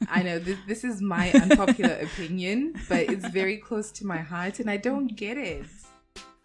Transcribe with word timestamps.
I 0.08 0.22
know 0.22 0.38
this, 0.38 0.58
this 0.66 0.84
is 0.84 1.00
my 1.00 1.30
unpopular 1.32 1.94
opinion, 1.94 2.74
but 2.88 3.10
it's 3.10 3.28
very 3.28 3.58
close 3.58 3.90
to 3.92 4.06
my 4.06 4.18
heart 4.18 4.60
and 4.60 4.70
I 4.70 4.76
don't 4.76 5.08
get 5.08 5.36
it. 5.36 5.66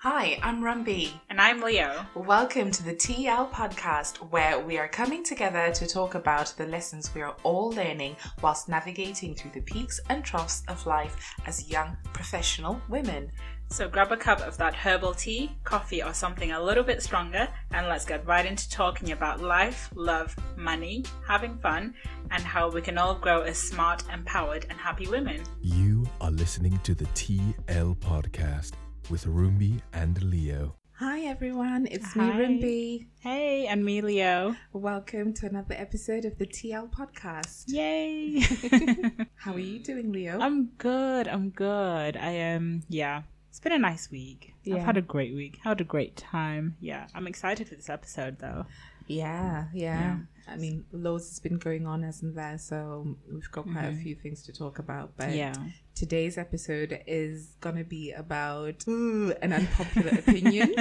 Hi, 0.07 0.37
I'm 0.43 0.61
Rumbi. 0.61 1.09
And 1.31 1.41
I'm 1.41 1.63
Leo. 1.63 2.05
Welcome 2.13 2.69
to 2.69 2.83
the 2.83 2.93
TL 2.93 3.49
podcast, 3.49 4.17
where 4.29 4.59
we 4.59 4.77
are 4.77 4.87
coming 4.87 5.23
together 5.23 5.71
to 5.71 5.87
talk 5.87 6.13
about 6.13 6.53
the 6.57 6.67
lessons 6.67 7.09
we 7.15 7.23
are 7.23 7.35
all 7.41 7.71
learning 7.71 8.15
whilst 8.43 8.69
navigating 8.69 9.33
through 9.33 9.49
the 9.55 9.61
peaks 9.61 9.99
and 10.11 10.23
troughs 10.23 10.61
of 10.67 10.85
life 10.85 11.33
as 11.47 11.71
young 11.71 11.97
professional 12.13 12.79
women. 12.87 13.31
So 13.71 13.89
grab 13.89 14.11
a 14.11 14.17
cup 14.17 14.41
of 14.41 14.57
that 14.57 14.75
herbal 14.75 15.15
tea, 15.15 15.57
coffee, 15.63 16.03
or 16.03 16.13
something 16.13 16.51
a 16.51 16.61
little 16.61 16.83
bit 16.83 17.01
stronger, 17.01 17.47
and 17.71 17.87
let's 17.87 18.05
get 18.05 18.27
right 18.27 18.45
into 18.45 18.69
talking 18.69 19.11
about 19.11 19.41
life, 19.41 19.89
love, 19.95 20.35
money, 20.55 21.03
having 21.27 21.57
fun, 21.57 21.95
and 22.29 22.43
how 22.43 22.69
we 22.69 22.83
can 22.83 22.99
all 22.99 23.15
grow 23.15 23.41
as 23.41 23.57
smart, 23.57 24.03
empowered, 24.13 24.67
and 24.69 24.77
happy 24.77 25.07
women. 25.07 25.41
You 25.63 26.07
are 26.21 26.29
listening 26.29 26.79
to 26.83 26.93
the 26.93 27.05
TL 27.05 27.97
podcast 27.97 28.73
with 29.09 29.25
Rumbi 29.25 29.81
and 29.93 30.21
Leo. 30.23 30.75
Hi 30.93 31.21
everyone, 31.21 31.87
it's 31.91 32.13
Hi. 32.13 32.37
me 32.37 32.45
Rumbi. 32.45 33.07
Hey, 33.19 33.67
and 33.67 33.83
me, 33.83 34.01
Leo. 34.01 34.55
Welcome 34.71 35.33
to 35.35 35.45
another 35.45 35.75
episode 35.77 36.23
of 36.25 36.37
the 36.37 36.45
TL 36.47 36.89
podcast. 36.91 37.65
Yay! 37.67 38.39
How 39.35 39.53
are 39.53 39.59
you 39.59 39.79
doing, 39.79 40.11
Leo? 40.11 40.39
I'm 40.39 40.67
good. 40.77 41.27
I'm 41.27 41.49
good. 41.49 42.15
I 42.17 42.31
am. 42.31 42.83
yeah. 42.89 43.23
It's 43.49 43.59
been 43.61 43.71
a 43.71 43.79
nice 43.79 44.11
week. 44.11 44.53
Yeah. 44.63 44.75
I've 44.75 44.83
had 44.83 44.97
a 44.97 45.01
great 45.01 45.33
week. 45.33 45.59
Had 45.63 45.79
a 45.79 45.85
great 45.85 46.17
time. 46.17 46.75
Yeah. 46.81 47.07
I'm 47.15 47.25
excited 47.25 47.69
for 47.69 47.75
this 47.75 47.89
episode, 47.89 48.39
though. 48.39 48.65
Yeah, 49.07 49.65
yeah. 49.73 50.17
I 50.47 50.57
mean, 50.57 50.85
loads 50.91 51.27
has 51.29 51.39
been 51.39 51.57
going 51.57 51.87
on, 51.87 52.03
hasn't 52.03 52.35
there? 52.35 52.57
So 52.59 53.15
we've 53.31 53.51
got 53.51 53.65
quite 53.71 53.85
a 53.85 53.95
few 53.95 54.15
things 54.15 54.43
to 54.43 54.53
talk 54.53 54.77
about. 54.79 55.17
But 55.17 55.31
Yeah. 55.33 55.53
today's 55.95 56.37
episode 56.37 56.99
is 57.07 57.55
going 57.61 57.77
to 57.77 57.83
be 57.83 58.11
about 58.11 58.87
ooh, 58.87 59.33
an 59.41 59.53
unpopular 59.53 60.09
opinion, 60.19 60.75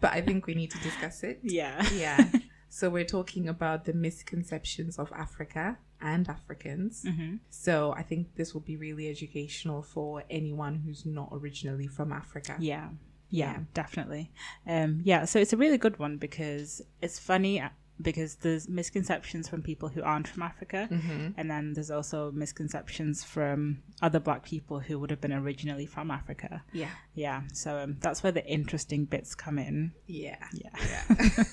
but 0.00 0.12
I 0.12 0.20
think 0.22 0.46
we 0.46 0.54
need 0.54 0.70
to 0.72 0.78
discuss 0.78 1.22
it. 1.22 1.38
Yeah. 1.42 1.86
Yeah. 1.94 2.28
So 2.68 2.90
we're 2.90 3.04
talking 3.04 3.48
about 3.48 3.84
the 3.84 3.92
misconceptions 3.92 4.98
of 4.98 5.12
Africa 5.12 5.78
and 6.00 6.28
Africans. 6.28 7.04
hmm 7.06 7.36
So 7.50 7.94
I 7.96 8.02
think 8.02 8.34
this 8.34 8.52
will 8.52 8.62
be 8.62 8.76
really 8.76 9.08
educational 9.08 9.82
for 9.82 10.24
anyone 10.28 10.82
who's 10.84 11.06
not 11.06 11.28
originally 11.30 11.86
from 11.86 12.12
Africa. 12.12 12.56
Yeah. 12.58 12.88
Yeah, 13.34 13.52
Yeah. 13.52 13.58
definitely. 13.74 14.30
Um, 14.64 15.00
yeah, 15.04 15.24
so 15.24 15.40
it's 15.40 15.52
a 15.52 15.56
really 15.56 15.76
good 15.78 15.98
one 15.98 16.18
because 16.18 16.80
it's 17.02 17.18
funny 17.18 17.60
because 18.00 18.36
there's 18.36 18.68
misconceptions 18.68 19.48
from 19.48 19.62
people 19.62 19.88
who 19.88 20.02
aren't 20.02 20.26
from 20.28 20.42
Africa, 20.42 20.88
Mm-hmm. 20.90 21.28
and 21.38 21.50
then 21.50 21.72
there's 21.74 21.90
also 21.90 22.32
misconceptions 22.32 23.22
from 23.24 23.82
other 24.02 24.18
black 24.20 24.42
people 24.44 24.80
who 24.80 24.98
would 24.98 25.10
have 25.10 25.20
been 25.20 25.32
originally 25.32 25.86
from 25.86 26.10
Africa. 26.10 26.62
Yeah. 26.72 26.90
Yeah, 27.14 27.42
so 27.52 27.78
um, 27.78 27.96
that's 28.00 28.22
where 28.22 28.32
the 28.32 28.44
interesting 28.46 29.04
bits 29.04 29.34
come 29.36 29.58
in. 29.58 29.92
Yeah. 30.06 30.36
Yeah. 30.52 30.70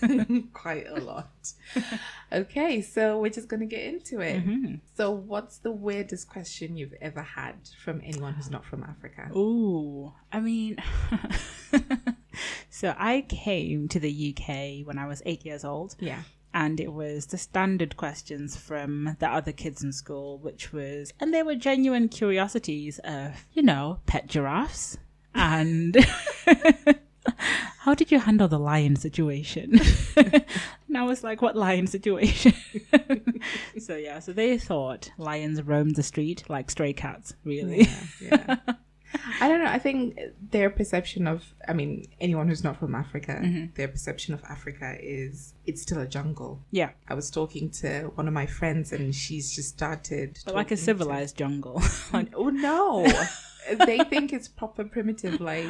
Yeah. 0.01 0.23
Quite 0.53 0.87
a 0.87 0.99
lot. 0.99 1.53
Okay, 2.33 2.81
so 2.81 3.19
we're 3.19 3.29
just 3.29 3.47
going 3.47 3.59
to 3.59 3.65
get 3.67 3.83
into 3.83 4.19
it. 4.21 4.43
Mhm. 4.45 4.79
So, 4.95 5.11
what's 5.11 5.59
the 5.59 5.71
weirdest 5.71 6.27
question 6.29 6.75
you've 6.77 6.93
ever 7.01 7.21
had 7.21 7.55
from 7.83 8.01
anyone 8.03 8.33
who's 8.33 8.49
not 8.49 8.65
from 8.65 8.83
Africa? 8.83 9.29
Ooh, 9.37 10.11
I 10.31 10.39
mean, 10.39 10.77
so 12.69 12.95
I 12.97 13.21
came 13.27 13.87
to 13.89 13.99
the 13.99 14.35
UK 14.35 14.85
when 14.85 14.97
I 14.97 15.07
was 15.07 15.21
eight 15.25 15.45
years 15.45 15.63
old. 15.63 15.95
Yeah. 15.99 16.21
and 16.53 16.79
it 16.81 16.91
was 16.91 17.27
the 17.27 17.37
standard 17.37 17.95
questions 17.95 18.57
from 18.57 19.15
the 19.19 19.27
other 19.27 19.53
kids 19.53 19.83
in 19.83 19.93
school, 19.93 20.37
which 20.39 20.73
was, 20.73 21.13
and 21.19 21.33
they 21.33 21.43
were 21.43 21.55
genuine 21.55 22.09
curiosities 22.09 22.99
of, 23.05 23.45
you 23.53 23.63
know, 23.63 23.99
pet 24.05 24.27
giraffes 24.27 24.97
and 25.33 25.95
how 27.79 27.93
did 27.93 28.11
you 28.11 28.19
handle 28.19 28.47
the 28.47 28.59
lion 28.59 28.95
situation? 28.95 29.79
and 30.17 30.97
I 30.97 31.03
was 31.03 31.23
like, 31.23 31.41
what 31.41 31.55
lion 31.55 31.87
situation? 31.87 32.53
so 33.79 33.95
yeah, 33.95 34.19
so 34.19 34.33
they 34.33 34.57
thought 34.57 35.11
lions 35.17 35.61
roamed 35.61 35.95
the 35.95 36.03
street 36.03 36.43
like 36.49 36.69
stray 36.69 36.93
cats, 36.93 37.33
really. 37.43 37.87
Yeah. 38.21 38.57
yeah. 38.67 38.73
I 39.71 39.77
don't 39.77 39.83
know. 39.83 40.01
I 40.01 40.03
think 40.11 40.19
their 40.51 40.69
perception 40.69 41.27
of, 41.27 41.53
I 41.67 41.73
mean, 41.73 42.05
anyone 42.19 42.47
who's 42.47 42.63
not 42.63 42.77
from 42.77 42.95
Africa, 42.95 43.39
mm-hmm. 43.43 43.73
their 43.75 43.87
perception 43.87 44.33
of 44.33 44.43
Africa 44.49 44.97
is 44.99 45.53
it's 45.65 45.81
still 45.81 45.99
a 45.99 46.07
jungle. 46.07 46.61
Yeah, 46.71 46.91
I 47.07 47.13
was 47.13 47.29
talking 47.29 47.69
to 47.81 48.11
one 48.15 48.27
of 48.27 48.33
my 48.33 48.45
friends 48.45 48.91
and 48.91 49.13
she's 49.13 49.51
just 49.55 49.69
started. 49.69 50.39
like 50.45 50.47
a 50.47 50.51
talking 50.51 50.67
to- 50.77 50.83
civilized 50.83 51.37
jungle. 51.37 51.81
like, 52.13 52.31
Oh, 52.35 52.49
no. 52.49 53.05
they 53.85 53.99
think 53.99 54.33
it's 54.33 54.47
proper 54.47 54.83
primitive, 54.83 55.39
like, 55.39 55.67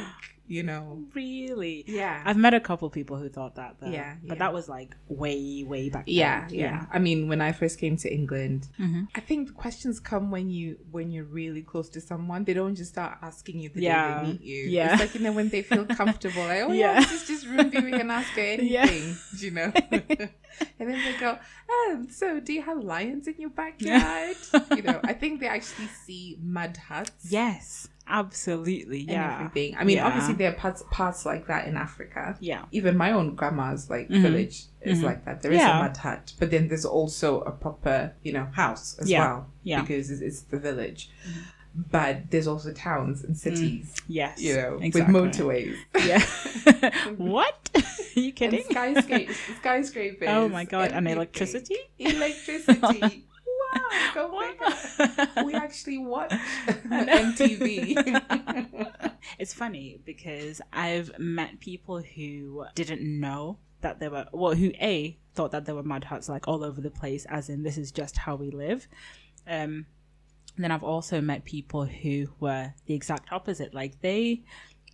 you 0.56 0.62
know. 0.62 0.84
really? 1.14 1.76
Yeah. 1.86 2.22
I've 2.28 2.36
met 2.46 2.54
a 2.54 2.60
couple 2.68 2.88
people 2.90 3.16
who 3.16 3.28
thought 3.28 3.54
that 3.56 3.76
though. 3.80 3.88
Yeah, 3.98 4.14
But 4.22 4.36
yeah. 4.36 4.44
that 4.44 4.52
was 4.52 4.68
like 4.68 4.90
way, 5.08 5.64
way 5.72 5.88
back 5.88 6.06
then. 6.06 6.14
yeah, 6.14 6.48
yeah. 6.50 6.86
I 6.92 6.98
mean, 7.06 7.28
when 7.30 7.40
I 7.40 7.52
first 7.52 7.78
came 7.82 7.96
to 8.04 8.08
England, 8.18 8.68
Mhm. 8.78 9.08
I 9.14 9.20
think 9.20 9.40
the 9.48 9.54
questions 9.54 10.00
come 10.00 10.30
when 10.30 10.50
you 10.50 10.66
when 10.90 11.06
you're 11.10 11.30
really 11.40 11.62
close 11.62 11.88
to 11.96 12.00
someone. 12.00 12.44
They 12.44 12.54
don't 12.54 12.74
just 12.82 12.90
start 12.96 13.12
asking 13.22 13.56
you 13.62 13.68
the 13.70 13.80
day 13.80 14.20
they 14.22 14.26
meet 14.32 14.42
you. 14.42 14.62
yeah. 14.78 14.92
It's 14.92 15.00
like 15.04 15.14
you 15.16 15.20
know 15.26 15.32
when 15.32 15.48
they 15.48 15.62
feel 15.62 15.84
comfortable. 15.86 16.44
Like, 16.52 16.62
oh 16.68 16.72
yeah, 16.72 16.94
Yeah. 16.94 17.00
this 17.00 17.12
is 17.22 17.24
just 17.32 17.46
Ruby. 17.46 17.78
We 17.88 17.92
can 18.00 18.10
ask 18.10 18.30
her 18.40 18.54
Yeah. 18.76 18.82
anything. 18.82 19.16
You 19.44 19.50
know. 19.58 19.72
and 20.78 20.86
then 20.88 20.98
they 21.04 21.16
go, 21.18 21.38
oh, 21.70 22.06
so 22.10 22.38
do 22.40 22.52
you 22.52 22.62
have 22.62 22.78
lions 22.78 23.26
in 23.26 23.34
your 23.38 23.50
backyard? 23.50 24.36
you 24.76 24.82
know, 24.82 25.00
I 25.04 25.12
think 25.14 25.40
they 25.40 25.46
actually 25.48 25.88
see 26.06 26.38
mud 26.42 26.76
huts. 26.76 27.26
Yes, 27.30 27.88
absolutely. 28.12 29.00
and 29.00 29.08
Yeah. 29.10 29.34
everything. 29.40 29.76
I 29.76 29.84
mean, 29.84 29.96
Yeah. 29.96 30.06
obviously 30.06 30.34
there 30.34 30.50
are 30.52 30.54
parts 30.54 30.82
parts 30.90 31.24
like 31.26 31.46
that 31.48 31.66
in 31.66 31.76
Africa. 31.76 32.36
Yeah. 32.40 32.64
Even 32.70 32.96
my 32.96 33.10
own 33.12 33.34
grandma's 33.34 33.88
like 33.90 34.08
Mhm. 34.08 34.22
village 34.22 34.56
is 34.82 35.00
Mhm. 35.00 35.04
like 35.04 35.24
that. 35.24 35.42
There 35.42 35.52
is 35.52 35.58
Yeah. 35.58 35.78
a 35.78 35.82
mud 35.82 35.96
hut, 35.96 36.34
but 36.38 36.50
then 36.52 36.68
there's 36.68 36.84
also 36.84 37.40
a 37.40 37.52
proper, 37.52 38.12
you 38.22 38.32
know, 38.32 38.46
house 38.52 38.96
as 39.00 39.10
Yeah. 39.10 39.20
well. 39.24 39.46
Yeah. 39.64 39.80
Because 39.80 40.10
it's, 40.12 40.20
it's 40.20 40.42
the 40.42 40.58
village. 40.58 41.10
But 41.74 42.30
there's 42.30 42.46
also 42.46 42.70
towns 42.74 43.24
and 43.24 43.34
cities, 43.34 43.94
Yes. 44.06 44.38
you 44.42 44.54
know, 44.56 44.78
exactly. 44.82 45.14
with 45.20 45.32
motorways. 45.34 45.76
Yeah. 46.04 46.22
what? 47.16 47.70
Are 47.74 47.80
you 48.20 48.26
And 48.26 48.36
kidding? 48.36 48.64
skyscrapers, 48.70 49.36
skyscrapers. 49.60 50.28
Oh 50.30 50.48
my 50.50 50.64
god! 50.66 50.88
And 50.92 51.08
everything. 51.08 51.16
electricity. 51.16 51.76
Electricity. 51.98 53.24
go 54.14 54.40
figure. 54.40 55.44
We 55.44 55.54
actually 55.54 55.98
watch 55.98 56.30
MTV. 56.66 57.96
it's 59.38 59.54
funny 59.54 60.00
because 60.04 60.60
I've 60.72 61.18
met 61.18 61.60
people 61.60 62.00
who 62.00 62.66
didn't 62.74 63.02
know 63.02 63.58
that 63.80 63.98
there 63.98 64.10
were, 64.10 64.26
well, 64.32 64.54
who 64.54 64.72
A, 64.80 65.18
thought 65.34 65.50
that 65.52 65.64
there 65.64 65.74
were 65.74 65.82
mud 65.82 66.04
huts 66.04 66.28
like 66.28 66.46
all 66.46 66.64
over 66.64 66.80
the 66.80 66.90
place, 66.90 67.26
as 67.26 67.48
in 67.48 67.62
this 67.62 67.78
is 67.78 67.90
just 67.92 68.16
how 68.16 68.36
we 68.36 68.50
live. 68.50 68.86
Um, 69.46 69.86
then 70.58 70.70
I've 70.70 70.84
also 70.84 71.20
met 71.20 71.44
people 71.44 71.84
who 71.84 72.28
were 72.38 72.74
the 72.86 72.94
exact 72.94 73.32
opposite. 73.32 73.72
Like 73.74 74.00
they, 74.00 74.42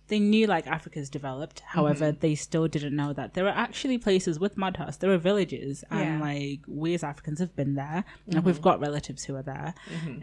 they 0.09 0.19
knew 0.19 0.45
like 0.47 0.67
Africa's 0.67 1.09
developed. 1.09 1.61
However, 1.61 2.11
they 2.11 2.35
still 2.35 2.67
didn't 2.67 2.95
know 2.95 3.13
that 3.13 3.33
there 3.35 3.45
are 3.47 3.57
actually 3.65 3.97
places 3.97 4.39
with 4.39 4.57
mud 4.57 4.77
huts. 4.77 4.97
There 4.97 5.11
are 5.11 5.17
villages, 5.17 5.83
and 5.89 5.99
Yeah. 5.99 6.19
like 6.19 6.59
we 6.67 6.93
as 6.93 7.03
Africans 7.03 7.39
have 7.39 7.55
been 7.55 7.75
there, 7.75 8.03
and 8.27 8.43
we've 8.43 8.61
got 8.61 8.79
relatives 8.81 9.23
who 9.25 9.35
are 9.35 9.41
there. 9.43 9.73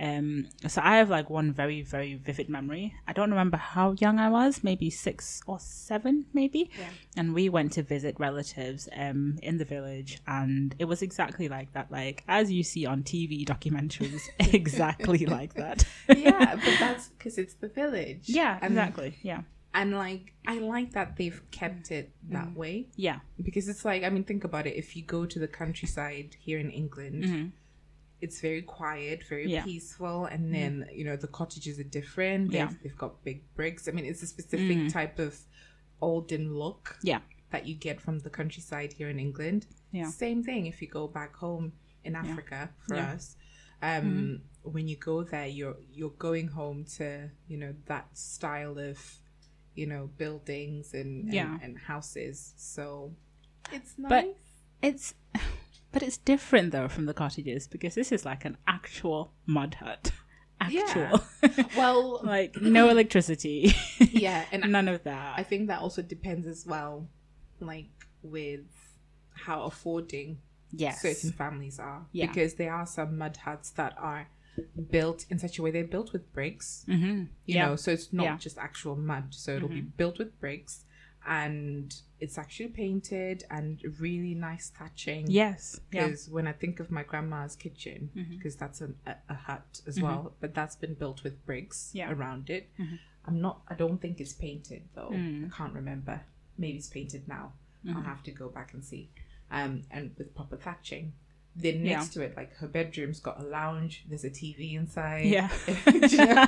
Um, 0.01 0.49
so 0.67 0.81
I 0.85 0.97
have 0.99 1.09
like 1.11 1.31
one 1.31 1.53
very 1.53 1.83
very 1.83 2.15
vivid 2.15 2.49
memory. 2.49 2.95
I 3.09 3.13
don't 3.13 3.31
remember 3.31 3.57
how 3.57 3.93
young 3.99 4.19
I 4.19 4.29
was, 4.29 4.63
maybe 4.63 4.91
six 4.91 5.41
or 5.47 5.59
seven, 5.59 6.27
maybe. 6.33 6.71
Yeah. 6.79 6.91
And 7.17 7.33
we 7.35 7.49
went 7.49 7.73
to 7.73 7.83
visit 7.83 8.17
relatives 8.19 8.89
um 8.97 9.39
in 9.43 9.59
the 9.59 9.65
village, 9.65 10.21
and 10.27 10.75
it 10.79 10.85
was 10.87 11.01
exactly 11.03 11.49
like 11.49 11.73
that. 11.73 11.91
Like 11.91 12.25
as 12.29 12.51
you 12.53 12.63
see 12.63 12.85
on 12.87 13.03
TV 13.03 13.45
documentaries, 13.47 14.23
exactly 14.55 15.27
like 15.27 15.55
that. 15.55 15.85
yeah, 16.09 16.55
but 16.57 16.75
that's 16.81 17.09
because 17.09 17.39
it's 17.39 17.55
the 17.55 17.69
village. 17.69 18.25
yeah, 18.27 18.59
exactly. 18.63 19.17
Yeah, 19.23 19.43
And 19.79 19.93
like, 19.93 20.33
I 20.47 20.59
like 20.59 20.91
that 20.93 21.17
they've 21.19 21.41
kept 21.51 21.91
it 21.99 22.07
that 22.31 22.51
way 22.57 22.89
yeah, 22.97 23.19
because 23.49 23.69
it's 23.69 23.85
like, 23.85 24.03
I 24.05 24.09
mean, 24.15 24.25
think 24.25 24.43
about 24.45 24.67
it. 24.67 24.75
If 24.85 24.97
you 24.97 25.03
go 25.17 25.27
to 25.27 25.39
the 25.39 25.49
countryside 25.61 26.31
here 26.47 26.59
in 26.59 26.71
England, 26.71 27.25
Mhm. 27.25 27.53
it's 28.25 28.41
very 28.41 28.63
quiet, 28.63 29.19
very 29.29 29.49
Yeah. 29.57 29.65
peaceful, 29.65 30.25
and 30.35 30.43
then 30.57 30.73
you 30.99 31.05
know 31.09 31.17
the 31.17 31.29
cottages 31.41 31.79
are 31.79 31.91
different. 32.01 32.43
They've, 32.53 32.71
Yeah. 32.71 32.73
they've 32.83 32.97
got 33.05 33.23
big 33.23 33.41
bricks. 33.55 33.87
I 33.89 33.91
mean, 33.93 34.07
it's 34.07 34.23
a 34.23 34.27
specific 34.37 34.79
type 34.99 35.19
of 35.19 35.33
olden 36.01 36.55
look 36.55 36.99
yeah, 37.03 37.21
that 37.51 37.67
you 37.69 37.75
get 37.75 38.01
from 38.01 38.21
the 38.21 38.31
countryside 38.31 38.95
here 38.95 39.09
in 39.11 39.19
England. 39.19 39.67
Yeah. 39.93 40.09
Same 40.11 40.43
thing 40.43 40.67
if 40.67 40.81
you 40.83 40.89
go 40.89 41.07
back 41.07 41.37
home 41.37 41.73
in 42.05 42.15
Africa 42.17 42.71
for 42.87 42.97
Yeah. 42.97 43.13
us. 43.13 43.37
Um, 43.83 44.41
When 44.77 44.89
you 44.89 44.97
go 44.97 45.23
there, 45.23 45.47
you're 45.47 45.77
you're 45.93 46.17
going 46.29 46.49
home 46.49 46.85
to 46.99 47.31
you 47.47 47.57
know 47.63 47.73
that 47.93 48.07
style 48.19 48.79
of 48.79 48.99
you 49.77 49.87
know 49.87 50.11
buildings 50.19 50.93
and 50.95 51.25
and, 51.25 51.35
Yeah. 51.35 51.59
and 51.63 51.79
houses. 51.79 52.55
So 52.57 53.13
it's 53.73 53.95
nice. 53.99 54.09
But- 54.11 54.37
it's 54.83 55.15
But 55.93 56.03
it's 56.03 56.19
different 56.19 56.73
though 56.73 56.89
from 56.89 57.07
the 57.07 57.15
cottages 57.15 57.67
because 57.67 57.95
this 57.95 58.13
is 58.13 58.25
like 58.27 58.45
an 58.45 58.59
actual 58.67 59.33
mud 59.47 59.75
hut. 59.77 60.13
Actual. 60.61 61.21
Well, 61.77 62.21
like 62.25 62.61
no 62.61 62.89
electricity. 62.89 63.75
yeah, 63.99 64.45
and 64.53 64.71
None 64.73 64.89
of 64.89 65.03
that. 65.05 65.39
I 65.39 65.43
think 65.43 65.69
that 65.69 65.81
also 65.81 66.03
depends 66.03 66.47
as 66.47 66.67
well, 66.67 67.09
like 67.61 67.89
with 68.23 68.65
how 69.35 69.63
affording 69.65 70.39
yes. 70.73 71.01
certain 71.03 71.33
families 71.33 71.79
are. 71.79 72.07
Yeah. 72.13 72.27
Because 72.27 72.55
there 72.55 72.73
are 72.75 72.87
some 72.87 73.17
mud 73.19 73.37
huts 73.39 73.71
that 73.73 73.95
are 73.99 74.29
built 74.91 75.27
in 75.31 75.39
such 75.39 75.59
a 75.59 75.63
way 75.63 75.71
they're 75.71 75.85
built 75.85 76.13
with 76.13 76.33
bricks. 76.33 76.85
Mm-hmm. 76.89 77.07
You 77.47 77.55
Yeah. 77.57 77.67
know, 77.67 77.77
so 77.77 77.91
it's 77.93 78.13
not 78.13 78.23
Yeah. 78.25 78.31
Mm-hmm. 78.33 78.39
just 78.41 78.59
actual 78.59 78.97
mud. 78.97 79.27
So 79.35 79.57
it'll 79.57 79.69
be 79.69 79.81
built 79.83 80.19
with 80.19 80.39
bricks 80.41 80.85
and 81.29 81.93
it's 82.21 82.39
actually 82.39 82.69
painted 82.69 83.45
and 83.51 83.83
really 83.99 84.35
nice 84.35 84.71
thatching. 84.71 85.27
Yes. 85.29 85.81
Yeah. 85.93 86.07
Because 86.07 86.29
when 86.31 86.47
I 86.47 86.53
think 86.53 86.79
of 86.81 86.91
my 86.91 87.03
grandma's 87.03 87.57
kitchen, 87.57 88.11
Mm-hmm. 88.17 88.37
because 88.37 88.57
that's 88.57 88.81
a, 88.81 88.91
a, 89.07 89.17
a 89.29 89.35
hut 89.35 89.81
as 89.87 90.01
well, 90.01 90.35
but 90.41 90.55
that's 90.55 90.77
been 90.77 90.95
built 90.95 91.25
with 91.25 91.45
bricks 91.45 91.91
Yeah. 91.93 92.11
Mm-hmm. 92.11 92.21
around 92.21 92.51
it. 92.51 92.71
I'm 93.27 93.41
not. 93.41 93.63
I 93.69 93.75
don't 93.75 94.01
think 94.01 94.21
it's 94.21 94.35
painted 94.35 94.83
though. 94.95 95.11
Mm. 95.13 95.47
I 95.53 95.57
can't 95.57 95.73
remember. 95.75 96.21
Maybe 96.57 96.77
it's 96.79 96.89
painted 96.89 97.27
now. 97.27 97.53
Mm-hmm. 97.85 97.97
I'll 97.97 98.05
have 98.05 98.23
to 98.23 98.31
go 98.31 98.49
back 98.49 98.73
and 98.73 98.85
see. 98.85 99.11
Um, 99.51 99.83
and 99.91 100.13
with 100.17 100.33
proper 100.35 100.57
thatching. 100.57 101.13
Then 101.59 101.85
Yeah. 101.87 101.97
next 101.99 102.13
to 102.15 102.23
it, 102.23 102.37
like 102.37 102.55
her 102.57 102.69
bedroom's 102.69 103.19
got 103.21 103.41
a 103.41 103.45
lounge. 103.45 104.05
There's 104.09 104.25
a 104.25 104.31
TV 104.31 104.75
inside. 104.75 105.25
Yeah. 105.27 105.49
Do 105.87 106.07
you 106.07 106.17
know? 106.19 106.47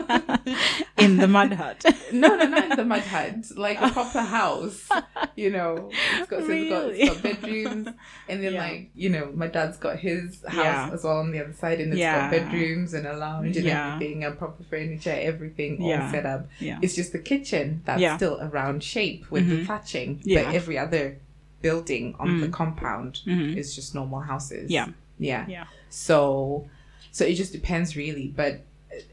In 0.99 1.17
the 1.17 1.27
mud 1.29 1.53
hut. 1.55 1.85
no, 2.13 2.37
no, 2.37 2.45
not 2.45 2.71
in 2.73 2.77
the 2.77 2.85
mud 2.85 3.01
hut. 3.03 3.37
Like 3.57 3.81
a 3.81 3.89
proper 3.91 4.21
house. 4.21 4.89
You 5.35 5.51
know, 5.51 5.91
it's 6.19 6.29
got, 6.31 6.41
so 6.45 6.51
it's 6.51 6.71
got, 6.71 6.91
it's 6.91 7.15
got 7.15 7.23
bedrooms, 7.23 7.89
and 8.29 8.43
then 8.43 8.53
Yeah. 8.55 8.61
like 8.61 8.91
you 8.95 9.09
know, 9.09 9.31
my 9.35 9.47
dad's 9.47 9.79
got 9.79 9.99
his 9.99 10.43
house 10.47 10.57
Yeah. 10.57 10.91
as 10.93 11.05
well 11.05 11.19
on 11.19 11.31
the 11.33 11.41
other 11.41 11.53
side, 11.53 11.81
and 11.81 11.93
it's 11.93 12.01
Yeah. 12.01 12.23
got 12.23 12.31
bedrooms 12.33 12.93
and 12.95 13.07
a 13.07 13.17
lounge 13.17 13.57
and 13.57 13.65
Yeah. 13.65 13.95
everything, 13.95 14.25
and 14.25 14.37
proper 14.37 14.63
furniture, 14.65 15.17
everything 15.19 15.79
all 15.81 16.11
set 16.11 16.27
up. 16.27 16.49
Yeah. 16.61 16.79
It's 16.83 16.95
just 16.95 17.13
the 17.13 17.19
kitchen 17.21 17.83
that's 17.85 18.01
Yeah. 18.01 18.17
still 18.17 18.39
a 18.41 18.49
round 18.49 18.83
shape 18.83 19.31
with 19.31 19.49
the 19.49 19.59
Mhm. 19.63 19.67
thatching, 19.67 20.21
Yeah. 20.25 20.45
but 20.45 20.55
every 20.55 20.77
other 20.77 21.19
building 21.63 22.15
on 22.19 22.41
the 22.41 22.47
Mm. 22.49 22.53
compound 22.53 23.21
Mhm. 23.27 23.57
is 23.57 23.75
just 23.75 23.95
normal 23.95 24.21
houses. 24.21 24.71
Yeah. 24.71 24.89
yeah. 25.19 25.45
Yeah. 25.49 25.65
So, 25.91 26.69
so 27.11 27.25
it 27.25 27.35
just 27.35 27.53
depends 27.53 27.97
really. 27.97 28.29
But 28.29 28.65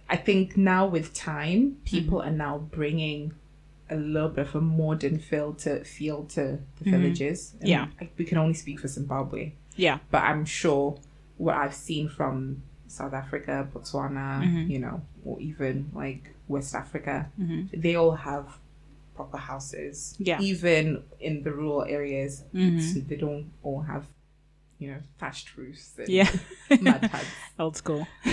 I 0.09 0.15
think 0.17 0.55
now 0.57 0.85
with 0.87 1.13
time, 1.13 1.77
people 1.85 2.19
Mm-hmm. 2.19 2.27
are 2.29 2.37
now 2.37 2.57
bringing 2.71 3.33
a 3.89 3.95
little 3.95 4.29
bit 4.29 4.47
of 4.47 4.55
a 4.55 4.61
modern 4.61 5.19
feel 5.19 5.53
to 5.53 5.83
feel 5.83 6.23
to 6.25 6.59
the 6.79 6.85
Mhm. 6.85 6.91
villages. 6.91 7.53
And 7.59 7.69
Yeah. 7.69 7.87
I- 8.01 8.09
we 8.17 8.25
can 8.25 8.37
only 8.37 8.53
speak 8.55 8.79
for 8.79 8.87
Zimbabwe, 8.87 9.51
Yeah. 9.75 9.99
but 10.11 10.23
I'm 10.23 10.45
sure 10.45 10.97
what 11.37 11.55
I've 11.55 11.73
seen 11.75 12.07
from 12.09 12.63
South 12.87 13.13
Africa, 13.13 13.67
Botswana, 13.73 14.41
Mhm. 14.43 14.69
you 14.69 14.79
know, 14.79 15.01
or 15.23 15.39
even 15.41 15.89
like 15.93 16.31
West 16.47 16.73
Africa, 16.75 17.29
Mhm. 17.39 17.69
they 17.81 17.95
all 17.95 18.11
have 18.15 18.57
proper 19.15 19.37
houses. 19.37 20.15
Yeah. 20.19 20.39
Even 20.41 21.03
in 21.19 21.43
the 21.43 21.51
rural 21.51 21.83
areas, 21.83 22.43
Mhm. 22.53 22.81
so 22.81 22.99
they 22.99 23.15
don't 23.15 23.51
all 23.63 23.81
have, 23.81 24.05
you 24.79 24.91
know, 24.91 24.99
thatched 25.17 25.55
roofs 25.57 25.97
and 25.97 26.09
Yeah. 26.09 26.29
mud 26.81 27.05
huts. 27.05 27.25
Old 27.59 27.75
school. 27.77 28.07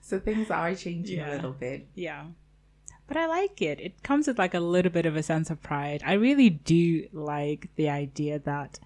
so 0.00 0.18
things 0.18 0.50
are 0.50 0.74
changing 0.74 1.18
Yeah. 1.18 1.30
a 1.30 1.34
little 1.34 1.52
bit. 1.52 1.86
Yeah. 1.94 2.26
But 3.06 3.16
I 3.16 3.26
like 3.26 3.62
it. 3.62 3.80
It 3.80 4.02
comes 4.02 4.26
with 4.26 4.38
like 4.38 4.54
a 4.54 4.60
little 4.60 4.92
bit 4.92 5.06
of 5.06 5.16
a 5.16 5.22
sense 5.22 5.50
of 5.50 5.62
pride. 5.62 6.02
I 6.04 6.12
really 6.14 6.50
do 6.50 7.08
like 7.12 7.70
the 7.76 7.88
idea 7.88 8.38
that 8.40 8.78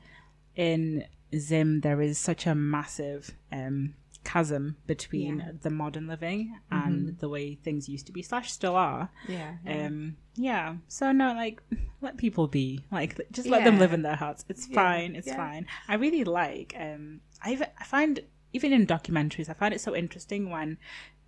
in 0.54 1.04
Zim 1.36 1.80
there 1.80 2.00
is 2.00 2.18
such 2.18 2.46
a 2.46 2.54
massive 2.54 3.32
um, 3.50 3.94
chasm 4.24 4.76
between 4.86 5.38
Yeah. 5.38 5.52
the 5.60 5.70
modern 5.70 6.06
living 6.06 6.58
and 6.70 7.18
the 7.18 7.28
way 7.28 7.54
things 7.56 7.88
used 7.88 8.06
to 8.06 8.12
be 8.12 8.22
slash 8.22 8.50
still 8.52 8.76
are. 8.76 9.10
Yeah. 9.28 9.56
Um 9.66 10.16
yeah. 10.36 10.76
So 10.88 11.12
no, 11.12 11.32
like 11.34 11.60
let 12.00 12.16
people 12.16 12.46
be. 12.48 12.84
Like 12.90 13.20
just 13.32 13.48
let 13.48 13.64
them 13.64 13.78
live 13.78 13.92
in 13.92 14.02
their 14.02 14.16
hearts 14.16 14.44
It's 14.48 14.68
Yeah. 14.68 14.74
fine. 14.74 15.16
It's 15.16 15.26
Yeah. 15.26 15.36
fine. 15.36 15.66
I 15.88 15.94
really 15.94 16.24
like 16.24 16.74
um 16.78 17.20
I 17.44 17.52
even- 17.52 17.68
I 17.78 17.84
find 17.84 18.20
even 18.52 18.72
in 18.72 18.86
documentaries 18.86 19.48
I 19.48 19.54
find 19.54 19.74
it 19.74 19.80
so 19.80 19.94
interesting 19.96 20.50
when 20.50 20.78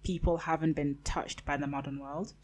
people 0.02 0.36
haven't 0.38 0.74
been 0.74 0.98
touched 1.04 1.44
by 1.44 1.56
the 1.56 1.66
modern 1.66 1.98
world. 1.98 2.34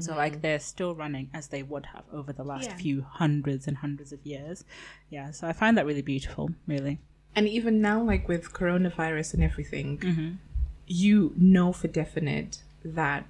So 0.00 0.16
like 0.16 0.40
they're 0.40 0.58
still 0.58 0.94
running 0.94 1.28
as 1.34 1.48
they 1.48 1.62
would 1.62 1.86
have 1.86 2.04
over 2.12 2.32
the 2.32 2.44
last 2.44 2.70
Yeah. 2.70 2.76
few 2.76 3.02
hundreds 3.02 3.68
and 3.68 3.76
hundreds 3.76 4.10
of 4.12 4.24
years. 4.24 4.64
Yeah, 5.10 5.32
so 5.32 5.46
I 5.46 5.52
find 5.52 5.76
that 5.76 5.84
really 5.84 6.00
beautiful, 6.00 6.50
really. 6.66 6.98
And 7.34 7.48
even 7.48 7.80
now, 7.80 8.02
like 8.02 8.28
with 8.28 8.52
coronavirus 8.52 9.34
and 9.34 9.42
everything, 9.42 9.98
Mm-hmm. 9.98 10.30
you 10.86 11.32
know 11.36 11.72
for 11.72 11.88
definite 11.88 12.62
that 12.84 13.24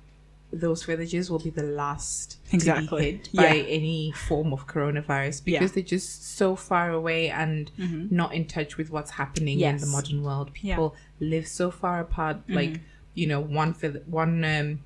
those 0.53 0.85
villages 0.85 1.31
will 1.31 1.39
be 1.39 1.49
the 1.51 1.63
last 1.63 2.37
Exactly. 2.53 2.85
to 2.85 2.97
be 2.97 3.11
hit 3.13 3.29
by 3.35 3.55
Yeah. 3.55 3.63
any 3.79 4.13
form 4.13 4.53
of 4.53 4.67
coronavirus 4.67 5.45
because 5.45 5.47
Yeah. 5.47 5.61
Mm-hmm. 5.61 5.75
they're 5.75 5.83
just 5.99 6.37
so 6.37 6.57
far 6.57 6.91
away 6.91 7.31
and 7.31 7.71
not 8.11 8.35
in 8.35 8.45
touch 8.47 8.77
with 8.77 8.91
what's 8.91 9.13
happening 9.13 9.61
in 9.61 9.77
the 9.79 9.87
modern 9.87 10.23
world. 10.23 10.51
Yeah. 10.61 10.75
People 10.75 10.95
live 11.21 11.47
so 11.49 11.71
far 11.71 12.01
apart, 12.01 12.37
like 12.49 12.81
you 13.15 13.27
know, 13.27 13.41
one 13.41 13.73
vill- 13.75 14.03
one 14.07 14.45
um, 14.45 14.81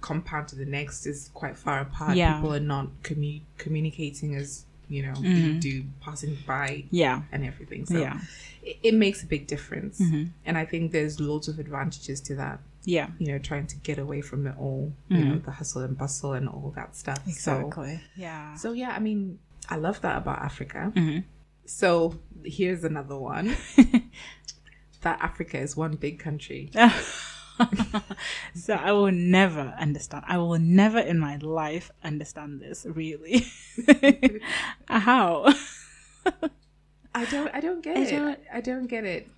compound 0.00 0.48
to 0.48 0.56
the 0.56 0.64
next 0.66 1.06
is 1.06 1.30
quite 1.34 1.56
far 1.56 1.80
apart. 1.80 2.16
Yeah. 2.16 2.34
People 2.36 2.54
are 2.54 2.60
not 2.60 2.86
commu- 3.02 3.42
communicating 3.58 4.34
as 4.34 4.64
you 4.88 5.02
know 5.06 5.12
Mm-hmm. 5.14 5.58
do, 5.60 5.84
passing 6.00 6.36
by 6.46 6.84
Yeah. 6.90 7.22
and 7.32 7.44
everything. 7.44 7.86
So 7.86 7.98
Yeah. 7.98 8.20
it, 8.62 8.76
it 8.82 8.94
makes 8.94 9.22
a 9.22 9.26
big 9.26 9.46
difference, 9.46 10.00
Mm-hmm. 10.00 10.24
and 10.46 10.58
I 10.58 10.64
think 10.64 10.92
there's 10.92 11.18
loads 11.20 11.48
of 11.48 11.58
advantages 11.58 12.20
to 12.22 12.34
that 12.36 12.60
Yeah. 12.84 13.08
you 13.18 13.28
know, 13.28 13.38
trying 13.38 13.66
to 13.68 13.76
get 13.76 13.98
away 13.98 14.20
from 14.22 14.46
it 14.46 14.54
all, 14.58 14.92
you 15.08 15.24
know, 15.24 15.38
the 15.38 15.52
hustle 15.52 15.82
and 15.82 15.96
bustle 15.96 16.32
and 16.32 16.48
all 16.48 16.72
that 16.76 16.96
stuff. 16.96 17.20
So, 17.28 17.72
Yeah. 18.16 18.54
so 18.56 18.72
yeah, 18.72 18.90
I 18.90 18.98
mean, 18.98 19.38
I 19.68 19.76
love 19.76 20.00
that 20.00 20.16
about 20.18 20.40
Africa. 20.40 20.92
Mhm. 20.94 21.24
So 21.64 22.18
here's 22.44 22.82
another 22.84 23.16
one 23.16 23.54
that 25.02 25.20
Africa 25.20 25.58
is 25.58 25.76
one 25.76 25.94
big 25.96 26.18
country. 26.18 26.70
so 28.54 28.74
I 28.74 28.92
will 28.92 29.12
never 29.12 29.74
understand. 29.78 30.24
I 30.26 30.38
will 30.38 30.58
never 30.58 30.98
in 30.98 31.18
my 31.18 31.36
life 31.36 31.90
understand 32.02 32.60
this 32.60 32.86
really. 32.88 33.46
How? 34.88 35.52
I 37.14 37.24
don't, 37.26 37.54
I 37.54 37.60
don't 37.60 37.82
get 37.82 37.96
I 37.96 38.00
it. 38.00 38.10
don't- 38.10 38.38
I 38.54 38.60
don't 38.60 38.86
get 38.86 39.04
it. 39.04 39.28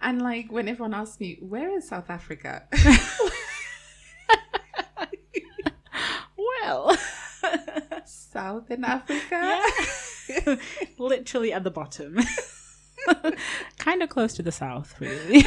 And 0.00 0.22
like 0.22 0.50
when 0.52 0.68
everyone 0.68 0.94
asks 0.94 1.20
me, 1.20 1.36
where 1.40 1.76
is 1.76 1.88
South 1.88 2.08
Africa? 2.08 2.62
well, 6.36 6.96
Southern 8.04 8.84
Africa? 8.84 9.60
literally 10.98 11.52
at 11.52 11.64
the 11.64 11.70
bottom. 11.70 12.18
kind 13.78 14.02
of 14.02 14.08
close 14.08 14.32
to 14.34 14.42
the 14.42 14.52
south, 14.52 14.94
really. 15.00 15.44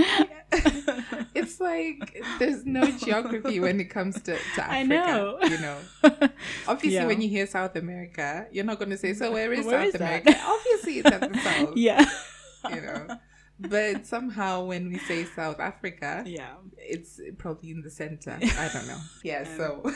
it's 1.34 1.60
like 1.60 2.22
there's 2.38 2.64
no 2.64 2.90
geography 2.98 3.60
when 3.60 3.80
it 3.80 3.84
comes 3.90 4.16
to, 4.22 4.36
to 4.36 4.62
Africa. 4.62 4.72
I 4.72 4.82
know. 4.82 5.38
You 5.42 5.58
know. 5.58 5.76
Obviously, 6.68 6.94
Yeah. 6.94 7.06
when 7.06 7.20
you 7.20 7.28
hear 7.28 7.46
South 7.46 7.76
America, 7.76 8.46
you're 8.52 8.64
not 8.64 8.78
going 8.78 8.90
to 8.90 8.96
say, 8.98 9.14
"So 9.14 9.32
where 9.32 9.52
is 9.52 9.66
Where 9.66 9.78
South 9.78 9.86
is 9.86 9.92
that?" 10.00 10.22
America?" 10.22 10.40
Obviously, 10.44 10.98
it's 10.98 11.10
at 11.10 11.32
the 11.32 11.38
south. 11.48 11.76
yeah. 11.76 12.04
You 12.68 12.80
know, 12.82 13.06
but 13.58 14.06
somehow 14.06 14.64
when 14.64 14.88
we 14.88 14.98
say 14.98 15.24
South 15.24 15.60
Africa, 15.60 16.24
Yeah. 16.26 16.54
it's 16.76 17.20
probably 17.38 17.70
in 17.70 17.82
the 17.82 17.90
center. 17.90 18.38
I 18.40 18.70
don't 18.72 18.86
know. 18.86 18.98
Yeah, 19.22 19.44
so 19.56 19.90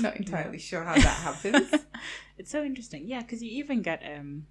not 0.00 0.16
entirely 0.16 0.58
sure 0.58 0.82
how 0.84 0.94
that 0.94 1.00
happens. 1.04 1.72
it's 2.38 2.50
so 2.50 2.62
interesting 2.62 3.06
yeah 3.06 3.20
because 3.20 3.42
you 3.42 3.50
even 3.50 3.82
get 3.82 4.02
um 4.16 4.46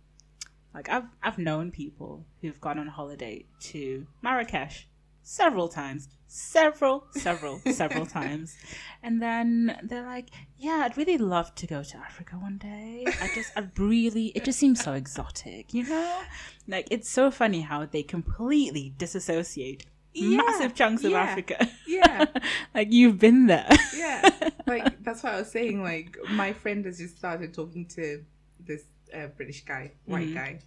like 0.74 0.90
i've 0.90 1.04
i've 1.24 1.38
known 1.38 1.72
people 1.72 2.26
who've 2.42 2.60
gone 2.62 2.80
on 2.80 2.88
holiday 2.88 3.46
to 3.60 4.06
marrakesh 4.22 4.88
several 5.24 5.68
times 5.68 6.08
several 6.28 7.06
several 7.12 7.60
several 7.74 8.06
times. 8.06 8.56
And 9.04 9.22
then 9.22 9.78
they're 9.84 10.06
like 10.06 10.30
yeah 10.58 10.84
i'd 10.86 10.96
really 10.96 11.18
love 11.18 11.54
to 11.56 11.68
go 11.68 11.84
to 11.84 11.98
africa 11.98 12.36
one 12.38 12.58
day. 12.58 13.06
I 13.22 13.30
just 13.36 13.52
i 13.58 13.68
really 13.78 14.28
it 14.28 14.46
just 14.46 14.58
seems 14.58 14.82
so 14.82 14.94
exotic 14.94 15.74
you 15.74 15.84
know? 15.84 16.22
Like 16.68 16.88
it's 16.90 17.10
so 17.10 17.32
funny 17.32 17.62
how 17.62 17.86
they 17.86 18.02
completely 18.04 18.94
disassociate 18.98 19.86
Yeah, 20.14 20.38
massive 20.38 20.74
chunks 20.74 21.04
of 21.04 21.12
yeah, 21.12 21.22
africa. 21.22 21.70
yeah. 21.86 22.26
like 22.74 22.92
you've 22.94 23.20
been 23.20 23.48
there. 23.48 23.70
Yeah 23.96 24.30
like 24.68 25.04
that's 25.04 25.22
what 25.24 25.34
i 25.34 25.40
was 25.40 25.52
saying 25.52 25.84
like 25.84 26.18
my 26.30 26.54
friend 26.54 26.86
has 26.86 26.98
just 26.98 27.18
started 27.18 27.54
talking 27.54 27.86
to 27.88 28.24
this 28.60 28.84
uh, 29.16 29.28
british 29.38 29.64
guy 29.66 29.92
white 30.06 30.28
Mhm. 30.30 30.34
guy 30.36 30.60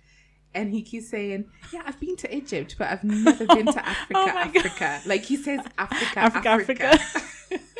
and 0.54 0.72
he 0.72 0.82
keeps 0.82 1.08
saying 1.10 1.46
yeah 1.72 1.82
i've 1.86 1.98
been 2.00 2.16
to 2.16 2.34
egypt 2.34 2.76
but 2.78 2.88
i've 2.88 3.04
never 3.26 3.46
been 3.46 3.66
to 3.66 3.86
africa 3.88 4.12
Oh 4.14 4.26
my 4.26 4.46
God. 4.48 4.56
africa 4.56 5.00
like 5.06 5.24
he 5.24 5.36
says 5.36 5.60
africa 5.78 6.18
Africa, 6.18 6.48
africa, 6.48 6.98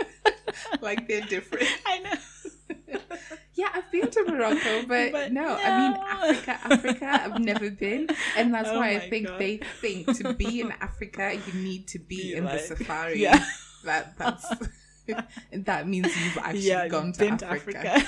like 0.81 1.07
they're 1.09 1.21
different 1.23 1.67
i 1.87 1.99
know 2.01 2.99
Yeah, 3.57 3.69
I've 3.73 3.89
been 3.93 4.11
to 4.11 4.25
Morocco, 4.25 4.83
but, 4.89 5.13
But 5.13 5.33
no, 5.33 5.57
I 5.57 5.79
mean. 5.79 5.93
Africa, 5.97 6.59
Africa, 6.75 7.07
I've 7.23 7.39
never 7.39 7.71
been, 7.71 8.09
and 8.37 8.53
that's 8.53 8.69
Oh 8.69 8.79
why 8.79 8.97
I 8.97 9.09
think 9.09 9.29
God. 9.29 9.39
they 9.41 9.59
think 9.81 10.13
to 10.19 10.35
be 10.35 10.61
in 10.61 10.73
Africa 10.81 11.39
you 11.47 11.53
need 11.63 11.87
to 11.89 12.01
be 12.01 12.17
Be 12.17 12.35
in 12.35 12.45
like- 12.45 12.67
the 12.67 12.75
safari. 12.75 13.21
Yeah. 13.23 13.39
That 13.85 14.19
that's 14.19 14.47
that 15.53 15.87
means 15.87 16.09
you've 16.25 16.39
actually 16.39 16.67
yeah, 16.67 16.89
gone 16.89 17.13
to 17.13 17.19
been 17.21 17.39
Africa. 17.45 18.03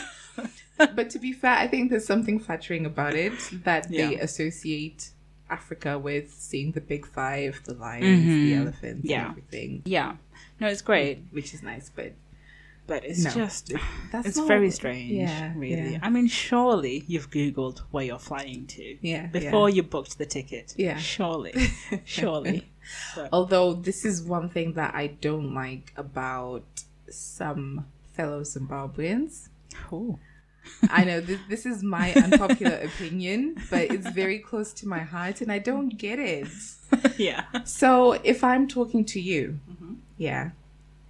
But 0.78 1.10
to 1.10 1.18
be 1.18 1.32
fair, 1.32 1.52
I 1.52 1.66
think 1.66 1.90
there's 1.90 2.06
something 2.06 2.38
flattering 2.38 2.86
about 2.86 3.14
it 3.14 3.32
that 3.64 3.88
they 3.88 4.16
associate 4.16 5.10
Africa 5.48 5.98
with 5.98 6.32
seeing 6.32 6.72
the 6.72 6.80
big 6.80 7.06
five, 7.06 7.60
the 7.64 7.74
lions, 7.74 8.24
the 8.24 8.52
Mhm. 8.52 8.60
elephants, 8.60 9.08
Yeah. 9.08 9.20
and 9.22 9.30
everything, 9.30 9.82
yeah. 9.84 10.16
No, 10.60 10.66
it's 10.68 10.82
great, 10.82 11.18
which 11.30 11.54
is 11.54 11.62
nice. 11.62 11.90
But 11.94 12.12
but 12.88 13.04
it's 13.04 13.24
No. 13.24 13.30
just 13.30 13.72
that's 14.12 14.28
it's 14.28 14.36
not- 14.36 14.46
very 14.46 14.70
strange. 14.70 15.10
Yeah, 15.10 15.52
really. 15.56 15.92
yeah. 15.94 15.98
I 16.02 16.08
mean, 16.10 16.28
surely 16.28 17.02
you've 17.08 17.30
googled 17.30 17.80
where 17.90 18.04
you're 18.04 18.18
flying 18.20 18.66
to 18.68 18.96
Yeah, 19.02 19.26
before 19.26 19.68
you 19.68 19.82
booked 19.82 20.18
the 20.18 20.26
ticket. 20.26 20.72
Yeah. 20.76 20.96
surely, 20.96 21.52
surely. 22.04 22.68
Although 23.32 23.72
this 23.74 24.04
is 24.04 24.22
one 24.22 24.48
thing 24.50 24.74
that 24.74 24.94
I 24.94 25.08
don't 25.08 25.52
like 25.52 25.92
about 25.96 26.84
some 27.10 27.86
fellow 28.14 28.42
Zimbabweans. 28.42 29.48
Ooh. 29.92 30.18
I 30.90 31.04
know 31.04 31.20
this, 31.20 31.40
this 31.48 31.66
is 31.66 31.82
my 31.82 32.12
unpopular 32.14 32.76
opinion, 32.82 33.56
but 33.70 33.90
it's 33.90 34.08
very 34.10 34.38
close 34.38 34.72
to 34.74 34.88
my 34.88 35.00
heart 35.00 35.40
and 35.40 35.50
I 35.50 35.58
don't 35.58 35.96
get 35.96 36.18
it. 36.18 36.48
yeah. 37.18 37.44
So 37.64 38.12
if 38.12 38.42
I'm 38.44 38.68
talking 38.68 39.04
to 39.06 39.20
you, 39.20 39.58
Mm-hmm. 39.70 39.94
yeah, 40.18 40.50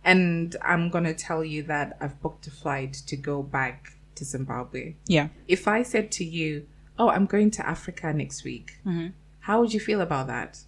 and 0.05 0.55
I'm 0.63 0.89
going 0.91 1.05
to 1.05 1.15
tell 1.15 1.45
you 1.45 1.63
that 1.65 1.97
I've 2.01 2.21
booked 2.23 2.47
a 2.47 2.51
flight 2.51 2.95
to 3.07 3.17
go 3.17 3.43
back 3.43 3.93
to 4.15 4.25
Zimbabwe, 4.25 4.95
Yeah. 5.07 5.29
if 5.49 5.67
I 5.69 5.83
said 5.83 6.11
to 6.13 6.25
you, 6.25 6.67
Oh, 6.99 7.11
I'm 7.11 7.27
going 7.27 7.51
to 7.53 7.67
Africa 7.69 8.13
next 8.13 8.45
week, 8.45 8.79
Mm-hmm. 8.87 9.09
how 9.41 9.61
would 9.61 9.75
you 9.75 9.81
feel 9.81 10.01
about 10.01 10.27
that? 10.29 10.61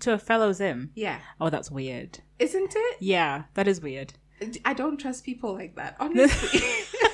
To 0.00 0.12
a 0.12 0.18
fellow 0.18 0.52
Zim. 0.52 0.90
Yeah. 0.94 1.18
Oh, 1.40 1.50
that's 1.50 1.70
weird. 1.70 2.18
Isn't 2.38 2.72
it? 2.76 2.96
Yeah, 3.00 3.44
that 3.54 3.66
is 3.68 3.80
weird. 3.80 4.14
I 4.64 4.74
don't 4.74 4.98
trust 4.98 5.24
people 5.24 5.54
like 5.54 5.76
that, 5.76 5.96
honestly. 6.00 6.60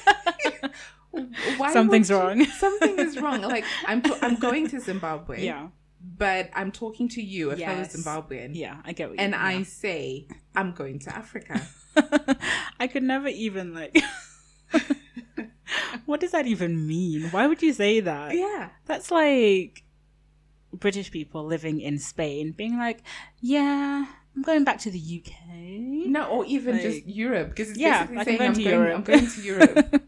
Why 1.12 1.72
Something's 1.72 2.10
would 2.10 2.16
you- 2.16 2.22
wrong. 2.22 2.44
Something 2.58 2.98
is 2.98 3.20
wrong. 3.20 3.42
Like 3.42 3.64
I'm, 3.86 4.02
to- 4.02 4.18
I'm 4.24 4.36
going 4.36 4.68
to 4.68 4.80
Zimbabwe. 4.80 5.44
Yeah. 5.44 5.68
But 6.02 6.48
I'm 6.54 6.72
talking 6.72 7.08
to 7.10 7.22
you, 7.22 7.50
a 7.50 7.56
fellow 7.56 7.78
Yes. 7.80 7.94
Zimbabwean, 7.94 8.50
Yeah, 8.54 8.76
I 8.86 8.92
get 8.92 9.10
what 9.10 9.18
you 9.18 9.22
and 9.22 9.32
mean, 9.32 9.40
I 9.40 9.62
say 9.64 10.26
I'm 10.56 10.72
going 10.72 10.98
to 11.00 11.14
Africa. 11.14 11.60
I 12.80 12.86
could 12.86 13.02
never 13.02 13.28
even 13.28 13.74
like. 13.74 14.02
what 16.06 16.20
does 16.20 16.32
that 16.32 16.46
even 16.46 16.86
mean? 16.86 17.24
Why 17.30 17.46
would 17.46 17.62
you 17.62 17.72
say 17.72 18.00
that? 18.00 18.34
yeah, 18.34 18.70
That's 18.86 19.10
like 19.10 19.82
British 20.72 21.10
people 21.10 21.44
living 21.44 21.80
in 21.80 21.98
Spain 21.98 22.52
being 22.52 22.78
like, 22.78 23.02
"Yeah, 23.40 24.06
I'm 24.36 24.42
going 24.42 24.64
back 24.64 24.78
to 24.80 24.90
the 24.90 24.98
UK." 25.24 25.34
no, 26.08 26.24
or 26.26 26.44
even 26.46 26.78
just 26.80 27.06
Europe, 27.06 27.50
because 27.50 27.70
it's 27.70 27.78
Yeah, 27.78 28.06
basically 28.06 28.16
like, 28.16 28.24
saying 28.26 28.40
I'm 28.40 28.46
I'm 28.46 28.52
going 28.54 28.64
going, 28.64 28.64
to 28.64 28.70
Europe. 28.70 28.96
I'm 28.96 29.02
going 29.04 29.26
to 29.26 29.42
Europe. 29.42 30.02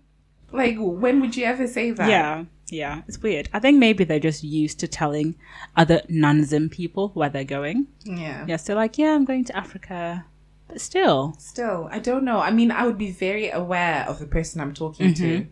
Like, 0.53 0.77
when 0.79 1.21
would 1.21 1.37
you 1.37 1.45
ever 1.45 1.67
say 1.67 1.91
that? 1.93 2.09
Yeah, 2.09 2.45
yeah, 2.69 3.03
it's 3.09 3.19
weird. 3.23 3.49
I 3.53 3.59
think 3.59 3.79
maybe 3.79 4.05
they're 4.05 4.19
just 4.21 4.43
used 4.45 4.79
to 4.81 4.89
telling 4.89 5.35
other 5.77 6.03
non-Zim 6.09 6.69
people 6.71 7.09
where 7.15 7.29
they're 7.29 7.45
going. 7.45 7.87
yeah. 8.05 8.45
Yeah, 8.47 8.57
so 8.57 8.75
like, 8.75 8.99
yeah, 8.99 9.15
I'm 9.15 9.25
going 9.25 9.45
to 9.47 9.57
Africa, 9.57 10.25
but 10.69 10.81
still, 10.81 11.35
Still, 11.39 11.89
I 11.91 11.99
don't 11.99 12.25
know. 12.25 12.39
I 12.41 12.51
mean, 12.51 12.71
I 12.71 12.87
would 12.87 12.99
be 12.99 13.11
very 13.11 13.51
aware 13.51 14.05
of 14.09 14.19
the 14.19 14.27
person 14.27 14.61
I'm 14.61 14.75
talking 14.75 15.15
to, 15.15 15.25
and 15.35 15.45
Mm-hmm. 15.45 15.49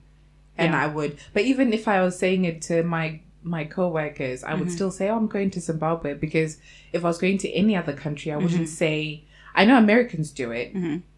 Yeah. 0.75 0.83
I 0.85 0.87
would. 0.89 1.19
But 1.33 1.43
even 1.43 1.73
if 1.73 1.89
I 1.89 2.03
was 2.03 2.19
saying 2.19 2.45
it 2.45 2.61
to 2.63 2.83
my 2.83 3.21
my 3.43 3.65
coworkers, 3.65 4.45
I 4.45 4.53
would 4.55 4.69
Mm-hmm. 4.69 4.75
still 4.75 4.91
say, 4.91 5.09
"Oh, 5.09 5.17
I'm 5.17 5.27
going 5.27 5.51
to 5.53 5.61
Zimbabwe," 5.61 6.13
because 6.15 6.59
if 6.93 7.03
I 7.05 7.09
was 7.09 7.17
going 7.19 7.39
to 7.39 7.51
any 7.53 7.75
other 7.77 7.95
country, 7.95 8.31
I 8.33 8.37
wouldn't 8.37 8.63
Mm-hmm. 8.63 8.65
say. 8.67 9.25
I 9.55 9.65
know 9.65 9.77
Americans 9.79 10.31
do 10.31 10.51
it. 10.53 10.69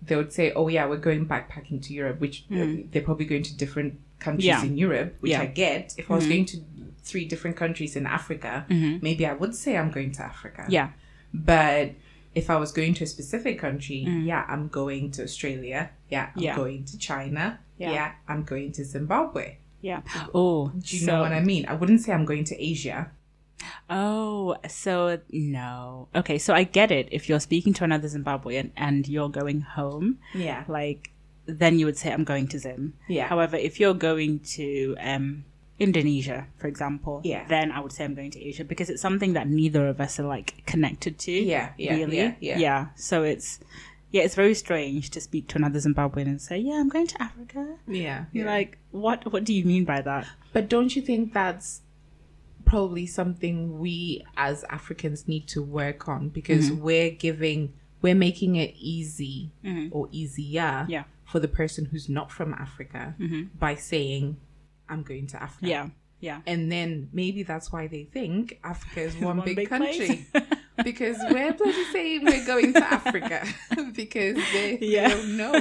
They 0.02 0.16
would 0.16 0.32
say, 0.32 0.52
"Oh 0.52 0.68
yeah, 0.68 0.86
we're 0.86 0.96
going 1.10 1.26
backpacking 1.26 1.82
to 1.86 1.92
Europe," 1.92 2.20
which 2.20 2.44
uh, 2.50 2.66
they're 2.90 3.02
probably 3.02 3.26
going 3.26 3.42
to 3.44 3.56
different 3.56 4.00
countries 4.18 4.46
Mm-hmm. 4.46 4.64
Yeah. 4.64 4.70
in 4.70 4.76
Europe, 4.78 5.16
which 5.20 5.30
Yeah. 5.32 5.40
Mm-hmm. 5.42 5.50
I 5.50 5.64
get. 5.64 5.94
If 5.98 6.10
I 6.10 6.14
was 6.14 6.26
going 6.26 6.46
to 6.46 6.56
three 7.02 7.24
different 7.24 7.56
countries 7.56 7.96
in 7.96 8.06
Africa, 8.06 8.64
maybe 8.68 9.26
I 9.26 9.32
would 9.34 9.54
say 9.54 9.76
I'm 9.76 9.90
going 9.90 10.12
to 10.12 10.22
Africa. 10.22 10.64
yeah, 10.68 10.90
But 11.34 11.90
if 12.34 12.48
I 12.48 12.56
was 12.56 12.72
going 12.72 12.94
to 12.94 13.04
a 13.04 13.06
specific 13.06 13.58
country, 13.58 13.98
yeah, 14.30 14.44
I'm 14.48 14.68
going 14.68 15.10
to 15.12 15.22
Australia. 15.24 15.90
Yeah, 16.08 16.30
I'm. 16.36 16.42
Yeah. 16.42 16.56
going 16.56 16.84
to 16.84 16.98
China. 16.98 17.58
Yeah. 17.78 17.92
Yeah. 17.92 18.12
I'm 18.28 18.42
going 18.44 18.70
to 18.72 18.84
Zimbabwe. 18.84 19.56
yeah. 19.80 20.00
Oh, 20.32 20.68
Do 20.68 20.96
you 20.96 21.06
know 21.06 21.20
what 21.22 21.32
I 21.32 21.40
mean? 21.40 21.66
I 21.66 21.74
wouldn't 21.74 22.00
say 22.00 22.12
I'm 22.12 22.24
going 22.24 22.44
to 22.44 22.56
Asia. 22.70 23.10
Oh, 23.90 24.56
so 24.68 25.18
no. 25.30 26.08
Okay, 26.14 26.38
so 26.38 26.54
I 26.54 26.64
get 26.64 26.90
it. 26.90 27.08
If 27.10 27.28
you're 27.28 27.40
speaking 27.40 27.72
to 27.74 27.84
another 27.84 28.08
Zimbabwean 28.08 28.70
and 28.76 29.06
you're 29.08 29.28
going 29.28 29.60
home, 29.62 30.18
Yeah. 30.34 30.64
like 30.68 31.10
then 31.46 31.78
you 31.78 31.86
would 31.86 31.96
say 31.96 32.12
I'm 32.12 32.24
going 32.24 32.46
to 32.48 32.58
Zim. 32.58 32.94
Yeah. 33.08 33.26
However, 33.26 33.56
if 33.56 33.80
you're 33.80 33.94
going 33.94 34.40
to 34.56 34.96
um 35.00 35.44
Indonesia, 35.80 36.46
for 36.58 36.68
example, 36.68 37.20
Yeah. 37.24 37.44
then 37.48 37.72
I 37.72 37.80
would 37.80 37.90
say 37.92 38.04
I'm 38.04 38.14
going 38.14 38.30
to 38.32 38.40
Asia 38.40 38.64
because 38.64 38.88
it's 38.88 39.02
something 39.02 39.32
that 39.32 39.48
neither 39.48 39.88
of 39.88 40.00
us 40.00 40.20
are 40.20 40.26
like 40.26 40.62
connected 40.66 41.18
to. 41.20 41.32
Yeah, 41.32 41.70
yeah, 41.76 41.94
really. 41.96 42.16
yeah, 42.18 42.34
yeah. 42.58 42.86
So 42.94 43.24
it's 43.24 43.58
yeah, 44.12 44.22
it's 44.22 44.34
very 44.36 44.54
strange 44.54 45.10
to 45.10 45.20
speak 45.20 45.48
to 45.48 45.56
another 45.56 45.78
Zimbabwean 45.80 46.26
and 46.26 46.40
say, 46.40 46.58
"Yeah, 46.58 46.74
I'm 46.74 46.88
going 46.90 47.06
to 47.08 47.22
Africa." 47.22 47.76
Yeah. 47.88 48.26
You're 48.32 48.46
like, 48.46 48.78
"What? 48.92 49.32
What 49.32 49.42
do 49.44 49.52
you 49.54 49.64
mean 49.64 49.84
by 49.84 50.02
that?" 50.02 50.26
But 50.52 50.68
don't 50.68 50.94
you 50.94 51.02
think 51.02 51.32
that's 51.32 51.80
probably 52.72 53.06
something 53.06 53.78
we 53.78 54.24
as 54.48 54.64
Africans 54.78 55.28
need 55.28 55.46
to 55.54 55.60
work 55.62 56.08
on 56.08 56.30
because 56.30 56.70
Mm-hmm. 56.70 56.82
we're 56.82 57.10
giving, 57.10 57.60
we're 58.00 58.14
making 58.28 58.56
it 58.56 58.72
easy 58.78 59.50
or 59.90 60.08
easier 60.10 60.62
Mm-hmm. 60.62 60.90
Yeah. 60.90 61.00
Mm-hmm. 61.02 61.30
for 61.32 61.38
the 61.40 61.48
person 61.60 61.84
who's 61.90 62.08
not 62.08 62.30
from 62.32 62.54
Africa 62.54 63.14
by 63.58 63.74
saying, 63.74 64.24
I'm 64.88 65.02
going 65.02 65.26
to 65.28 65.42
Africa. 65.42 65.66
Yeah. 65.74 65.86
Yeah. 66.20 66.40
And 66.46 66.70
then 66.72 67.08
maybe 67.12 67.42
that's 67.42 67.68
why 67.72 67.88
they 67.88 68.04
think 68.04 68.58
Africa 68.64 69.00
is 69.08 69.14
one, 69.28 69.36
One 69.38 69.44
big, 69.44 69.56
big 69.56 69.68
country. 69.68 70.24
because 70.84 71.18
we're 71.30 71.52
bloody 71.52 71.84
saying 71.92 72.24
we're 72.24 72.46
going 72.46 72.72
to 72.72 72.84
Africa 73.00 73.38
because 74.02 74.36
they, 74.54 74.78
Yeah. 74.80 75.08
they 75.08 75.14
don't 75.14 75.36
know, 75.36 75.56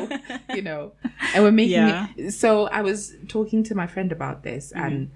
you 0.55 0.61
know. 0.61 0.93
And 1.33 1.43
we're 1.43 1.51
making 1.51 1.73
Yeah. 1.73 2.07
it. 2.15 2.31
So 2.31 2.67
I 2.67 2.81
was 2.83 3.13
talking 3.27 3.63
to 3.69 3.75
my 3.75 3.87
friend 3.87 4.11
about 4.13 4.43
this 4.43 4.71
Mm-hmm. 4.73 4.85
and 4.87 5.11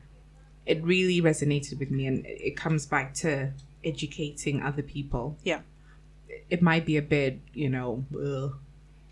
it 0.65 0.83
really 0.83 1.21
resonated 1.21 1.79
with 1.79 1.91
me. 1.91 2.07
And 2.07 2.25
it 2.25 2.55
comes 2.57 2.85
back 2.85 3.13
to 3.15 3.51
educating 3.83 4.61
other 4.63 4.81
people. 4.81 5.37
Yeah. 5.43 5.61
It 6.49 6.61
might 6.61 6.85
be 6.85 6.97
a 6.97 7.01
bit, 7.01 7.39
you 7.53 7.69
know, 7.69 8.05
ugh, 8.13 8.57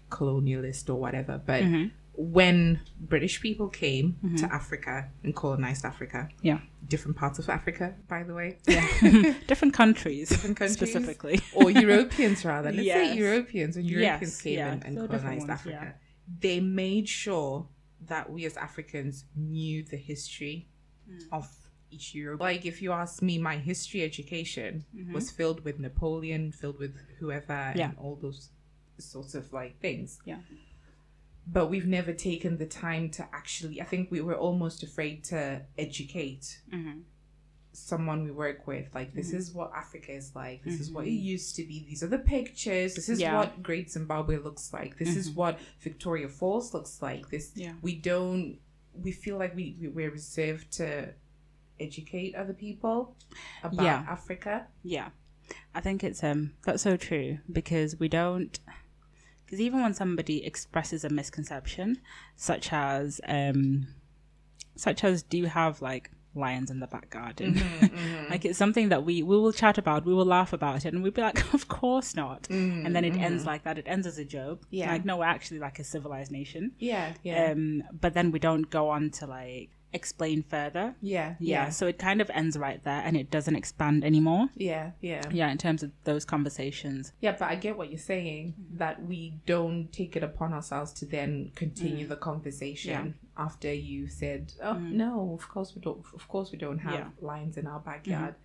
colonialist 0.10 0.90
or 0.90 0.96
whatever, 0.96 1.42
but 1.46 1.64
Mm-hmm. 1.64 1.88
when 2.16 2.80
British 3.00 3.42
people 3.42 3.68
came 3.70 4.18
to 4.38 4.46
Africa 4.54 5.10
and 5.24 5.36
colonized 5.36 5.84
Africa, 5.86 6.30
Yeah. 6.42 6.60
different 6.88 7.18
parts 7.18 7.40
of 7.40 7.50
Africa, 7.50 7.96
by 8.08 8.22
the 8.24 8.34
way, 8.36 8.58
yeah, 8.68 8.86
Different 9.48 9.74
countries. 9.74 10.30
Different 10.30 10.58
countries. 10.58 10.78
specifically. 10.78 11.40
or 11.56 11.72
Europeans 11.72 12.46
rather. 12.46 12.72
Let's 12.72 12.86
Yes. 12.86 13.10
say 13.12 13.18
Europeans 13.18 13.76
when 13.78 13.86
Europeans 13.86 14.22
Yes, 14.34 14.42
came 14.42 14.58
yeah. 14.60 14.72
and, 14.74 14.84
and 14.86 14.96
So 14.98 15.08
colonized 15.08 15.50
Africa, 15.50 15.96
they 16.40 16.60
made 16.60 17.08
sure 17.10 17.68
that 18.08 18.32
we 18.32 18.46
as 18.46 18.58
Africans 18.58 19.26
knew 19.36 19.84
the 19.84 19.98
history 19.98 20.68
Mm. 21.10 21.22
of 21.32 21.50
each. 21.92 22.16
Like 22.40 22.66
if 22.66 22.82
you 22.82 22.92
ask 22.92 23.22
me, 23.22 23.38
my 23.38 23.58
history 23.58 24.02
education 24.04 24.86
was 25.12 25.30
filled 25.32 25.64
with 25.66 25.80
Napoleon, 25.80 26.52
filled 26.52 26.80
with 26.80 26.96
whoever, 27.20 27.54
Mm-hmm. 27.54 27.80
Yeah. 27.80 27.90
and 27.90 27.98
all 28.00 28.16
those 28.22 28.50
sorts 28.98 29.36
of 29.36 29.52
like 29.54 29.80
things. 29.80 30.20
Yeah. 30.26 30.38
But 31.46 31.68
we've 31.70 31.88
never 31.88 32.14
taken 32.14 32.58
the 32.58 32.66
time 32.66 33.10
to 33.12 33.28
actually. 33.34 33.82
I 33.82 33.86
think 33.86 34.10
we 34.12 34.22
were 34.22 34.36
almost 34.38 34.82
afraid 34.84 35.24
to 35.26 35.62
educate 35.78 36.62
Mm-hmm. 36.74 37.00
someone 37.74 38.24
we 38.24 38.32
work 38.32 38.68
with 38.68 38.88
like 38.94 39.14
this 39.16 39.34
is 39.34 39.52
what 39.52 39.72
africa 39.76 40.12
is 40.12 40.28
like 40.36 40.64
this 40.64 40.80
is 40.80 40.92
what 40.92 41.06
it 41.08 41.18
used 41.34 41.56
to 41.56 41.64
be 41.64 41.84
these 41.90 42.04
are 42.04 42.08
the 42.18 42.20
pictures 42.20 42.94
this 42.94 43.10
is 43.10 43.18
Mm-hmm. 43.18 43.22
Yeah. 43.22 43.30
Mm-hmm. 43.30 43.38
what 43.38 43.64
great 43.64 43.88
zimbabwe 43.92 44.38
looks 44.38 44.72
like 44.78 44.92
this 45.00 45.16
is 45.22 45.32
what 45.32 45.60
victoria 45.82 46.28
falls 46.30 46.72
looks 46.76 47.02
like 47.02 47.30
this 47.32 47.46
Yeah. 47.56 47.74
we 47.82 47.96
don't 47.96 48.60
we 49.02 49.12
feel 49.12 49.38
like 49.38 49.56
we, 49.56 49.76
we 49.80 49.88
we're 49.88 50.12
reserved 50.12 50.72
to 50.72 51.10
educate 51.80 52.36
other 52.36 52.54
people 52.54 53.16
about 53.64 53.84
Yeah. 53.84 54.06
africa 54.08 54.68
Yeah, 54.84 55.10
I 55.76 55.82
think 55.82 56.04
it's 56.04 56.24
um 56.24 56.54
that's 56.66 56.84
so 56.84 56.96
true 56.98 57.40
because 57.52 58.00
we 58.00 58.08
don't 58.08 58.60
because 59.46 59.60
even 59.60 59.82
when 59.82 59.94
somebody 59.94 60.46
expresses 60.46 61.04
a 61.04 61.10
misconception, 61.10 62.00
such 62.36 62.72
as 62.72 63.20
um 63.28 63.88
such 64.76 65.04
as 65.04 65.24
do 65.24 65.38
you 65.38 65.48
have 65.48 65.82
like 65.82 66.12
lions 66.36 66.72
in 66.72 66.80
the 66.80 66.88
back 66.88 67.10
garden. 67.10 67.56
Mm-hmm, 67.56 67.86
mm-hmm. 67.96 68.32
like 68.32 68.46
it's 68.46 68.58
something 68.58 68.90
that 68.90 69.04
we 69.04 69.24
we 69.24 69.38
will 69.38 69.54
chat 69.54 69.78
about, 69.78 70.06
we 70.06 70.14
will 70.14 70.26
laugh 70.26 70.54
about 70.54 70.86
it, 70.86 70.94
and 70.94 71.04
we'd 71.04 71.14
be 71.14 71.22
like, 71.22 71.54
of 71.54 71.68
course 71.68 72.16
not. 72.16 72.44
Mm-hmm, 72.44 72.86
and 72.86 72.96
then 72.96 73.06
it 73.06 73.16
ends 73.16 73.46
like 73.46 73.64
that. 73.64 73.78
It 73.78 73.86
ends 73.88 74.08
as 74.08 74.18
a 74.18 74.26
joke. 74.26 74.64
Yeah. 74.70 74.92
Like 74.92 75.06
no, 75.06 75.18
we're 75.18 75.26
actually 75.26 75.60
like 75.60 75.80
a 75.80 75.84
civilized 75.84 76.32
nation. 76.32 76.72
Yeah, 76.80 77.14
yeah, 77.24 77.52
Um, 77.52 77.84
but 78.00 78.14
then 78.14 78.32
we 78.32 78.40
don't 78.40 78.70
go 78.70 78.90
on 78.90 79.10
to 79.12 79.28
like 79.28 79.70
explain 79.94 80.44
further. 80.44 80.96
yeah, 81.02 81.36
Yeah. 81.40 81.70
So 81.70 81.86
it 81.86 82.00
kind 82.00 82.20
of 82.20 82.30
ends 82.32 82.58
right 82.58 82.84
there, 82.84 83.02
and 83.06 83.16
it 83.16 83.30
doesn't 83.30 83.56
expand 83.56 84.04
anymore. 84.04 84.50
yeah, 84.56 84.92
yeah. 85.02 85.22
Yeah, 85.32 85.52
in 85.52 85.58
terms 85.58 85.84
of 85.84 85.92
those 86.04 86.26
conversations. 86.26 87.14
Yeah, 87.22 87.36
but 87.38 87.50
I 87.50 87.56
get 87.56 87.78
what 87.78 87.90
you're 87.90 88.00
saying 88.00 88.56
that 88.74 89.06
we 89.06 89.36
don't 89.46 89.92
take 89.92 90.16
it 90.16 90.24
upon 90.24 90.54
ourselves 90.54 90.92
to 90.94 91.06
then 91.06 91.52
continue 91.56 92.06
mm. 92.06 92.10
the 92.10 92.16
conversation 92.16 93.16
after 93.38 93.74
you 93.74 94.08
said, 94.08 94.54
"Oh 94.62 94.76
mm. 94.76 94.92
no, 94.92 95.34
of 95.34 95.48
course 95.50 95.74
we 95.76 95.82
don't. 95.82 96.06
Of 96.14 96.28
course 96.28 96.52
we 96.52 96.58
don't 96.58 96.80
have 96.80 96.94
Yeah. 96.94 97.10
lions 97.22 97.58
in 97.58 97.68
our 97.68 97.80
mm-hmm. 97.80 97.90
backyard." 97.90 98.36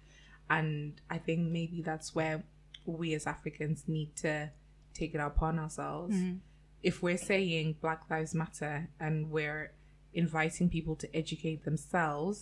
And 0.51 1.01
I 1.11 1.19
think 1.19 1.51
maybe 1.51 1.83
that's 1.83 2.15
where 2.15 2.45
we 2.87 3.13
as 3.15 3.27
Africans 3.27 3.85
need 3.87 4.17
to 4.17 4.51
take 4.95 5.15
it 5.15 5.21
upon 5.21 5.59
ourselves. 5.59 6.17
Mm-hmm. 6.17 6.37
If 6.83 7.03
we're 7.03 7.19
saying 7.19 7.77
Black 7.81 8.03
Lives 8.09 8.35
Matter 8.35 8.89
and 8.99 9.31
we're 9.31 9.73
inviting 10.15 10.71
people 10.71 10.97
to 10.97 11.17
educate 11.17 11.65
themselves, 11.65 12.41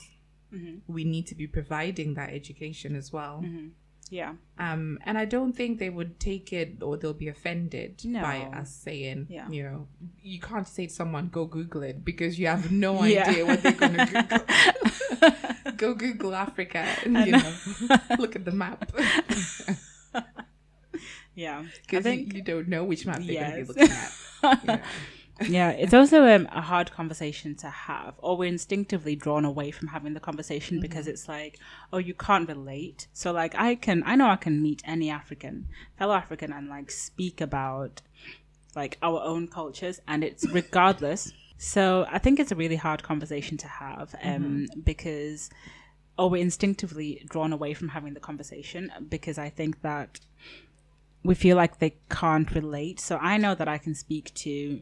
mm-hmm. 0.53 0.93
we 0.93 1.05
need 1.05 1.27
to 1.29 1.35
be 1.35 1.47
providing 1.47 2.15
that 2.15 2.31
education 2.31 2.95
as 2.95 3.13
well. 3.13 3.43
Yeah. 4.11 4.35
Um, 4.59 4.99
and 5.05 5.19
I 5.19 5.25
don't 5.25 5.53
think 5.53 5.79
they 5.79 5.91
would 5.91 6.21
take 6.21 6.53
it 6.53 6.83
or 6.83 6.97
they'll 6.97 7.13
be 7.13 7.29
offended 7.29 8.03
No. 8.05 8.23
by 8.23 8.39
us 8.43 8.71
saying, 8.73 9.27
Yeah. 9.29 9.49
you 9.51 9.63
know, 9.65 9.89
you 10.23 10.39
can't 10.41 10.67
say 10.69 10.87
to 10.87 10.93
someone, 10.93 11.29
go 11.29 11.45
Google 11.47 11.83
it 11.83 12.05
because 12.05 12.39
you 12.39 12.47
have 12.47 12.71
no 12.71 13.03
Yeah. 13.05 13.29
idea 13.29 13.45
what 13.47 13.63
they're 13.63 13.73
going 13.73 13.95
to 13.99 14.07
Google. 14.07 15.73
go 15.77 15.95
Google 15.95 16.35
Africa 16.35 16.87
and, 17.05 17.27
you 17.27 17.33
know, 17.33 17.53
look 18.19 18.37
at 18.37 18.45
the 18.45 18.53
map 18.53 18.91
Yeah. 21.35 21.65
Because 21.83 22.03
think 22.05 22.33
you, 22.33 22.39
you 22.39 22.45
don't 22.45 22.69
know 22.69 22.85
which 22.85 23.05
map 23.07 23.19
they're 23.19 23.33
Yes. 23.33 23.53
going 23.53 23.67
to 23.67 23.75
be 23.75 23.81
looking 23.81 23.97
at. 23.97 24.63
you 24.63 24.67
know. 24.69 24.81
Yeah, 25.45 25.71
it's 25.71 25.93
also 25.93 26.27
um, 26.27 26.49
a 26.51 26.63
hard 26.63 26.91
conversation 26.93 27.55
to 27.57 27.69
have, 27.69 28.15
or 28.19 28.37
we're 28.37 28.49
instinctively 28.49 29.15
drawn 29.15 29.45
away 29.45 29.71
from 29.71 29.89
having 29.89 30.15
the 30.15 30.21
conversation 30.21 30.81
because 30.81 31.07
it's 31.07 31.29
like, 31.29 31.59
oh, 31.93 31.99
you 31.99 32.15
can't 32.15 32.49
relate. 32.49 33.07
So, 33.13 33.33
like, 33.33 33.55
I 33.55 33.75
can, 33.75 34.03
I 34.07 34.17
know 34.17 34.29
I 34.29 34.37
can 34.37 34.63
meet 34.63 34.83
any 34.87 35.11
African, 35.11 35.69
fellow 35.99 36.15
African, 36.15 36.53
and 36.53 36.69
like 36.69 36.91
speak 36.91 37.41
about 37.41 38.01
like 38.75 38.99
our 39.03 39.21
own 39.23 39.49
cultures, 39.49 40.01
and 40.09 40.25
it's 40.25 40.49
regardless. 40.53 41.33
So, 41.59 42.07
I 42.11 42.19
think 42.19 42.41
it's 42.41 42.53
a 42.53 42.57
really 42.57 42.77
hard 42.77 43.03
conversation 43.03 43.59
to 43.59 43.69
have 43.69 44.15
um, 44.23 44.69
because, 44.85 45.51
or 46.19 46.31
we're 46.31 46.43
instinctively 46.43 47.27
drawn 47.29 47.53
away 47.53 47.75
from 47.75 47.89
having 47.89 48.15
the 48.15 48.21
conversation 48.21 48.91
because 49.11 49.37
I 49.37 49.51
think 49.51 49.83
that 49.83 50.19
we 51.23 51.35
feel 51.35 51.57
like 51.57 51.79
they 51.79 51.97
can't 52.09 52.51
relate. 52.53 53.01
So 53.01 53.19
I 53.19 53.37
know 53.37 53.55
that 53.55 53.69
I 53.69 53.79
can 53.79 53.95
speak 53.95 54.33
to 54.35 54.81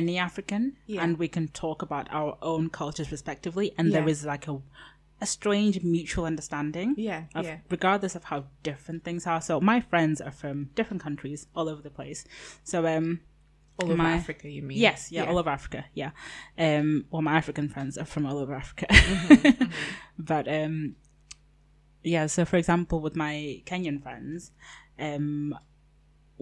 any 0.00 0.16
African 0.18 0.62
Yeah. 0.86 1.02
and 1.04 1.18
we 1.18 1.28
can 1.28 1.46
talk 1.48 1.82
about 1.82 2.06
our 2.10 2.32
own 2.50 2.70
cultures 2.70 3.10
respectively 3.16 3.66
and 3.78 3.92
there 3.92 4.02
Yeah. 4.06 4.14
is 4.14 4.24
like 4.34 4.48
a 4.48 4.56
a 5.20 5.26
strange 5.26 5.74
mutual 5.84 6.24
understanding 6.32 6.88
Yeah, 6.98 7.22
of 7.38 7.44
yeah. 7.44 7.58
regardless 7.70 8.14
of 8.16 8.24
how 8.24 8.40
different 8.64 9.04
things 9.04 9.24
are. 9.30 9.40
So 9.48 9.60
my 9.60 9.78
friends 9.80 10.20
are 10.20 10.32
from 10.42 10.56
different 10.78 11.00
countries 11.06 11.46
all 11.54 11.68
over 11.72 11.80
the 11.88 11.94
place. 12.00 12.24
So 12.64 12.76
um 12.94 13.20
All 13.78 13.86
over 13.88 13.96
my- 14.02 14.14
Africa, 14.20 14.48
you 14.56 14.62
mean? 14.68 14.78
Yes, 14.86 15.12
yeah, 15.12 15.24
all 15.28 15.38
over 15.38 15.50
Africa. 15.58 15.80
Yeah. 16.00 16.10
Um 16.66 17.04
well 17.10 17.22
my 17.22 17.36
African 17.42 17.68
friends 17.68 17.96
are 18.00 18.04
from 18.12 18.26
all 18.26 18.38
over 18.42 18.54
Africa. 18.64 18.86
Mm-hmm, 18.90 19.70
but 20.32 20.44
um 20.48 20.96
yeah, 22.14 22.26
so 22.34 22.44
for 22.44 22.56
example 22.62 22.98
with 23.06 23.14
my 23.24 23.62
Kenyan 23.68 23.98
friends, 24.02 24.50
um 25.08 25.54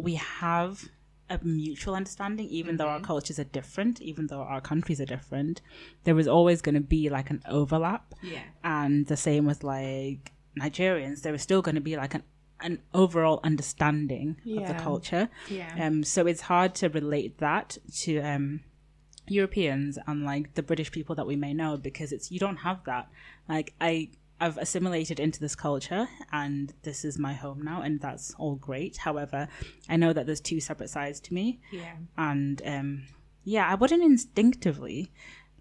we 0.07 0.15
have 0.15 0.89
a 1.31 1.39
mutual 1.45 1.95
understanding 1.95 2.47
even 2.49 2.77
though 2.77 2.85
Mm-hmm. 2.85 3.05
our 3.05 3.09
cultures 3.13 3.39
are 3.39 3.45
different, 3.45 4.01
even 4.11 4.27
though 4.27 4.43
our 4.43 4.61
countries 4.61 5.01
are 5.01 5.07
different, 5.17 5.63
there 6.05 6.19
is 6.19 6.29
always 6.37 6.61
going 6.61 6.75
to 6.75 6.81
be 6.97 7.09
like 7.09 7.31
an 7.31 7.41
overlap 7.49 8.05
Yeah. 8.23 8.43
and 8.65 9.07
the 9.07 9.17
same 9.17 9.45
with 9.47 9.63
like 9.65 10.33
Nigerians, 10.59 11.23
there 11.23 11.35
is 11.35 11.43
still 11.43 11.63
going 11.63 11.77
to 11.77 11.81
be 11.91 11.97
like 11.97 12.15
an 12.15 12.25
an 12.63 12.83
overall 12.93 13.41
understanding 13.51 14.37
of 14.59 14.67
the 14.69 14.75
culture. 14.75 15.25
Yeah. 15.49 15.73
Um, 15.87 16.03
so 16.05 16.27
it's 16.27 16.43
hard 16.43 16.75
to 16.81 16.89
relate 16.91 17.39
that 17.39 17.79
to 18.03 18.19
um, 18.33 18.61
Europeans 19.29 19.99
and 20.07 20.25
like 20.25 20.55
the 20.55 20.63
British 20.63 20.91
people 20.91 21.15
that 21.15 21.27
we 21.27 21.37
may 21.37 21.55
know 21.55 21.77
because 21.77 22.13
it's 22.13 22.31
you 22.31 22.39
don't 22.39 22.59
have 22.69 22.85
that. 22.85 23.09
Like 23.49 23.73
I 23.81 24.11
I've 24.41 24.57
assimilated 24.59 25.21
into 25.21 25.39
this 25.41 25.55
culture 25.55 26.09
and 26.33 26.73
this 26.83 27.05
is 27.05 27.19
my 27.19 27.35
home 27.35 27.61
now 27.63 27.83
and 27.83 28.01
that's 28.01 28.33
all 28.39 28.57
great. 28.57 28.97
However, 28.97 29.49
I 29.89 29.97
know 29.97 30.13
that 30.13 30.25
there's 30.27 30.41
two 30.41 30.61
separate 30.61 30.91
sides 30.91 31.21
to 31.21 31.35
me 31.35 31.61
Yeah. 31.71 31.95
and 32.17 32.61
um 32.65 33.03
yeah 33.45 33.67
i 33.69 33.75
wouldn't 33.75 34.03
instinctively 34.03 35.11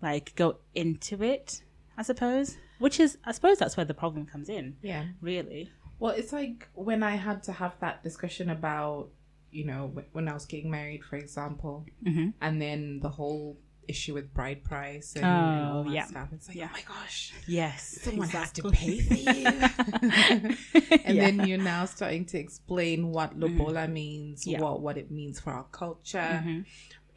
like 0.01 0.35
go 0.35 0.57
into 0.75 1.23
it 1.23 1.61
i 1.97 2.03
suppose 2.03 2.57
which 2.79 2.99
is 2.99 3.17
i 3.25 3.31
suppose 3.31 3.57
that's 3.57 3.77
where 3.77 3.85
the 3.85 3.93
problem 3.93 4.25
comes 4.25 4.49
in 4.49 4.75
Yeah. 4.81 5.05
really 5.21 5.71
Well, 5.99 6.13
it's 6.15 6.31
like 6.31 6.67
when 6.75 7.03
I 7.03 7.15
had 7.27 7.43
to 7.43 7.51
have 7.51 7.73
that 7.81 8.03
discussion 8.03 8.49
about, 8.49 9.09
you 9.51 9.65
know, 9.65 9.91
when 10.13 10.29
I 10.29 10.33
was 10.33 10.45
getting 10.45 10.71
married, 10.71 11.03
for 11.03 11.17
example, 11.17 11.85
Mhm. 12.07 12.33
and 12.39 12.61
then 12.61 13.01
the 13.01 13.09
whole 13.09 13.57
issue 13.89 14.13
with 14.13 14.33
bride 14.33 14.63
price 14.63 15.15
and, 15.15 15.25
and 15.25 15.65
all 15.65 15.79
Oh, 15.79 15.83
that 15.83 15.93
yeah. 15.93 16.05
stuff. 16.05 16.29
It's 16.33 16.47
like, 16.47 16.57
oh 16.57 16.59
Yeah. 16.61 16.69
oh 16.69 16.73
my 16.73 16.85
gosh, 16.95 17.33
yes 17.47 17.99
someone 18.03 18.29
has 18.29 18.51
to 18.53 18.69
pay 18.69 18.99
for 18.99 19.13
you. 19.15 19.45
and 21.05 21.15
Yeah. 21.15 21.23
then 21.25 21.47
you're 21.47 21.57
now 21.75 21.85
starting 21.85 22.25
to 22.25 22.37
explain 22.37 23.11
what 23.11 23.31
mm-hmm. 23.31 23.59
lobola 23.59 23.87
means, 23.87 24.45
Yeah. 24.45 24.61
what 24.61 24.81
what 24.81 24.97
it 24.97 25.09
means 25.11 25.39
for 25.39 25.51
our 25.51 25.65
culture. 25.71 26.41
Mhm. 26.45 26.65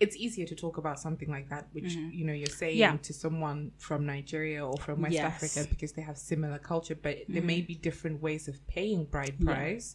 It's 0.01 0.17
easier 0.17 0.47
to 0.47 0.57
talk 0.57 0.79
about 0.79 0.99
something 0.99 1.31
like 1.31 1.49
that, 1.51 1.65
which 1.73 1.93
mm-hmm. 1.95 2.11
you 2.19 2.25
know 2.27 2.33
you're 2.33 2.59
saying 2.65 2.99
to 3.09 3.13
someone 3.13 3.71
from 3.79 4.05
Nigeria 4.05 4.61
or 4.67 4.77
from 4.79 4.97
West 5.03 5.15
Yes. 5.15 5.27
Africa 5.33 5.61
because 5.71 5.93
they 5.93 6.03
have 6.03 6.19
similar 6.19 6.59
culture, 6.59 6.97
but 7.07 7.15
there 7.29 7.43
may 7.53 7.59
mm-hmm. 7.59 7.67
be 7.67 7.75
different 7.89 8.21
ways 8.21 8.49
of 8.49 8.57
paying 8.67 9.05
bride 9.05 9.37
price, 9.49 9.87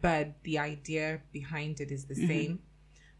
but 0.00 0.24
the 0.44 0.56
idea 0.72 1.06
behind 1.32 1.80
it 1.80 1.90
is 1.90 2.04
the 2.04 2.14
same. 2.14 2.60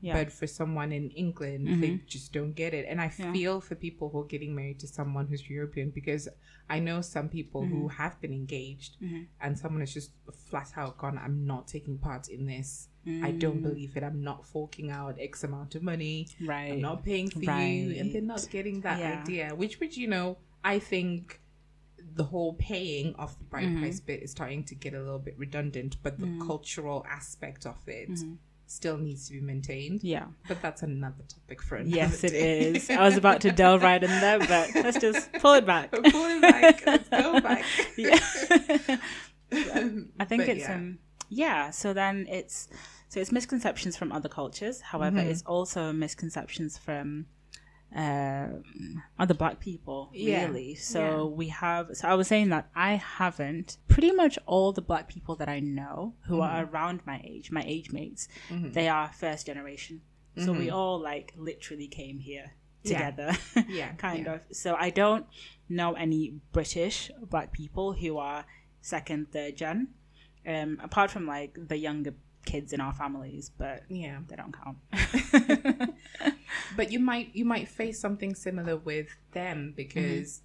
Yeah. 0.01 0.15
But 0.15 0.33
for 0.33 0.47
someone 0.47 0.93
in 0.93 1.11
England, 1.11 1.67
they 1.83 1.89
mm-hmm. 1.89 2.07
just 2.07 2.33
don't 2.33 2.53
get 2.53 2.73
it. 2.73 2.87
And 2.89 3.01
I 3.01 3.09
feel 3.09 3.61
for 3.61 3.75
people 3.75 4.09
who 4.11 4.21
are 4.21 4.27
getting 4.27 4.55
married 4.55 4.79
to 4.81 4.87
someone 4.87 5.27
who's 5.27 5.49
European 5.51 5.91
because 5.91 6.29
I 6.71 6.79
know 6.79 7.01
some 7.01 7.29
people 7.29 7.65
who 7.65 7.89
mm-hmm. 7.89 8.03
have 8.03 8.21
been 8.21 8.33
engaged 8.33 8.97
mm-hmm. 9.03 9.23
and 9.41 9.59
someone 9.59 9.81
has 9.81 9.93
just 9.93 10.13
flat 10.33 10.71
out 10.77 10.99
gone, 10.99 11.19
I'm 11.19 11.47
not 11.47 11.67
taking 11.67 11.99
part 11.99 12.29
in 12.29 12.47
this. 12.47 12.89
I 13.23 13.31
don't 13.31 13.61
mm. 13.61 13.63
believe 13.63 13.97
it. 13.97 14.03
I'm 14.03 14.23
not 14.23 14.45
forking 14.45 14.91
out 14.91 15.17
X 15.19 15.43
amount 15.43 15.75
of 15.75 15.83
money. 15.83 16.29
Right. 16.45 16.73
I'm 16.73 16.83
not 16.83 17.05
paying 17.05 17.31
for 17.31 17.41
you. 17.41 17.99
And 17.99 18.15
they're 18.15 18.21
not 18.21 18.47
getting 18.51 18.83
that 18.83 18.99
Yeah. 18.99 19.23
idea, 19.23 19.55
which, 19.55 19.81
which, 19.81 19.97
you 19.97 20.09
know, 20.09 20.37
I 20.63 20.79
think 20.79 21.41
the 22.15 22.25
whole 22.25 22.53
paying 22.55 23.15
of 23.15 23.39
the 23.39 23.45
bride 23.45 23.69
Mm-hmm. 23.69 23.81
price 23.81 24.01
bit 24.01 24.23
is 24.23 24.31
starting 24.31 24.63
to 24.65 24.75
get 24.75 24.93
a 24.93 24.99
little 24.99 25.19
bit 25.19 25.39
redundant, 25.39 25.97
but 26.03 26.19
the 26.19 26.27
Mm. 26.27 26.47
cultural 26.47 27.05
aspect 27.09 27.65
of 27.65 27.79
it 27.89 28.11
still 28.71 28.97
needs 28.99 29.27
to 29.27 29.33
be 29.33 29.41
maintained. 29.41 30.03
yeah 30.05 30.27
But 30.47 30.61
that's 30.63 30.83
another 30.83 31.25
topic 31.29 31.63
for 31.63 31.77
another 31.77 31.97
yes 31.97 32.23
it 32.25 32.31
day. 32.33 32.61
is 32.75 32.91
i 32.91 33.03
was 33.05 33.17
about 33.17 33.41
to 33.41 33.51
delve 33.51 33.83
right 33.83 34.03
in 34.03 34.11
there 34.11 34.39
but 34.39 34.71
let's 34.75 34.99
just 34.99 35.33
pull 35.35 35.55
it 35.55 35.65
back 35.67 35.91
Pull 35.91 36.03
it 36.05 36.43
back. 36.43 36.87
Let's 36.87 37.09
go 37.09 37.41
back. 37.49 37.65
yeah 37.97 38.19
i 40.21 40.25
think 40.25 40.43
But 40.43 40.49
it's 40.51 40.69
yeah. 40.69 40.75
um 40.75 40.99
yeah 41.31 41.71
so 41.71 41.93
then 41.93 42.27
it's 42.29 42.69
so 43.09 43.21
it's 43.21 43.33
misconceptions 43.33 43.97
from 43.97 44.13
other 44.13 44.29
cultures 44.29 44.81
however 44.83 45.19
Mm-hmm. 45.19 45.31
it's 45.31 45.43
also 45.43 45.93
misconceptions 45.93 46.77
from 46.79 47.27
um 47.95 48.63
other 49.19 49.35
black 49.35 49.61
people 49.61 50.11
Yeah. 50.13 50.45
really 50.45 50.75
so 50.75 51.01
Yeah. 51.01 51.23
we 51.37 51.49
have 51.49 51.89
so 51.95 52.07
i 52.09 52.15
was 52.15 52.29
saying 52.29 52.51
that 52.51 52.69
i 52.75 52.97
haven't 52.97 53.79
pretty 53.89 54.13
much 54.13 54.39
all 54.47 54.73
the 54.73 54.83
black 54.83 55.09
people 55.09 55.37
that 55.37 55.49
i 55.49 55.59
know 55.61 56.15
who 56.27 56.41
are 56.41 56.65
Mm-hmm. 56.65 56.75
around 56.75 57.01
my 57.07 57.21
age 57.25 57.51
my 57.51 57.65
age 57.67 57.91
mates 57.93 58.29
they 58.51 58.89
are 58.89 59.11
first 59.13 59.47
generation 59.47 60.03
so 60.37 60.53
we 60.53 60.71
all 60.71 61.01
like 61.01 61.33
literally 61.37 61.89
came 61.89 62.19
here 62.19 62.53
Mm-hmm. 62.85 62.93
Yeah. 62.93 63.11
together 63.11 63.39
Yeah, 63.69 63.93
kind 64.09 64.27
of 64.29 64.41
so 64.53 64.77
i 64.79 64.91
don't 64.91 65.27
know 65.69 65.95
any 65.95 66.35
british 66.53 67.11
black 67.29 67.53
people 67.53 67.93
who 67.93 68.19
are 68.19 68.45
second 68.81 69.33
third 69.33 69.57
gen 69.57 69.89
um 70.47 70.79
apart 70.83 71.11
from 71.11 71.27
like 71.27 71.59
the 71.69 71.77
younger 71.77 72.15
kids 72.45 72.73
in 72.73 72.81
our 72.81 72.95
families 72.95 73.51
but 73.59 73.83
Yeah. 73.89 74.19
they 74.29 74.37
don't 74.37 74.55
count 74.55 74.79
But 76.77 76.93
you 76.93 76.99
might 76.99 77.35
you 77.35 77.45
might 77.45 77.69
face 77.69 78.01
something 78.01 78.35
similar 78.35 78.77
with 78.77 79.09
them 79.33 79.75
because 79.77 80.43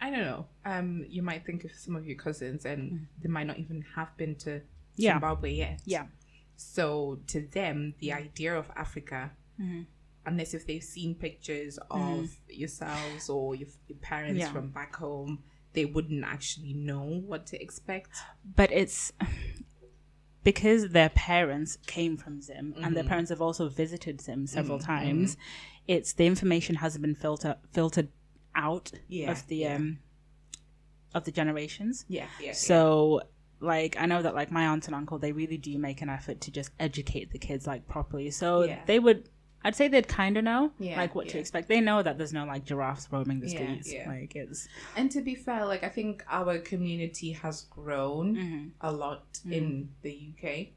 I 0.00 0.10
don't 0.10 0.20
know. 0.22 0.46
Um, 0.64 1.04
you 1.08 1.22
might 1.22 1.44
think 1.44 1.64
of 1.64 1.72
some 1.72 1.94
of 1.94 2.06
your 2.06 2.16
cousins, 2.16 2.64
and 2.64 2.92
mm. 2.92 3.06
they 3.22 3.28
might 3.28 3.46
not 3.46 3.58
even 3.58 3.84
have 3.96 4.16
been 4.16 4.34
to 4.36 4.62
Yeah. 4.96 5.14
Zimbabwe 5.14 5.52
yet. 5.52 5.82
yeah 5.84 6.06
So 6.56 7.20
to 7.28 7.40
them, 7.42 7.94
the 7.98 8.08
mm. 8.08 8.16
idea 8.16 8.56
of 8.56 8.70
Africa 8.76 9.30
mm-hmm. 9.60 9.82
unless 10.26 10.54
if 10.54 10.66
they've 10.66 10.82
seen 10.82 11.14
pictures 11.14 11.78
of 11.90 12.00
mm-hmm. 12.00 12.24
yourselves 12.48 13.28
or 13.28 13.54
your, 13.54 13.68
your 13.88 13.98
parents 13.98 14.40
Yeah. 14.40 14.52
from 14.52 14.68
back 14.70 14.96
home, 14.96 15.42
they 15.72 15.84
wouldn't 15.84 16.24
actually 16.24 16.72
know 16.74 17.04
what 17.26 17.46
to 17.48 17.62
expect. 17.62 18.10
but 18.56 18.70
it's 18.72 19.12
because 20.42 20.90
their 20.90 21.10
parents 21.10 21.76
came 21.86 22.16
from 22.16 22.40
Zim 22.40 22.56
and 22.58 22.74
Mm-hmm. 22.76 22.94
their 22.94 23.04
parents 23.04 23.30
have 23.30 23.42
also 23.42 23.68
visited 23.68 24.20
Zim 24.20 24.46
several 24.46 24.78
times. 24.78 25.36
It's 25.86 26.12
the 26.12 26.26
information 26.26 26.76
hasn't 26.76 27.02
been 27.02 27.14
filtered 27.14 27.56
filtered 27.72 28.08
out 28.54 28.92
Yeah, 29.08 29.30
of 29.32 29.46
the 29.48 29.56
yeah. 29.56 29.74
um 29.76 29.98
of 31.14 31.24
the 31.24 31.32
generations. 31.32 32.04
Yeah, 32.08 32.26
yeah. 32.40 32.52
So 32.52 33.22
like 33.60 33.96
I 33.98 34.06
know 34.06 34.22
that 34.22 34.34
like 34.34 34.50
my 34.50 34.66
aunt 34.68 34.86
and 34.86 34.94
uncle 34.94 35.18
they 35.18 35.32
really 35.32 35.58
do 35.58 35.76
make 35.78 36.00
an 36.02 36.08
effort 36.08 36.40
to 36.42 36.50
just 36.50 36.70
educate 36.78 37.30
the 37.32 37.38
kids 37.38 37.66
like 37.66 37.86
properly. 37.88 38.30
So 38.30 38.74
they 38.86 38.98
would 38.98 39.28
I'd 39.64 39.76
say 39.76 39.88
they'd 39.88 40.08
kind 40.08 40.36
of 40.36 40.44
know 40.44 40.72
Yeah, 40.78 40.96
like 40.96 41.14
what 41.14 41.28
to 41.30 41.38
expect. 41.38 41.68
They 41.68 41.80
know 41.80 42.02
that 42.02 42.16
there's 42.18 42.32
no 42.32 42.44
like 42.44 42.64
giraffes 42.64 43.08
roaming 43.12 43.40
the 43.40 43.48
streets. 43.48 43.92
yeah. 43.92 44.08
Like 44.08 44.34
it's 44.34 44.68
And 44.96 45.10
to 45.10 45.20
be 45.20 45.34
fair, 45.34 45.66
like 45.66 45.84
I 45.84 45.88
think 45.88 46.24
our 46.30 46.58
community 46.58 47.32
has 47.32 47.62
grown 47.62 48.36
Mm-hmm. 48.36 48.66
a 48.80 48.92
lot 48.92 49.38
in 49.50 49.90
the 50.02 50.32
UK. 50.34 50.68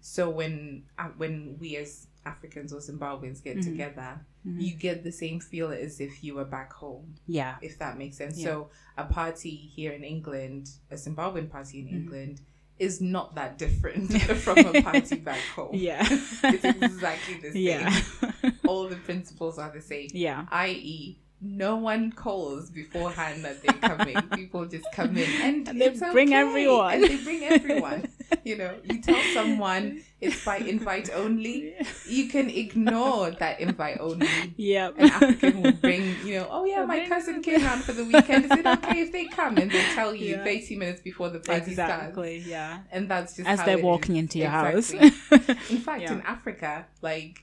So 0.00 0.30
when 0.30 0.84
uh, 0.98 1.08
when 1.18 1.56
we 1.58 1.76
as 1.76 2.06
Africans 2.24 2.72
or 2.72 2.78
Zimbabweans 2.80 3.40
Mm-hmm. 3.42 3.54
get 3.54 3.62
together, 3.62 4.20
you 4.44 4.72
get 4.74 5.04
the 5.04 5.12
same 5.12 5.40
feel 5.40 5.70
as 5.72 6.00
if 6.00 6.24
you 6.24 6.34
were 6.36 6.44
back 6.46 6.72
home. 6.72 7.14
yeah. 7.26 7.56
if 7.60 7.78
that 7.78 7.98
makes 7.98 8.16
sense. 8.16 8.38
Yeah. 8.38 8.44
So 8.46 8.70
a 8.96 9.04
party 9.04 9.50
here 9.50 9.92
in 9.92 10.04
England, 10.04 10.70
a 10.90 10.94
Zimbabwean 10.94 11.50
party 11.50 11.80
in 11.80 11.86
Mm-hmm. 11.86 11.96
England, 11.96 12.40
is 12.78 13.00
not 13.00 13.34
that 13.34 13.58
different 13.58 14.12
from 14.38 14.58
a 14.58 14.82
party 14.82 15.16
back 15.16 15.40
home. 15.54 15.70
Yeah. 15.72 16.06
it's 16.08 16.64
exactly 16.64 17.34
the 17.38 17.52
same. 17.52 17.62
yeah. 17.62 18.50
All 18.66 18.88
the 18.88 18.96
principles 18.96 19.58
are 19.58 19.70
the 19.70 19.80
same. 19.82 20.08
yeah. 20.12 20.46
I.e., 20.50 21.18
no 21.40 21.76
one 21.76 22.10
calls 22.10 22.68
beforehand 22.68 23.44
that 23.44 23.62
they're 23.62 23.96
coming. 23.96 24.20
People 24.30 24.66
just 24.66 24.86
come 24.92 25.16
in 25.16 25.30
and, 25.40 25.68
And 25.68 25.80
they 25.80 25.90
bring 25.90 26.30
okay. 26.30 26.36
everyone. 26.36 26.94
And 26.94 27.04
they 27.04 27.16
bring 27.16 27.44
everyone. 27.44 28.08
you 28.44 28.56
know, 28.56 28.74
you 28.84 29.00
tell 29.00 29.20
someone 29.34 30.02
it's 30.20 30.44
by 30.44 30.56
invite 30.58 31.10
only. 31.14 31.74
You 32.08 32.28
can 32.28 32.48
ignore 32.50 33.30
that 33.32 33.60
invite 33.60 33.98
only 34.00 34.28
Yeah. 34.56 34.90
an 34.96 35.10
African 35.10 35.62
will 35.62 35.72
bring, 35.72 36.16
you 36.24 36.36
know, 36.40 36.48
oh 36.50 36.64
yeah, 36.64 36.84
my 36.84 37.06
cousin 37.06 37.42
came 37.42 37.62
round 37.62 37.84
for 37.84 37.92
the 37.92 38.04
weekend. 38.04 38.46
Is 38.46 38.50
it 38.52 38.66
okay 38.66 39.00
if 39.00 39.12
they 39.12 39.26
come? 39.26 39.58
And 39.58 39.70
they 39.70 39.82
tell 39.94 40.14
you 40.14 40.36
Yeah. 40.36 40.44
30 40.44 40.76
minutes 40.76 41.00
before 41.02 41.28
the 41.30 41.40
party 41.40 41.72
starts. 41.74 41.92
exactly. 42.08 42.38
Yeah. 42.46 42.80
And 42.90 43.08
that's 43.10 43.36
just 43.36 43.48
As 43.48 43.62
they're 43.64 43.78
walking 43.78 44.16
is. 44.16 44.22
into 44.22 44.38
your 44.38 44.48
Exactly. 44.48 44.98
house. 44.98 45.70
In 45.70 45.78
fact, 45.86 46.02
Yeah. 46.02 46.12
in 46.14 46.20
Africa, 46.22 46.86
like, 47.02 47.40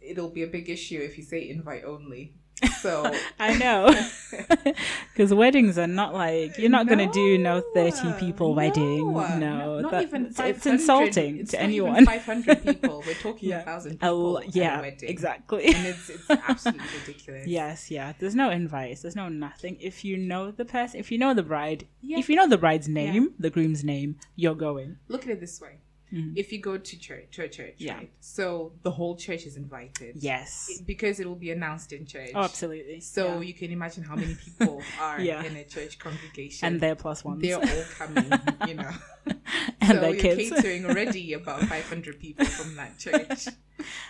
it'll 0.00 0.30
be 0.30 0.42
a 0.42 0.46
big 0.46 0.68
issue 0.70 1.00
if 1.00 1.16
you 1.18 1.24
say 1.24 1.48
invite 1.48 1.84
only. 1.84 2.34
So, 2.80 3.12
I 3.38 3.56
know. 3.58 3.94
Because 5.12 5.32
weddings 5.34 5.78
are 5.78 5.86
not 5.86 6.14
like 6.14 6.58
you're 6.58 6.70
not 6.70 6.86
going 6.86 6.98
to 7.00 7.10
do 7.12 7.38
no 7.38 7.60
thirty 7.74 8.12
people 8.20 8.48
No, 8.50 8.54
wedding. 8.54 9.12
no, 9.12 9.36
No, 9.38 9.80
not 9.80 9.90
that- 9.90 10.02
even 10.04 10.26
it's, 10.26 10.66
insulting 10.66 11.38
It's 11.38 11.50
to 11.52 11.60
anyone. 11.60 12.04
500 12.06 12.62
people. 12.66 13.02
We're 13.06 13.14
talking 13.14 13.48
Yeah. 13.48 13.60
a 13.62 13.64
thousand 13.64 13.92
people. 14.00 14.38
l- 14.38 14.44
yeah, 14.50 14.80
exactly. 14.82 15.66
And 15.66 15.86
it's, 15.86 16.08
it's 16.10 16.30
absolutely 16.30 16.84
ridiculous. 17.00 17.46
Yes, 17.48 17.90
yeah. 17.90 18.12
There's 18.18 18.34
no 18.36 18.50
invites. 18.50 19.02
There's 19.02 19.16
no 19.16 19.28
nothing. 19.28 19.76
If 19.80 20.04
you 20.04 20.16
know 20.16 20.50
the 20.50 20.64
person, 20.64 21.00
if 21.00 21.10
you 21.10 21.18
know 21.18 21.34
the 21.34 21.42
bride, 21.42 21.86
Yeah. 22.02 22.18
if 22.18 22.28
you 22.28 22.36
know 22.36 22.46
the 22.48 22.58
bride's 22.58 22.88
name, 22.88 23.34
the 23.38 23.50
groom's 23.50 23.82
name, 23.82 24.16
you're 24.36 24.54
going. 24.54 24.98
look 25.08 25.24
at 25.24 25.30
it 25.30 25.40
this 25.40 25.60
way 25.60 25.78
if 26.10 26.52
you 26.52 26.58
go 26.60 26.78
to 26.78 26.98
church 26.98 27.26
to 27.32 27.42
a 27.44 27.48
church 27.48 27.74
Mm-hmm. 27.78 27.84
Yeah. 27.86 27.94
right 27.96 28.10
so 28.20 28.72
the 28.82 28.90
whole 28.90 29.14
church 29.16 29.44
is 29.46 29.56
invited 29.56 30.12
Yes. 30.16 30.80
because 30.86 31.20
it 31.20 31.26
will 31.26 31.36
be 31.46 31.50
announced 31.50 31.92
in 31.92 32.06
church 32.06 32.30
Oh, 32.34 32.42
absolutely. 32.44 33.00
so 33.00 33.22
Yeah. 33.26 33.40
you 33.48 33.54
can 33.54 33.70
imagine 33.72 34.02
how 34.04 34.16
many 34.16 34.34
people 34.44 34.82
are 35.00 35.20
Yeah. 35.20 35.42
in 35.44 35.54
a 35.56 35.64
church 35.64 35.98
congregation 35.98 36.66
and 36.66 36.80
they're 36.80 36.94
plus 36.96 37.24
ones. 37.24 37.42
they're 37.42 37.56
all 37.58 37.84
coming 37.98 38.30
you 38.68 38.74
know 38.74 38.90
And 39.88 39.96
so 39.98 40.00
their 40.00 40.10
you're 40.14 40.36
kids. 40.36 40.50
catering 40.50 40.84
already 40.86 41.32
about 41.40 41.62
500 41.62 42.18
people 42.20 42.44
from 42.46 42.76
that 42.76 42.98
church 42.98 43.48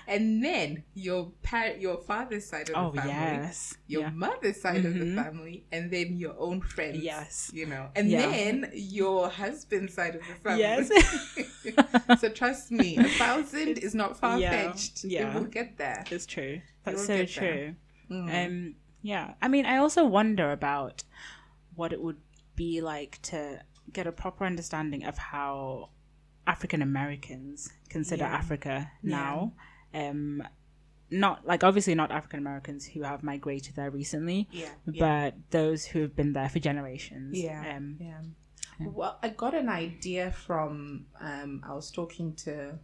and 0.07 0.43
then 0.43 0.83
your 0.95 1.31
par- 1.43 1.77
your 1.79 1.99
father's 1.99 2.47
side 2.47 2.71
of 2.71 2.77
oh 2.77 2.91
the 2.91 3.03
family 3.03 3.13
yes. 3.13 3.77
your 3.87 4.03
yeah. 4.03 4.11
mother's 4.11 4.59
side 4.61 4.83
of 4.85 4.95
the 4.95 5.05
Mhm. 5.05 5.15
family 5.23 5.67
and 5.71 5.91
then 5.91 6.17
your 6.17 6.35
own 6.39 6.63
friends 6.63 7.03
Yes. 7.03 7.51
you 7.53 7.67
know 7.67 7.91
and 7.95 8.09
Yeah. 8.09 8.27
then 8.31 8.71
your 8.75 9.29
husband's 9.29 9.93
side 9.93 10.15
of 10.15 10.23
the 10.27 10.35
family 10.43 10.61
Yes. 10.61 10.89
so 12.21 12.29
trust 12.31 12.71
me 12.71 12.97
a 12.97 13.05
thousand 13.05 13.79
is 13.79 13.95
not 13.95 14.17
far-fetched 14.23 15.05
Yeah. 15.05 15.29
it 15.31 15.35
will 15.35 15.45
get 15.59 15.77
there 15.77 16.03
It's 16.11 16.25
true. 16.27 16.61
That's 16.85 17.05
so 17.07 17.27
true. 17.27 17.75
Mm. 18.11 18.47
Um, 18.47 18.75
yeah. 19.03 19.35
I 19.43 19.49
mean, 19.49 19.67
I 19.67 19.77
also 19.77 20.07
wonder 20.07 20.51
about 20.51 21.05
what 21.75 21.93
it 21.93 22.01
would 22.01 22.17
be 22.57 22.81
like 22.81 23.21
to 23.23 23.61
get 23.93 24.07
a 24.07 24.13
proper 24.13 24.45
understanding 24.45 25.05
of 25.05 25.17
how 25.19 25.91
African 26.47 26.83
Americans 26.83 27.69
consider 27.89 28.25
Yeah. 28.25 28.35
Africa 28.35 28.91
now. 29.03 29.53
Um, 29.95 30.43
not 31.11 31.47
like 31.47 31.65
obviously 31.65 31.95
not 31.95 32.11
African 32.11 32.39
Americans 32.39 32.85
who 32.87 33.03
have 33.03 33.23
migrated 33.23 33.75
there 33.77 33.91
recently, 33.91 34.47
yeah 34.53 34.69
but 34.87 35.35
those 35.51 35.87
who 35.87 36.03
have 36.03 36.15
been 36.15 36.33
there 36.35 36.49
for 36.51 36.59
generations. 36.59 37.39
Yeah. 37.39 37.77
Um, 37.77 37.97
yeah. 37.99 38.21
Well, 38.81 39.19
I 39.23 39.31
got 39.31 39.55
an 39.55 39.69
idea 39.69 40.31
from 40.33 41.07
um 41.21 41.65
I 41.67 41.75
was 41.75 41.91
talking 41.91 42.35
to 42.45 42.79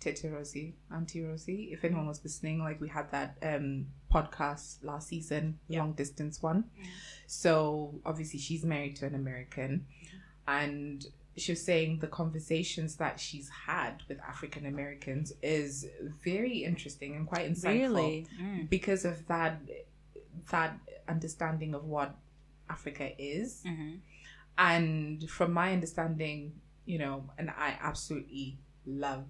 Tete 0.00 0.24
Rosie, 0.30 0.74
Auntie 0.92 1.22
Rosie. 1.22 1.70
If 1.72 1.84
anyone 1.84 2.06
was 2.08 2.22
listening, 2.24 2.58
like 2.58 2.80
we 2.80 2.88
had 2.88 3.10
that 3.12 3.38
um 3.42 3.86
podcast 4.12 4.84
last 4.84 5.08
season, 5.08 5.58
long 5.68 5.92
distance 5.92 6.42
one. 6.42 6.64
So 7.26 8.00
obviously 8.04 8.38
she's 8.40 8.64
married 8.64 8.96
to 8.96 9.06
an 9.06 9.14
American 9.14 9.86
and 10.46 11.04
she 11.36 11.52
was 11.52 11.64
saying 11.64 11.98
the 11.98 12.06
conversations 12.06 12.96
that 12.96 13.18
she's 13.18 13.48
had 13.66 14.02
with 14.08 14.18
African 14.20 14.66
Americans 14.66 15.32
is 15.42 15.84
very 16.24 16.58
interesting 16.64 17.16
and 17.16 17.26
quite 17.26 17.50
insightful 17.50 17.80
really. 17.96 18.26
Mm. 18.40 18.70
because 18.70 19.04
of 19.04 19.26
that 19.26 19.60
that 20.50 20.78
understanding 21.08 21.74
of 21.74 21.84
what 21.84 22.14
Africa 22.70 23.10
is. 23.18 23.62
Mhm. 23.66 23.98
And 24.56 25.28
from 25.28 25.52
my 25.52 25.72
understanding, 25.72 26.52
you 26.86 26.98
know, 26.98 27.28
and 27.38 27.50
I 27.50 27.76
absolutely 27.80 28.58
love 28.86 29.26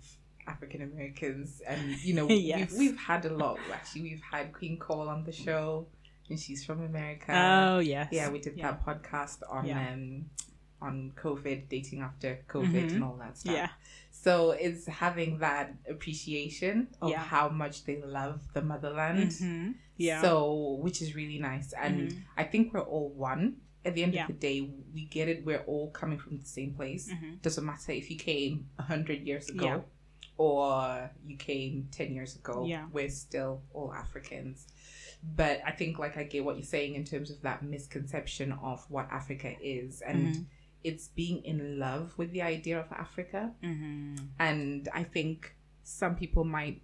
African 0.46 0.82
Americans, 0.82 1.62
and 1.66 1.92
you 2.02 2.12
know, 2.14 2.28
Yes. 2.30 2.72
we've 2.72 2.78
we've 2.90 2.98
had 2.98 3.24
a 3.24 3.34
lot. 3.34 3.58
Actually, 3.72 4.02
we've 4.02 4.20
had 4.30 4.52
Queen 4.52 4.76
Cole 4.78 5.08
on 5.08 5.24
the 5.24 5.32
show, 5.32 5.86
and 6.28 6.38
she's 6.38 6.62
from 6.64 6.82
America. 6.82 7.32
Oh 7.32 7.78
yes. 7.78 8.08
yeah, 8.12 8.28
we 8.28 8.40
did 8.40 8.56
Yeah. 8.58 8.72
that 8.72 8.84
podcast 8.84 9.38
on 9.48 9.64
Yeah. 9.66 9.92
um 9.92 10.26
on 10.84 11.12
COVID, 11.16 11.68
dating 11.68 12.00
after 12.08 12.30
COVID, 12.48 12.84
Mhm. 12.88 12.94
and 12.94 13.04
all 13.04 13.16
that 13.24 13.36
stuff. 13.38 13.54
Yeah. 13.54 13.70
So 14.10 14.52
it's 14.52 14.86
having 14.86 15.38
that 15.38 15.74
appreciation 15.88 16.88
of 17.02 17.10
Yeah. 17.10 17.18
how 17.34 17.48
much 17.48 17.84
they 17.84 18.00
love 18.02 18.38
the 18.54 18.62
motherland. 18.62 19.30
Mhm. 19.30 19.74
Yeah. 19.96 20.20
So, 20.22 20.74
which 20.84 20.98
is 21.02 21.14
really 21.14 21.38
nice. 21.38 21.72
And 21.72 21.96
Mhm. 22.10 22.22
I 22.36 22.44
think 22.44 22.72
we're 22.72 22.80
all 22.94 23.10
one. 23.10 23.60
At 23.84 23.94
the 23.94 24.02
end 24.02 24.14
Yeah. 24.14 24.22
of 24.22 24.28
the 24.28 24.40
day, 24.48 24.60
we 24.94 25.04
get 25.04 25.28
it. 25.28 25.44
We're 25.44 25.64
all 25.72 25.90
coming 25.90 26.18
from 26.18 26.38
the 26.38 26.46
same 26.46 26.72
place. 26.74 27.10
Mhm. 27.12 27.42
Doesn't 27.42 27.64
matter 27.72 27.92
if 27.92 28.10
you 28.10 28.16
came 28.16 28.68
100 28.78 29.26
years 29.26 29.50
ago 29.50 29.66
Yeah. 29.66 29.80
or 30.38 31.10
you 31.26 31.36
came 31.36 31.88
10 31.90 32.14
years 32.14 32.34
ago. 32.36 32.64
Yeah. 32.66 32.88
We're 32.92 33.10
still 33.10 33.62
all 33.74 33.92
Africans. 33.92 34.66
But 35.22 35.60
I 35.66 35.72
think, 35.72 35.98
like, 35.98 36.16
I 36.16 36.24
get 36.24 36.44
what 36.44 36.56
you're 36.56 36.64
saying 36.78 36.94
in 36.94 37.04
terms 37.04 37.30
of 37.30 37.40
that 37.42 37.62
misconception 37.62 38.52
of 38.52 38.90
what 38.90 39.06
Africa 39.10 39.54
is. 39.60 40.00
And 40.02 40.34
Mhm. 40.34 40.44
It's 40.84 41.08
being 41.08 41.42
in 41.44 41.78
love 41.78 42.12
with 42.18 42.30
the 42.32 42.42
idea 42.42 42.78
of 42.78 42.92
Africa. 42.92 43.52
Mhm. 43.62 44.18
And 44.38 44.88
I 44.94 45.02
think 45.02 45.56
some 45.82 46.14
people 46.14 46.44
might 46.44 46.82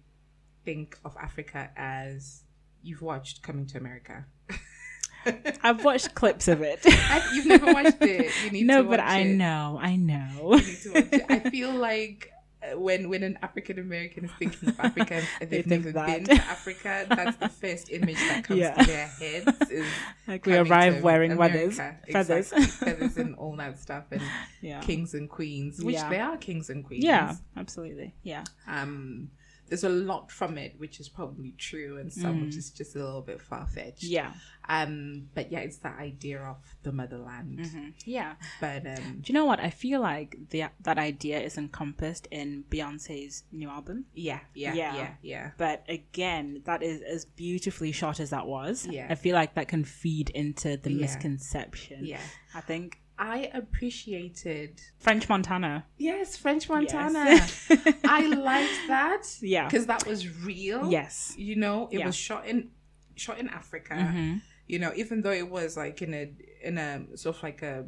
think 0.65 0.97
of 1.05 1.15
Africa 1.21 1.69
as 1.77 2.43
you've 2.83 3.01
watched 3.01 3.41
Coming 3.43 3.67
to 3.67 3.77
America. 3.77 4.25
I've 5.63 5.83
watched 5.85 6.15
clips 6.15 6.47
of 6.47 6.61
it. 6.63 6.79
I- 6.83 7.29
You've 7.35 7.45
never 7.45 7.71
watched 7.71 8.01
it. 8.01 8.31
You 8.43 8.51
need 8.51 8.65
no, 8.65 8.81
to 8.81 8.89
but 8.89 8.99
I 8.99 9.19
it. 9.19 9.35
know, 9.37 9.77
I 9.79 9.95
know. 9.95 10.55
You 10.55 10.65
need 10.65 10.77
to 10.81 10.91
watch 10.93 11.07
it. 11.11 11.25
I 11.29 11.39
feel 11.51 11.71
like 11.73 12.30
when 12.75 13.09
when 13.09 13.23
an 13.23 13.37
African 13.41 13.79
American 13.79 14.25
is 14.25 14.31
thinking 14.39 14.69
of 14.69 14.79
Africa 14.79 15.15
and 15.15 15.25
They 15.39 15.45
they've 15.61 15.65
think 15.65 15.85
never 15.85 16.05
been 16.07 16.23
to 16.25 16.33
Africa, 16.33 17.05
that's 17.09 17.37
the 17.37 17.49
first 17.49 17.91
image 17.91 18.15
that 18.17 18.43
comes 18.43 18.59
Yeah. 18.59 18.73
to 18.75 18.85
their 18.87 19.07
heads. 19.07 19.69
Is 19.71 19.85
Like 20.27 20.45
we 20.45 20.55
arrive 20.57 21.03
wearing 21.03 21.37
feathers, 21.37 21.77
feathers. 21.77 22.51
Exactly. 22.51 22.65
feathers, 22.87 23.17
and 23.17 23.35
all 23.35 23.55
that 23.57 23.79
stuff, 23.79 24.05
and 24.11 24.21
yeah, 24.61 24.79
kings 24.81 25.13
and 25.13 25.29
queens, 25.29 25.83
which 25.83 25.95
Yeah. 25.95 26.09
they 26.09 26.19
are 26.19 26.37
kings 26.37 26.69
and 26.69 26.85
queens. 26.85 27.03
yeah, 27.03 27.35
absolutely, 27.57 28.13
yeah. 28.23 28.43
um 28.67 29.31
there's 29.71 29.85
a 29.85 29.89
lot 29.89 30.29
from 30.29 30.57
it 30.57 30.73
which 30.77 30.99
is 30.99 31.07
probably 31.07 31.53
true 31.57 31.97
and 31.97 32.11
some 32.11 32.41
which 32.45 32.57
is 32.57 32.69
just 32.71 32.93
a 32.93 32.99
little 32.99 33.21
bit 33.21 33.41
far 33.41 33.65
fetched. 33.65 34.03
Yeah. 34.03 34.33
Um, 34.67 35.29
but 35.33 35.49
yeah, 35.49 35.59
it's 35.59 35.77
that 35.77 35.97
idea 35.97 36.39
of 36.41 36.57
the 36.83 36.91
motherland. 36.91 37.93
Yeah. 38.05 38.33
But 38.59 38.85
um, 38.85 39.19
Do 39.21 39.31
you 39.31 39.33
know 39.33 39.45
what? 39.45 39.61
I 39.61 39.69
feel 39.69 40.01
like 40.01 40.35
the 40.49 40.65
that 40.81 40.97
idea 40.97 41.39
is 41.39 41.57
encompassed 41.57 42.27
in 42.31 42.65
Beyonce's 42.69 43.43
new 43.53 43.69
album. 43.69 44.05
yeah, 44.13 44.41
yeah, 44.53 44.73
Yeah. 44.73 44.95
yeah, 44.95 45.13
yeah, 45.21 45.51
But 45.57 45.85
again, 45.87 46.61
that 46.65 46.83
is 46.83 47.01
as 47.01 47.23
beautifully 47.23 47.93
shot 47.93 48.19
as 48.19 48.29
that 48.31 48.45
was. 48.47 48.85
Yeah. 48.85 49.07
I 49.09 49.15
feel 49.15 49.35
like 49.35 49.55
that 49.55 49.69
can 49.69 49.85
feed 49.85 50.29
into 50.31 50.75
the 50.75 50.91
Yeah. 50.91 51.01
misconception. 51.01 52.05
yeah. 52.05 52.19
I 52.53 52.59
think 52.61 53.00
I 53.23 53.51
appreciated 53.53 54.81
French 54.97 55.29
Montana. 55.29 55.85
yes, 55.97 56.35
French 56.37 56.67
Montana. 56.67 57.25
Yes. 57.25 57.67
I 58.03 58.25
liked 58.27 58.79
that. 58.87 59.23
Yeah. 59.41 59.65
because 59.67 59.85
that 59.85 60.07
was 60.07 60.27
real. 60.43 60.89
Yes. 60.91 61.33
you 61.37 61.55
know, 61.55 61.87
it 61.91 61.99
Yeah. 61.99 62.07
was 62.07 62.15
shot 62.15 62.47
in 62.47 62.71
shot 63.15 63.37
in 63.39 63.47
Africa. 63.49 63.93
Mhm. 63.93 64.41
You 64.67 64.79
know, 64.79 64.91
even 64.95 65.21
though 65.21 65.31
it 65.43 65.49
was 65.49 65.77
like 65.77 66.01
in 66.01 66.13
a 66.15 66.31
in 66.63 66.77
a 66.79 67.05
sort 67.15 67.37
of 67.37 67.43
like 67.43 67.61
a 67.61 67.85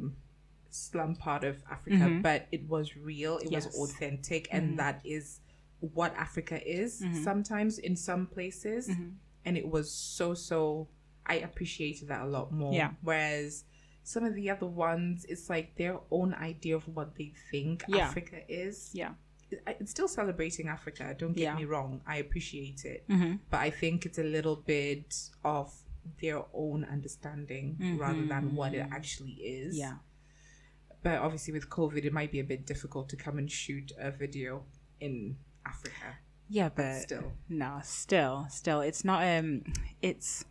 slum 0.70 1.16
part 1.16 1.42
of 1.44 1.62
Africa, 1.70 1.96
Mhm. 1.96 2.22
but 2.22 2.46
it 2.52 2.68
was 2.68 2.96
real. 2.96 3.38
It 3.38 3.50
Yes. 3.50 3.66
was 3.66 3.74
authentic, 3.90 4.46
and 4.52 4.78
that 4.78 5.00
is 5.04 5.40
what 5.80 6.14
Africa 6.16 6.56
is 6.80 7.00
Mm-hmm. 7.00 7.22
sometimes 7.24 7.78
in 7.78 7.96
some 7.96 8.26
places. 8.26 8.88
And 9.46 9.56
it 9.58 9.68
was 9.68 9.90
so 9.90 10.34
so. 10.34 10.88
I 11.26 11.36
appreciated 11.36 12.08
that 12.08 12.22
a 12.22 12.26
lot 12.26 12.52
more. 12.52 12.72
Yeah. 12.74 12.90
Whereas 13.02 13.64
some 14.04 14.24
of 14.24 14.34
the 14.34 14.48
other 14.50 14.66
ones, 14.66 15.24
it's 15.28 15.48
like 15.50 15.74
their 15.76 15.98
own 16.10 16.34
idea 16.34 16.76
of 16.76 16.86
what 16.94 17.16
they 17.16 17.32
think 17.50 17.84
Yeah. 17.88 18.06
Africa 18.08 18.40
is 18.48 18.90
Yeah. 18.92 19.14
It's 19.66 19.90
still 19.92 20.08
celebrating 20.08 20.68
Africa. 20.68 21.14
Don't 21.18 21.32
get 21.34 21.42
Yeah. 21.42 21.56
me 21.56 21.64
wrong. 21.64 22.00
I 22.06 22.16
appreciate 22.16 22.84
it, 22.84 23.06
Mhm. 23.08 23.40
but 23.50 23.60
I 23.60 23.70
think 23.70 24.04
it's 24.06 24.18
a 24.18 24.24
little 24.24 24.56
bit 24.56 25.30
of 25.44 25.72
their 26.20 26.42
own 26.52 26.84
understanding 26.84 27.76
rather 27.98 28.26
than 28.26 28.54
what 28.56 28.74
it 28.74 28.86
actually 28.90 29.32
is. 29.34 29.74
Mm-hmm. 29.74 29.80
Yeah. 29.80 29.98
But 31.02 31.18
obviously, 31.20 31.52
with 31.52 31.68
COVID, 31.68 32.04
it 32.04 32.12
might 32.12 32.32
be 32.32 32.40
a 32.40 32.44
bit 32.44 32.66
difficult 32.66 33.08
to 33.10 33.16
come 33.16 33.38
and 33.38 33.50
shoot 33.50 33.92
a 33.98 34.10
video 34.10 34.64
in 35.00 35.36
Africa. 35.64 36.18
Yeah, 36.48 36.68
but 36.70 37.02
Still, 37.02 37.32
no, 37.48 37.80
still, 37.84 38.46
still, 38.50 38.80
it's 38.80 39.04
not. 39.04 39.22
Um, 39.26 39.64
it's 40.02 40.44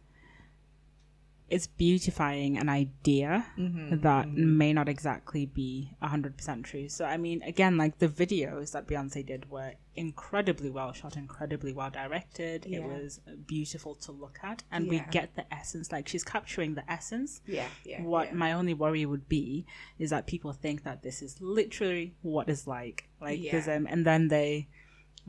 it's 1.55 1.67
beautifying 1.67 2.57
an 2.63 2.69
idea 2.83 3.45
Mm-hmm, 3.57 4.01
that 4.07 4.25
may 4.29 4.71
not 4.73 4.87
exactly 4.95 5.45
be 5.45 5.69
hundred 6.01 6.33
percent 6.37 6.59
true. 6.69 6.87
So, 6.97 7.05
I 7.05 7.17
mean, 7.25 7.39
again, 7.53 7.73
like 7.83 7.93
the 7.99 8.07
videos 8.23 8.71
that 8.73 8.87
Beyonce 8.87 9.21
did 9.31 9.49
were 9.55 9.71
incredibly 9.95 10.71
well 10.77 10.91
shot, 10.99 11.15
incredibly 11.15 11.71
well 11.79 11.91
directed. 12.01 12.65
It 12.65 12.81
was 12.93 13.19
beautiful 13.55 13.93
to 14.05 14.11
look 14.23 14.37
at, 14.51 14.63
and 14.71 14.81
we 14.93 14.97
get 15.11 15.27
the 15.35 15.45
essence. 15.53 15.91
Like 15.95 16.07
she's 16.11 16.23
capturing 16.35 16.71
the 16.79 16.85
essence. 16.91 17.41
yeah, 17.45 17.67
yeah. 17.85 18.01
what 18.01 18.27
yeah. 18.29 18.33
my 18.43 18.51
only 18.59 18.73
worry 18.73 19.05
would 19.05 19.27
be 19.29 19.65
is 20.03 20.09
that 20.09 20.25
people 20.33 20.51
think 20.53 20.83
that 20.87 21.03
this 21.03 21.21
is 21.21 21.31
literally 21.59 22.05
what 22.23 22.49
it's 22.49 22.65
like 22.77 22.97
like 23.21 23.39
there's 23.51 23.67
Yeah. 23.67 23.75
um 23.77 23.85
and 23.93 24.01
then 24.09 24.21
they 24.35 24.67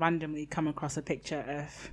randomly 0.05 0.47
come 0.47 0.67
across 0.73 0.97
a 0.97 1.03
picture 1.03 1.45
of 1.61 1.91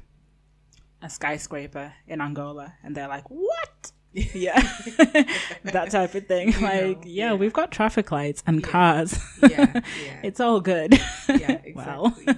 a 1.02 1.10
skyscraper 1.10 1.88
in 2.08 2.22
Angola 2.22 2.68
and 2.84 2.96
they're 2.96 3.08
like 3.18 3.28
what 3.30 3.92
yeah. 4.14 4.62
That 5.64 5.92
type 5.92 6.16
of 6.16 6.28
thing. 6.28 6.52
You 6.54 6.60
like 6.60 6.82
know, 6.82 6.88
yeah, 7.06 7.30
yeah. 7.30 7.34
we've 7.34 7.54
got 7.54 7.72
traffic 7.72 8.12
lights 8.12 8.44
and 8.48 8.64
cars. 8.64 9.18
Yeah, 9.42 9.72
yeah, 10.06 10.20
it's 10.24 10.40
all 10.40 10.60
good. 10.60 11.00
Yeah, 11.30 11.60
exactly. 11.64 12.36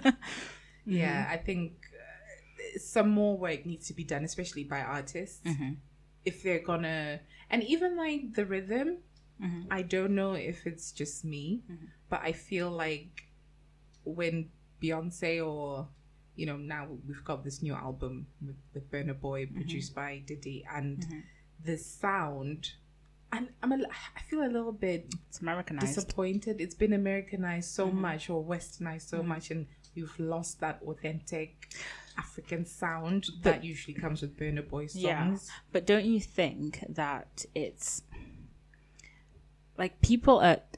yeah, 0.86 1.28
I 1.32 1.38
think 1.38 1.74
uh, 1.96 2.80
some 2.80 3.10
more 3.10 3.38
work 3.38 3.66
needs 3.66 3.88
to 3.88 3.94
be 3.94 4.04
done, 4.04 4.24
especially 4.24 4.64
by 4.66 4.82
artists. 4.82 5.40
Mhm. 5.46 5.78
If 6.26 6.44
they're 6.44 6.60
gonna, 6.64 7.20
and 7.50 7.64
even 7.64 7.98
like 7.98 8.34
the 8.36 8.46
rhythm, 8.46 8.98
Mhm. 9.42 9.66
I 9.72 9.82
don't 9.82 10.14
know 10.16 10.34
if 10.34 10.68
it's 10.68 10.92
just 10.92 11.26
me, 11.26 11.64
but 12.10 12.22
I 12.24 12.34
feel 12.34 12.70
like 12.70 13.24
when 14.04 14.50
Beyonce 14.82 15.46
or 15.46 15.88
you 16.36 16.46
know 16.46 16.58
now 16.58 16.88
we've 17.08 17.24
got 17.24 17.44
this 17.44 17.62
new 17.62 17.74
album 17.74 18.28
with, 18.46 18.56
with 18.74 18.92
Burna 18.92 19.20
Boy 19.20 19.48
produced 19.48 19.96
by 19.96 20.22
Diddy 20.26 20.66
and 20.72 21.04
the 21.66 21.78
sound. 21.78 22.72
And 23.32 23.50
I'm 23.64 23.72
a, 23.72 23.78
I 24.16 24.22
feel 24.30 24.44
a 24.44 24.48
little 24.48 24.72
bit 24.72 25.12
it's 25.28 25.42
Americanized 25.42 25.96
disappointed. 25.96 26.62
It's 26.62 26.76
been 26.76 26.94
Americanized 26.94 27.72
so 27.72 27.88
mm-hmm. 27.88 28.02
much 28.02 28.30
or 28.30 28.44
westernized 28.44 29.10
so 29.10 29.20
mm-hmm. 29.20 29.30
much, 29.30 29.50
and 29.50 29.66
you've 29.96 30.18
lost 30.20 30.60
that 30.60 30.82
authentic 30.86 31.74
African 32.18 32.66
sound 32.66 33.28
that 33.42 33.64
usually 33.64 33.96
comes 33.96 34.22
with 34.22 34.38
Burna 34.38 34.68
Boy 34.68 34.88
songs. 34.88 35.02
Yeah. 35.02 35.36
But 35.72 35.88
don't 35.88 36.06
you 36.06 36.20
think 36.20 36.84
that 36.90 37.46
it's 37.56 38.04
like 39.78 40.00
people 40.02 40.42
at 40.42 40.78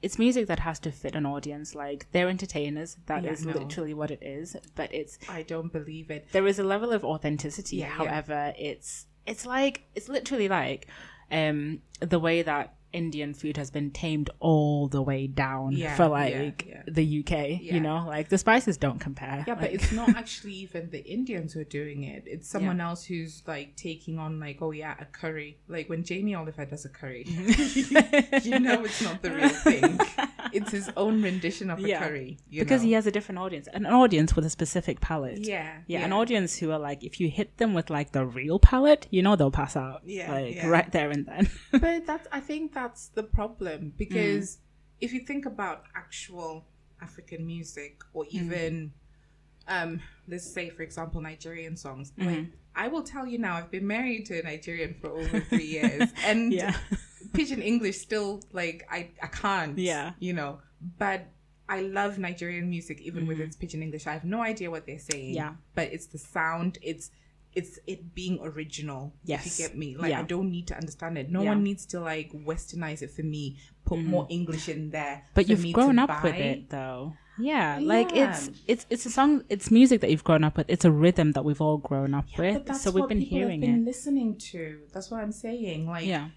it's 0.00 0.18
music 0.18 0.46
that 0.46 0.60
has 0.60 0.78
to 0.80 0.92
fit 0.92 1.14
an 1.14 1.26
audience. 1.26 1.74
Like 1.74 2.06
they're 2.12 2.28
entertainers. 2.28 2.96
That 3.06 3.24
is 3.24 3.44
Yeah, 3.44 3.52
no. 3.52 3.58
literally 3.58 3.94
what 3.94 4.10
it 4.10 4.22
is. 4.22 4.56
But 4.76 4.94
it's 4.94 5.18
I 5.28 5.42
don't 5.42 5.72
believe 5.72 6.10
it. 6.10 6.28
there 6.32 6.46
is 6.46 6.58
a 6.58 6.64
level 6.64 6.92
of 6.92 7.04
authenticity. 7.04 7.76
Yeah, 7.76 7.86
yeah. 7.86 7.92
However, 7.92 8.54
it's 8.56 9.06
it's 9.28 9.46
like 9.46 9.82
it's 9.94 10.08
literally 10.08 10.48
like 10.48 10.88
um 11.30 11.80
the 12.00 12.18
way 12.18 12.42
that 12.42 12.74
Indian 12.92 13.34
food 13.34 13.58
has 13.58 13.70
been 13.70 13.90
tamed 13.90 14.30
all 14.40 14.88
the 14.88 15.02
way 15.02 15.26
down 15.26 15.72
Yeah, 15.72 15.94
for 15.94 16.08
like 16.08 16.66
yeah. 16.66 16.82
the 16.86 17.20
UK. 17.20 17.60
Yeah. 17.60 17.74
You 17.74 17.80
know, 17.80 18.04
like 18.06 18.30
the 18.30 18.38
spices 18.38 18.78
don't 18.78 18.98
compare. 18.98 19.44
Yeah, 19.46 19.56
but 19.56 19.72
it's 19.72 19.92
not 19.92 20.08
actually 20.16 20.54
even 20.54 20.88
the 20.90 21.04
Indians 21.04 21.52
who 21.52 21.60
are 21.60 21.64
doing 21.64 22.04
it. 22.04 22.22
It's 22.26 22.48
someone 22.48 22.80
else 22.80 23.04
who's 23.04 23.42
like 23.46 23.76
taking 23.76 24.18
on 24.18 24.40
like, 24.40 24.62
oh 24.62 24.70
yeah, 24.70 24.94
a 24.98 25.04
curry. 25.04 25.58
Like 25.68 25.90
when 25.90 26.02
Jamie 26.02 26.34
Oliver 26.34 26.64
does 26.64 26.86
a 26.86 26.88
curry, 26.88 27.24
you 27.26 28.58
know 28.58 28.82
it's 28.84 29.02
not 29.02 29.20
the 29.20 29.32
real 29.32 29.48
thing. 29.50 30.00
It's 30.52 30.70
his 30.70 30.90
own 30.96 31.22
rendition 31.22 31.70
of 31.70 31.78
a 31.78 31.88
Yeah. 31.88 31.98
curry. 32.06 32.38
You 32.48 32.62
because 32.62 32.82
know? 32.82 32.88
he 32.88 32.92
has 32.94 33.06
a 33.06 33.10
different 33.10 33.38
audience, 33.38 33.68
an 33.72 33.86
audience 33.86 34.34
with 34.36 34.44
a 34.44 34.50
specific 34.50 35.00
palate. 35.00 35.38
yeah, 35.40 35.78
Yeah, 35.86 36.04
an 36.04 36.12
audience 36.12 36.56
who 36.58 36.70
are 36.70 36.78
like, 36.78 37.04
if 37.04 37.20
you 37.20 37.28
hit 37.28 37.56
them 37.58 37.74
with 37.74 37.90
like 37.90 38.12
the 38.12 38.24
real 38.26 38.58
palette, 38.58 39.06
you 39.10 39.22
know 39.22 39.36
they'll 39.36 39.50
pass 39.50 39.76
out. 39.76 40.02
Yeah, 40.04 40.32
like 40.32 40.54
yeah. 40.56 40.68
right 40.68 40.90
there 40.92 41.10
and 41.10 41.26
then. 41.26 41.50
but 41.72 42.06
that's 42.06 42.26
I 42.32 42.40
think 42.40 42.72
that's 42.72 43.08
the 43.08 43.22
problem 43.22 43.92
because 43.96 44.56
Mm. 44.56 44.58
if 45.00 45.12
you 45.12 45.20
think 45.20 45.46
about 45.46 45.84
actual 45.94 46.66
African 47.00 47.46
music 47.46 48.02
or 48.12 48.24
Mm. 48.24 48.32
even 48.42 48.92
um 49.68 50.00
let's 50.26 50.50
say 50.50 50.70
for 50.70 50.82
example 50.82 51.20
Nigerian 51.20 51.76
songs 51.76 52.12
Mm-hmm. 52.18 52.28
like 52.28 52.46
I 52.74 52.86
will 52.88 53.02
tell 53.02 53.26
you 53.26 53.38
now 53.38 53.54
I've 53.56 53.70
been 53.70 53.86
married 53.86 54.26
to 54.26 54.38
a 54.38 54.42
Nigerian 54.42 54.94
for 55.00 55.10
over 55.10 55.40
3 55.40 55.64
years 55.64 56.08
and 56.24 56.52
Yeah. 56.60 56.74
Pidgin 57.32 57.62
English 57.62 57.98
still 57.98 58.42
like 58.52 58.86
I 58.90 59.10
I 59.22 59.26
can't 59.28 59.78
Yeah. 59.78 60.12
you 60.18 60.32
know 60.32 60.60
but 60.98 61.26
I 61.68 61.82
love 61.82 62.18
Nigerian 62.18 62.70
music 62.70 63.00
even 63.00 63.26
with 63.26 63.40
its 63.40 63.56
pidgin 63.56 63.82
English 63.82 64.06
I 64.06 64.12
have 64.12 64.24
no 64.24 64.40
idea 64.42 64.70
what 64.70 64.86
they're 64.86 64.98
saying 64.98 65.34
Mm-hmm. 65.34 65.42
Yeah. 65.44 65.52
but 65.74 65.92
it's 65.92 66.06
the 66.06 66.18
sound 66.18 66.78
it's 66.82 67.10
it's 67.54 67.78
it 67.86 68.14
being 68.14 68.38
original 68.42 69.12
Yes. 69.24 69.46
if 69.46 69.58
you 69.58 69.66
get 69.68 69.76
me 69.76 69.96
like 69.96 70.10
Yeah. 70.10 70.20
I 70.20 70.22
don't 70.22 70.50
need 70.50 70.66
to 70.68 70.76
understand 70.76 71.18
it 71.18 71.30
no 71.30 71.42
Yeah. 71.42 71.50
one 71.50 71.62
needs 71.62 71.84
to 71.86 72.00
like 72.00 72.30
westernize 72.32 73.02
it 73.02 73.10
for 73.10 73.22
me 73.22 73.56
put 73.84 73.98
more 74.00 74.26
English 74.30 74.68
in 74.68 74.90
there 74.90 75.16
Mm-hmm. 75.22 75.34
But 75.34 75.48
you've 75.48 75.72
grown 75.72 75.98
up 75.98 76.22
with 76.22 76.34
it 76.36 76.70
though. 76.70 77.14
Yeah, 77.40 77.78
like 77.80 78.10
it's 78.16 78.50
it's 78.66 78.84
it's 78.90 79.06
a 79.06 79.10
song, 79.10 79.44
it's 79.48 79.70
music 79.70 80.00
that 80.00 80.10
you've 80.10 80.24
grown 80.24 80.42
up 80.42 80.56
with. 80.56 80.66
It's 80.68 80.84
a 80.84 80.90
rhythm 80.90 81.30
that 81.32 81.44
we've 81.44 81.60
all 81.60 81.78
grown 81.78 82.12
up 82.12 82.26
with. 82.36 82.74
So 82.74 82.90
we've 82.90 83.06
been 83.06 83.20
hearing 83.20 83.60
been 83.60 83.82
it. 83.82 83.84
listening 83.84 84.36
to 84.50 84.80
that's 84.92 85.08
what 85.12 85.20
I'm 85.22 85.30
saying 85.30 85.86
like 85.86 86.04
Yeah, 86.04 86.30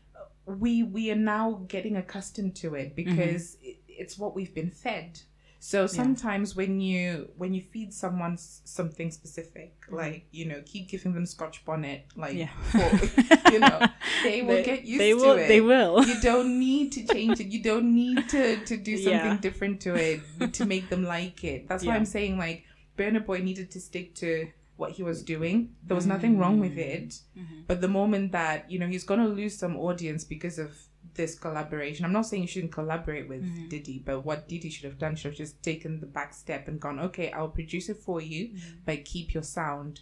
we 0.60 0.84
we 0.84 1.12
are 1.12 1.16
now 1.36 1.62
getting 1.68 1.96
accustomed 1.98 2.56
to 2.56 2.76
it 2.76 2.96
because 2.96 3.56
Mm-hmm. 3.58 3.68
it, 3.70 3.78
it's 3.88 4.18
what 4.18 4.36
we've 4.36 4.54
been 4.56 4.72
fed 4.72 5.20
so 5.64 5.86
sometimes 5.86 6.56
when 6.56 6.82
you 6.82 7.30
when 7.38 7.54
you 7.54 7.62
feed 7.62 7.94
someone 7.94 8.36
something 8.38 9.12
specific 9.12 9.76
like 9.92 10.26
you 10.32 10.46
know 10.46 10.60
keep 10.66 10.90
giving 10.90 11.14
them 11.14 11.26
scotch 11.26 11.64
bonnet 11.66 12.06
like 12.16 12.36
Mm-hmm. 12.36 12.78
Yeah. 12.80 12.90
for, 12.90 13.52
you 13.54 13.60
know 13.60 13.80
they 14.24 14.42
will 14.42 14.56
They- 14.56 14.64
get 14.64 14.84
used 14.86 15.00
they 15.02 15.12
to 15.12 15.16
will- 15.18 15.38
it 15.38 15.48
they 15.48 15.62
will. 15.62 16.04
you 16.04 16.20
don't 16.22 16.58
need 16.60 16.92
to 16.94 17.06
change 17.06 17.40
it 17.40 17.48
you 17.48 17.62
don't 17.62 17.94
need 17.94 18.28
to 18.30 18.66
to 18.66 18.76
do 18.78 18.98
something 18.98 19.34
Yeah. 19.36 19.38
different 19.38 19.82
to 19.82 19.94
it 19.96 20.22
to 20.54 20.66
make 20.66 20.90
them 20.90 21.04
like 21.06 21.44
it 21.44 21.68
that's 21.68 21.86
why 21.86 21.96
i'm 21.96 22.06
saying 22.06 22.40
like 22.40 22.64
burna 22.98 23.24
boy 23.24 23.40
needed 23.40 23.70
to 23.72 23.80
stick 23.80 24.16
to 24.16 24.48
what 24.82 24.92
he 24.98 25.04
was 25.12 25.20
doing 25.34 25.58
there 25.88 25.96
was 26.02 26.08
nothing 26.16 26.34
wrong 26.40 26.58
with 26.66 26.78
it 26.94 27.10
Mm-hmm. 27.40 27.62
but 27.70 27.78
the 27.86 27.94
moment 28.00 28.26
that 28.40 28.58
you 28.72 28.78
know 28.80 28.90
he's 28.94 29.08
gonna 29.12 29.28
lose 29.42 29.56
some 29.64 29.76
audience 29.90 30.22
because 30.36 30.58
of 30.66 30.72
this 31.20 31.34
collaboration, 31.46 32.06
I'm 32.06 32.14
not 32.20 32.26
saying 32.28 32.44
you 32.44 32.48
shouldn't 32.54 32.72
collaborate 32.80 33.28
with 33.32 33.44
Mm-hmm. 33.44 33.68
Diddy, 33.74 33.98
but 34.10 34.18
what 34.28 34.40
Diddy 34.52 34.70
should 34.74 34.86
have 34.90 35.00
done 35.06 35.14
should 35.16 35.32
have 35.32 35.38
just 35.46 35.56
taken 35.70 36.00
the 36.04 36.06
back 36.18 36.32
step 36.44 36.62
and 36.70 36.80
gone, 36.86 37.00
okay, 37.08 37.28
I'll 37.36 37.56
produce 37.60 37.88
it 37.94 37.98
for 38.08 38.20
you, 38.34 38.44
Mm-hmm. 38.50 38.78
but 38.88 39.04
keep 39.14 39.28
your 39.36 39.44
sound, 39.58 39.94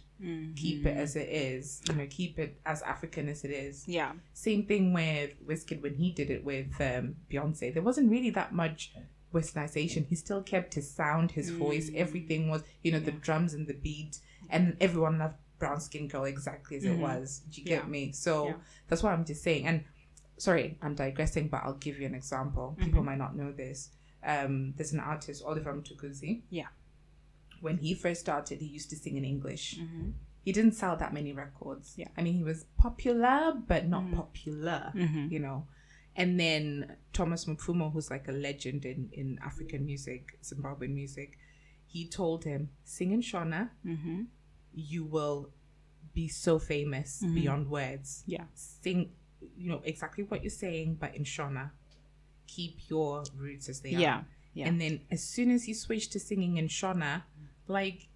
keep 0.62 0.80
it 0.90 0.96
as 1.04 1.12
it 1.22 1.28
is, 1.52 1.64
you 1.88 1.94
know, 1.96 2.06
keep 2.18 2.32
it 2.44 2.52
as 2.72 2.78
African 2.94 3.24
as 3.34 3.40
it 3.46 3.52
is. 3.66 3.74
yeah, 3.98 4.12
Same 4.46 4.62
thing 4.70 4.84
with 5.00 5.30
Wizkid 5.48 5.78
when 5.82 5.94
he 6.02 6.08
did 6.20 6.28
it 6.36 6.42
with 6.52 6.70
um, 6.90 7.04
Beyonce. 7.30 7.66
There 7.74 7.82
wasn't 7.90 8.08
really 8.14 8.30
that 8.40 8.52
much 8.62 8.80
westernization, 9.34 10.06
he 10.06 10.14
still 10.14 10.42
kept 10.42 10.74
his 10.74 10.88
sound, 11.00 11.26
his 11.32 11.50
voice, 11.50 11.88
Mm. 11.90 11.96
everything 12.04 12.42
was, 12.50 12.62
you 12.84 12.92
know, 12.92 13.00
the 13.00 13.12
drums 13.26 13.52
and 13.54 13.66
the 13.66 13.74
beat, 13.86 14.18
and 14.50 14.76
everyone 14.80 15.18
loved 15.18 15.36
Brown 15.58 15.80
Skin 15.80 16.08
Girl 16.08 16.24
exactly 16.24 16.76
as 16.78 16.84
it 16.84 16.96
Mhm. 16.96 17.00
was. 17.00 17.40
Do 17.50 17.60
you 17.60 17.66
get 17.66 17.84
Yeah. 17.84 17.88
me? 17.88 18.12
So 18.12 18.46
Yeah. 18.48 18.56
that's 18.88 19.02
what 19.02 19.12
I'm 19.12 19.24
just 19.24 19.42
saying. 19.42 19.66
And 19.66 19.84
sorry, 20.38 20.78
I'm 20.82 20.94
digressing, 20.94 21.48
but 21.48 21.62
I'll 21.64 21.74
give 21.78 21.98
you 22.00 22.06
an 22.06 22.14
example. 22.14 22.72
Mm-hmm. 22.76 22.84
People 22.86 23.02
might 23.04 23.18
not 23.18 23.36
know 23.36 23.52
this. 23.52 23.90
Um, 24.22 24.72
there's 24.76 24.92
an 24.92 25.00
artist, 25.00 25.42
Oliver 25.44 25.72
Mtukudzi. 25.74 26.42
Yeah. 26.50 26.68
When 27.60 27.76
he 27.78 27.94
first 27.94 28.20
started, 28.20 28.60
he 28.60 28.66
used 28.66 28.88
to 28.90 28.96
sing 28.96 29.16
in 29.16 29.24
English. 29.24 29.78
Mhm. 29.78 30.14
He 30.42 30.52
didn't 30.52 30.72
sell 30.72 30.96
that 30.96 31.12
many 31.12 31.32
records. 31.32 31.94
Yeah. 31.98 32.08
I 32.16 32.22
mean, 32.22 32.34
he 32.34 32.42
was 32.42 32.64
popular, 32.78 33.52
but 33.68 33.86
not 33.86 34.04
Mhm. 34.04 34.14
popular 34.14 34.92
Mhm. 34.94 35.30
you 35.30 35.38
know. 35.38 35.66
And 36.16 36.40
then 36.40 36.96
Thomas 37.12 37.44
Mapfumo, 37.44 37.92
who's 37.92 38.10
like 38.10 38.26
a 38.28 38.32
legend 38.32 38.84
in, 38.86 39.10
in 39.12 39.38
African 39.42 39.84
music, 39.84 40.38
Zimbabwean 40.42 40.94
music, 40.94 41.38
he 41.86 42.08
told 42.08 42.44
him, 42.44 42.70
sing 42.84 43.12
in 43.12 43.20
Shona, 43.20 43.70
Mhm. 43.84 44.26
You 44.74 45.04
will 45.04 45.50
be 46.14 46.28
so 46.28 46.58
famous 46.58 47.22
Mhm. 47.22 47.34
beyond 47.34 47.70
words. 47.70 48.24
Yeah. 48.26 48.44
Sing, 48.54 49.12
you 49.56 49.68
know, 49.70 49.80
exactly 49.84 50.24
what 50.24 50.42
you're 50.42 50.50
saying, 50.50 50.94
but 50.96 51.14
in 51.14 51.24
Shona. 51.24 51.70
Keep 52.46 52.88
your 52.90 53.24
roots 53.36 53.68
as 53.68 53.80
they 53.80 53.90
Yeah. 53.92 54.16
are. 54.18 54.26
Yeah. 54.54 54.66
And 54.68 54.80
then 54.80 55.00
as 55.10 55.22
soon 55.22 55.50
as 55.50 55.68
you 55.68 55.74
switch 55.74 56.08
to 56.10 56.18
singing 56.18 56.56
in 56.56 56.66
Shona, 56.66 57.22
like 57.68 58.08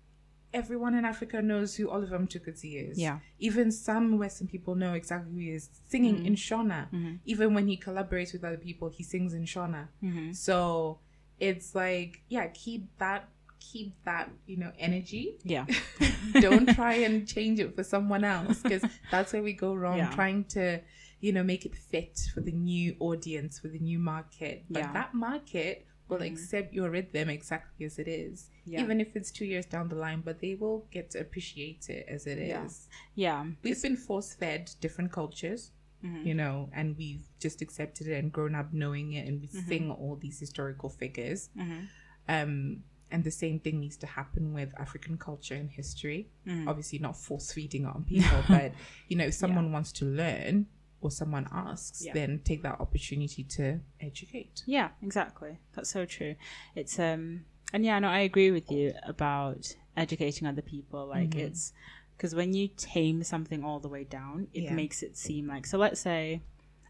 everyone 0.52 0.94
in 0.94 1.04
Africa 1.04 1.40
knows 1.42 1.76
who 1.76 1.88
Oliver 1.88 2.18
Mtukudzi 2.18 2.74
is. 2.90 2.98
Yeah. 2.98 3.20
Even 3.38 3.70
some 3.70 4.18
Western 4.18 4.48
people 4.48 4.74
know 4.74 4.94
exactly 4.94 5.32
who 5.32 5.38
he 5.38 5.50
is 5.50 5.68
singing 5.88 6.24
in 6.26 6.34
Shona. 6.34 6.90
Mhm. 6.90 7.20
Even 7.24 7.54
when 7.54 7.66
he 7.68 7.76
collaborates 7.76 8.32
with 8.32 8.44
other 8.44 8.56
people, 8.56 8.88
he 8.88 9.02
sings 9.04 9.34
in 9.34 9.44
Shona. 9.44 9.88
Mhm. 10.02 10.34
So 10.34 10.98
it's 11.38 11.74
like, 11.74 12.22
yeah, 12.28 12.48
keep 12.48 12.86
that 12.98 13.28
keep 13.72 13.92
that, 14.04 14.30
you 14.46 14.56
know, 14.56 14.72
energy. 14.78 15.24
Yeah. 15.44 15.66
Don't 16.40 16.68
try 16.74 16.94
and 17.06 17.26
change 17.26 17.58
it 17.60 17.74
for 17.76 17.84
someone 17.84 18.24
else 18.24 18.62
because 18.62 18.82
that's 19.10 19.32
where 19.32 19.42
we 19.42 19.52
go 19.52 19.74
wrong. 19.74 19.98
Yeah. 19.98 20.10
Trying 20.10 20.44
to, 20.56 20.80
you 21.20 21.32
know, 21.32 21.42
make 21.42 21.64
it 21.66 21.74
fit 21.74 22.14
for 22.34 22.40
the 22.40 22.52
new 22.52 22.96
audience, 23.00 23.58
for 23.60 23.68
the 23.68 23.78
new 23.90 23.98
market. 23.98 24.64
But 24.70 24.80
Yeah. 24.82 24.92
that 24.92 25.14
market 25.14 25.86
will 26.08 26.18
Mhm. 26.18 26.32
accept 26.32 26.74
your 26.74 26.90
rhythm 26.90 27.28
exactly 27.30 27.86
as 27.86 27.98
it 27.98 28.08
is. 28.08 28.50
Yeah. 28.66 28.82
Even 28.82 29.00
if 29.00 29.16
it's 29.16 29.30
two 29.30 29.46
years 29.46 29.66
down 29.66 29.88
the 29.88 29.96
line, 29.96 30.20
but 30.28 30.40
they 30.40 30.54
will 30.54 30.86
get 30.90 31.10
to 31.12 31.20
appreciate 31.20 31.88
it 31.88 32.04
as 32.08 32.26
it 32.26 32.38
is. 32.38 32.88
Yeah. 33.14 33.46
We've 33.62 33.80
been 33.80 33.96
force 33.96 34.34
fed 34.34 34.70
different 34.80 35.12
cultures 35.12 35.72
Mhm. 36.04 36.26
you 36.26 36.34
know, 36.34 36.68
and 36.74 36.86
we've 36.98 37.24
just 37.40 37.62
accepted 37.62 38.06
it 38.08 38.16
and 38.22 38.30
grown 38.30 38.54
up 38.54 38.74
knowing 38.74 39.14
it, 39.14 39.26
and 39.26 39.40
we 39.40 39.46
Mm-hmm. 39.48 39.68
sing 39.70 39.90
all 39.90 40.16
these 40.16 40.38
historical 40.38 40.90
figures. 40.90 41.48
Mhm. 41.56 41.88
Um, 42.28 42.84
and 43.14 43.22
the 43.24 43.30
same 43.44 43.58
thing 43.64 43.76
needs 43.80 43.96
to 44.04 44.06
happen 44.18 44.52
with 44.58 44.70
African 44.84 45.16
culture 45.28 45.54
and 45.62 45.70
history. 45.70 46.20
Mhm. 46.46 46.66
Obviously, 46.70 46.98
not 46.98 47.16
force 47.16 47.52
feeding 47.52 47.82
it 47.86 47.92
on 47.96 48.02
people, 48.04 48.40
but 48.48 48.72
you 49.08 49.16
know, 49.16 49.26
if 49.32 49.34
someone 49.34 49.68
wants 49.76 49.90
to 50.00 50.04
learn 50.04 50.66
or 51.00 51.10
someone 51.10 51.46
asks, 51.52 52.04
Yeah. 52.04 52.12
then 52.14 52.40
take 52.50 52.62
that 52.62 52.80
opportunity 52.80 53.44
to 53.56 53.64
educate. 54.00 54.62
Yeah, 54.66 54.88
exactly. 55.02 55.52
That's 55.74 55.90
so 55.90 56.04
true. 56.16 56.34
It's 56.74 56.98
um 56.98 57.44
and 57.72 57.84
yeah, 57.84 57.98
no, 57.98 58.08
I 58.08 58.20
agree 58.30 58.50
with 58.50 58.70
you 58.70 58.92
about 59.14 59.62
educating 59.96 60.46
other 60.48 60.62
people. 60.62 61.06
Like 61.16 61.30
Mhm. 61.30 61.46
it's 61.46 61.72
because 62.16 62.34
when 62.34 62.50
you 62.54 62.68
tame 62.76 63.22
something 63.24 63.64
all 63.64 63.80
the 63.80 63.88
way 63.96 64.04
down, 64.04 64.48
it 64.52 64.64
Yeah. 64.64 64.74
makes 64.74 65.02
it 65.02 65.16
seem 65.16 65.46
like 65.54 65.66
so. 65.66 65.78
Let's 65.78 66.00
say, 66.00 66.42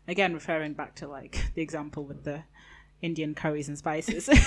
again, 0.07 0.33
referring 0.35 0.75
back 0.75 0.95
to 1.01 1.09
like 1.09 1.35
the 1.55 1.63
example 1.63 2.03
with 2.11 2.25
the 2.25 2.45
Indian 3.03 3.35
curries 3.35 3.69
and 3.69 3.77
spices. 3.79 4.29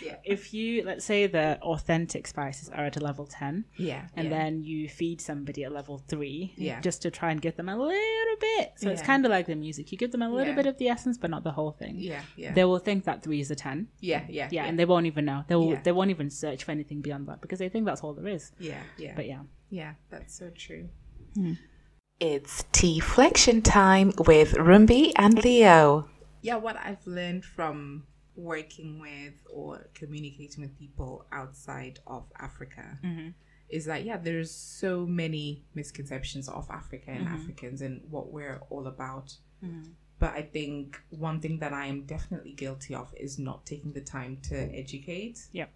Yeah. 0.00 0.16
If 0.24 0.52
you 0.54 0.84
let's 0.84 1.04
say 1.04 1.26
the 1.26 1.58
authentic 1.62 2.26
spices 2.26 2.68
are 2.68 2.84
at 2.84 2.96
a 2.96 3.00
level 3.00 3.26
ten, 3.26 3.64
Yeah, 3.76 4.06
and 4.16 4.28
yeah. 4.28 4.38
then 4.38 4.62
you 4.62 4.88
feed 4.88 5.20
somebody 5.20 5.64
at 5.64 5.72
level 5.72 5.98
three 6.06 6.52
Yeah. 6.56 6.80
just 6.80 7.02
to 7.02 7.10
try 7.10 7.30
and 7.32 7.40
give 7.40 7.56
them 7.56 7.68
a 7.68 7.76
little 7.76 8.36
bit. 8.40 8.72
So 8.76 8.90
it's 8.90 9.02
kind 9.02 9.24
of 9.24 9.30
like 9.30 9.46
the 9.46 9.54
music. 9.56 9.90
You 9.90 9.98
give 9.98 10.12
them 10.12 10.22
a 10.22 10.28
little 10.28 10.48
Yeah. 10.48 10.54
bit 10.56 10.66
of 10.66 10.78
the 10.78 10.88
essence, 10.88 11.18
but 11.18 11.30
not 11.30 11.42
the 11.44 11.50
whole 11.52 11.72
thing. 11.72 11.96
yeah, 11.98 12.22
yeah, 12.36 12.52
They 12.52 12.64
will 12.64 12.78
think 12.78 13.04
that 13.04 13.22
three 13.22 13.40
is 13.40 13.50
a 13.50 13.56
ten. 13.56 13.88
yeah, 14.00 14.24
yeah, 14.28 14.48
Yeah, 14.52 14.64
and 14.66 14.78
they 14.78 14.84
won't 14.84 15.06
even 15.06 15.24
know. 15.24 15.44
They 15.48 15.56
will. 15.56 15.70
Yeah. 15.70 15.82
They 15.82 15.92
won't 15.92 16.10
even 16.10 16.30
search 16.30 16.64
for 16.64 16.70
anything 16.72 17.00
beyond 17.00 17.26
that 17.28 17.40
because 17.40 17.58
they 17.58 17.68
think 17.68 17.86
that's 17.86 18.02
all 18.02 18.12
there 18.14 18.28
is. 18.28 18.52
yeah, 18.58 18.82
yeah. 18.98 19.14
But 19.16 19.26
yeah, 19.26 19.42
Yeah, 19.70 19.94
that's 20.10 20.34
so 20.38 20.50
true. 20.50 20.88
Hmm. 21.34 21.54
It's 22.20 22.64
tea 22.72 23.00
flexion 23.00 23.62
time 23.62 24.12
with 24.26 24.52
Rumbi 24.54 25.12
and 25.16 25.42
Leo. 25.42 26.08
Yeah, 26.42 26.56
what 26.56 26.76
I've 26.76 27.06
learned 27.06 27.44
from 27.44 28.04
working 28.34 28.98
with 28.98 29.34
or 29.50 29.88
communicating 29.94 30.62
with 30.62 30.78
people 30.78 31.26
outside 31.32 32.00
of 32.06 32.24
Africa 32.38 32.98
mm-hmm. 33.04 33.28
is 33.68 33.84
that 33.86 34.04
yeah, 34.04 34.16
there's 34.16 34.50
so 34.50 35.06
many 35.06 35.64
misconceptions 35.74 36.48
of 36.48 36.68
Africa 36.70 37.10
and 37.10 37.26
mm-hmm. 37.26 37.34
Africans 37.34 37.82
and 37.82 38.02
what 38.10 38.32
we're 38.32 38.60
all 38.70 38.86
about. 38.86 39.34
Mm-hmm. 39.64 39.90
But 40.18 40.34
I 40.34 40.42
think 40.42 41.00
one 41.10 41.40
thing 41.40 41.58
that 41.58 41.72
I 41.72 41.86
am 41.86 42.02
definitely 42.02 42.52
guilty 42.52 42.94
of 42.94 43.12
is 43.16 43.38
not 43.38 43.66
taking 43.66 43.92
the 43.92 44.00
time 44.00 44.38
to 44.48 44.56
educate. 44.72 45.40
Yep. 45.52 45.70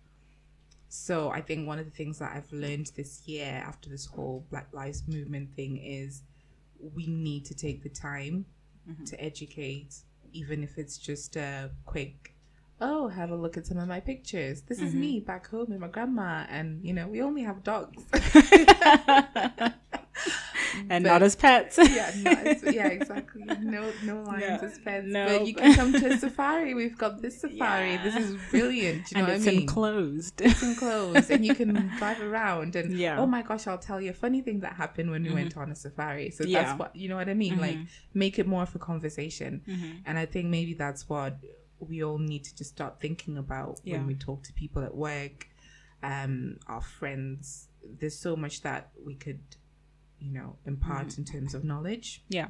So 0.88 1.30
I 1.30 1.40
think 1.40 1.66
one 1.66 1.78
of 1.80 1.84
the 1.84 1.90
things 1.90 2.20
that 2.20 2.32
I've 2.34 2.52
learned 2.52 2.92
this 2.96 3.26
year 3.26 3.62
after 3.66 3.90
this 3.90 4.06
whole 4.06 4.46
Black 4.50 4.68
Lives 4.72 5.02
Movement 5.08 5.54
thing 5.56 5.78
is 5.78 6.22
we 6.94 7.06
need 7.06 7.44
to 7.46 7.54
take 7.54 7.82
the 7.82 7.88
time 7.88 8.46
to 9.06 9.20
educate, 9.20 9.96
even 10.36 10.62
if 10.62 10.78
it's 10.78 10.98
just 10.98 11.36
a 11.36 11.70
quick, 11.86 12.34
oh, 12.80 13.08
have 13.08 13.30
a 13.30 13.36
look 13.36 13.56
at 13.56 13.66
some 13.66 13.78
of 13.78 13.88
my 13.88 14.00
pictures. 14.00 14.62
This 14.62 14.80
is 14.80 14.90
mm-hmm. 14.90 15.00
me 15.00 15.20
back 15.20 15.48
home 15.48 15.66
with 15.70 15.80
my 15.80 15.88
grandma, 15.88 16.44
and 16.48 16.84
you 16.84 16.92
know, 16.92 17.08
we 17.08 17.22
only 17.22 17.42
have 17.42 17.64
dogs. 17.64 18.02
and 20.90 21.04
But- 21.04 21.10
not 21.10 21.22
as 21.22 21.36
pets. 21.36 21.78
yeah, 21.78 22.12
no, 22.22 22.30
it's- 22.32 22.74
yeah, 22.74 22.86
exactly. 22.98 23.42
No, 23.44 23.90
no 24.04 24.22
lions 24.22 24.62
as 24.62 24.78
pets. 24.78 25.06
no. 25.08 25.26
But 25.38 25.46
you 25.46 25.54
can 25.54 25.74
come 25.74 25.92
to 25.92 26.06
a 26.12 26.16
safari. 26.24 26.74
We've 26.74 26.96
got 26.98 27.20
this 27.22 27.40
safari. 27.40 27.92
Yeah. 27.92 28.02
This 28.04 28.16
is 28.16 28.36
brilliant. 28.50 29.06
Do 29.06 29.18
you 29.18 29.22
know 29.22 29.28
what 29.32 29.40
I 29.40 29.44
mean? 29.44 29.60
enclosed. 29.62 30.40
It's 30.40 30.62
enclosed, 30.62 31.30
and 31.30 31.44
you 31.44 31.54
can 31.54 31.90
drive 31.98 32.20
around. 32.20 32.76
And 32.76 32.92
Yeah. 32.96 33.18
oh 33.20 33.26
my 33.26 33.42
gosh, 33.42 33.66
I'll 33.66 33.78
tell 33.78 34.00
you 34.00 34.10
a 34.10 34.14
funny 34.14 34.40
thing 34.42 34.60
that 34.60 34.74
happened 34.74 35.10
when 35.10 35.22
we 35.22 35.32
went 35.32 35.56
on 35.56 35.70
a 35.70 35.74
safari. 35.76 36.30
So 36.30 36.44
Yeah. 36.44 36.62
that's 36.62 36.78
what 36.78 36.94
you 36.96 37.08
know 37.08 37.16
what 37.16 37.28
I 37.28 37.34
mean. 37.34 37.58
Like 37.58 37.78
make 38.14 38.38
it 38.38 38.46
more 38.46 38.62
of 38.62 38.74
a 38.74 38.78
conversation. 38.78 39.62
Mhm. 39.68 40.02
And 40.06 40.18
I 40.18 40.26
think 40.26 40.46
maybe 40.46 40.74
that's 40.74 41.08
what 41.08 41.36
we 41.78 42.02
all 42.02 42.18
need 42.18 42.42
to 42.44 42.56
just 42.56 42.70
start 42.70 43.00
thinking 43.00 43.36
about 43.36 43.80
Yeah. 43.84 43.98
when 43.98 44.06
we 44.06 44.14
talk 44.14 44.42
to 44.44 44.52
people 44.52 44.82
at 44.82 44.94
work, 44.94 45.46
um, 46.02 46.58
our 46.66 46.80
friends. 46.80 47.68
There's 48.00 48.18
so 48.18 48.34
much 48.34 48.62
that 48.62 48.90
we 49.04 49.14
could, 49.14 49.40
you 50.20 50.32
know, 50.32 50.56
impart 50.66 51.08
Mm-hmm. 51.08 51.20
in 51.20 51.24
terms 51.26 51.54
of 51.54 51.64
knowledge. 51.64 52.22
yeah, 52.28 52.48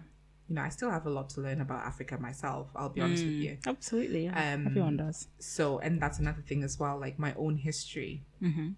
You 0.48 0.54
know, 0.56 0.62
I 0.62 0.68
still 0.70 0.90
have 0.90 1.06
a 1.06 1.10
lot 1.10 1.30
to 1.30 1.40
learn 1.40 1.60
about 1.60 1.84
Africa 1.84 2.16
myself. 2.18 2.68
I'll 2.76 2.88
be 2.88 3.00
honest 3.00 3.24
with 3.26 3.34
you. 3.34 3.58
absolutely. 3.66 4.24
Yeah. 4.24 4.54
Um, 4.54 4.66
Everyone 4.68 4.96
does. 4.96 5.28
So, 5.38 5.78
and 5.80 6.00
that's 6.00 6.18
another 6.18 6.42
thing 6.46 6.62
as 6.62 6.78
well. 6.78 6.98
Like 6.98 7.18
my 7.18 7.34
own 7.34 7.56
history. 7.56 8.22
hmm 8.40 8.70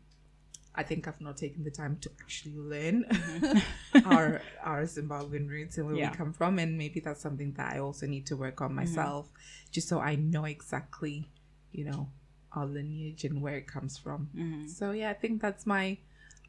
I 0.75 0.85
think 0.85 1.09
I've 1.09 1.21
not 1.21 1.37
taken 1.37 1.65
the 1.65 1.73
time 1.73 1.99
to 2.03 2.11
actually 2.21 2.55
learn 2.57 3.05
Mm-hmm. 3.05 4.07
our 4.13 4.41
our 4.63 4.83
Zimbabwean 4.85 5.49
roots 5.49 5.77
and 5.77 5.87
where 5.87 5.97
Yeah. 5.97 6.11
we 6.11 6.17
come 6.17 6.33
from, 6.33 6.59
and 6.61 6.79
maybe 6.79 7.01
that's 7.01 7.21
something 7.21 7.53
that 7.55 7.75
I 7.75 7.79
also 7.81 8.07
need 8.07 8.27
to 8.27 8.37
work 8.37 8.57
Mm-hmm. 8.57 8.65
on 8.65 8.75
myself, 8.75 9.29
just 9.73 9.89
so 9.89 9.99
I 9.99 10.15
know 10.15 10.45
exactly, 10.45 11.29
you 11.73 11.85
know, 11.85 12.09
our 12.53 12.65
lineage 12.67 13.25
and 13.25 13.43
where 13.43 13.57
it 13.57 13.67
comes 13.67 13.99
from. 13.99 14.31
Mm-hmm. 14.37 14.67
So 14.69 14.93
yeah, 14.93 15.11
I 15.11 15.15
think 15.15 15.43
that's 15.43 15.67
my 15.67 15.99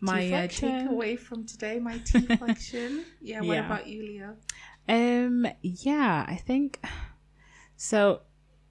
my 0.02 0.26
uh, 0.32 0.48
takeaway 0.48 1.18
from 1.20 1.46
today. 1.46 1.80
My 1.80 1.98
tea 2.00 2.26
flexion. 2.38 3.06
Yeah. 3.22 3.42
What 3.42 3.54
Yeah. 3.56 3.66
about 3.66 3.88
you, 3.88 4.04
Leo? 4.04 4.36
Um. 4.88 5.46
Yeah, 5.62 6.26
I 6.28 6.36
think 6.36 6.80
so. 7.76 8.22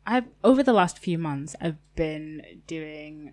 I've 0.06 0.24
over 0.42 0.62
the 0.62 0.72
last 0.72 0.98
few 0.98 1.18
months, 1.18 1.54
I've 1.60 1.76
been 1.94 2.42
doing 2.66 3.32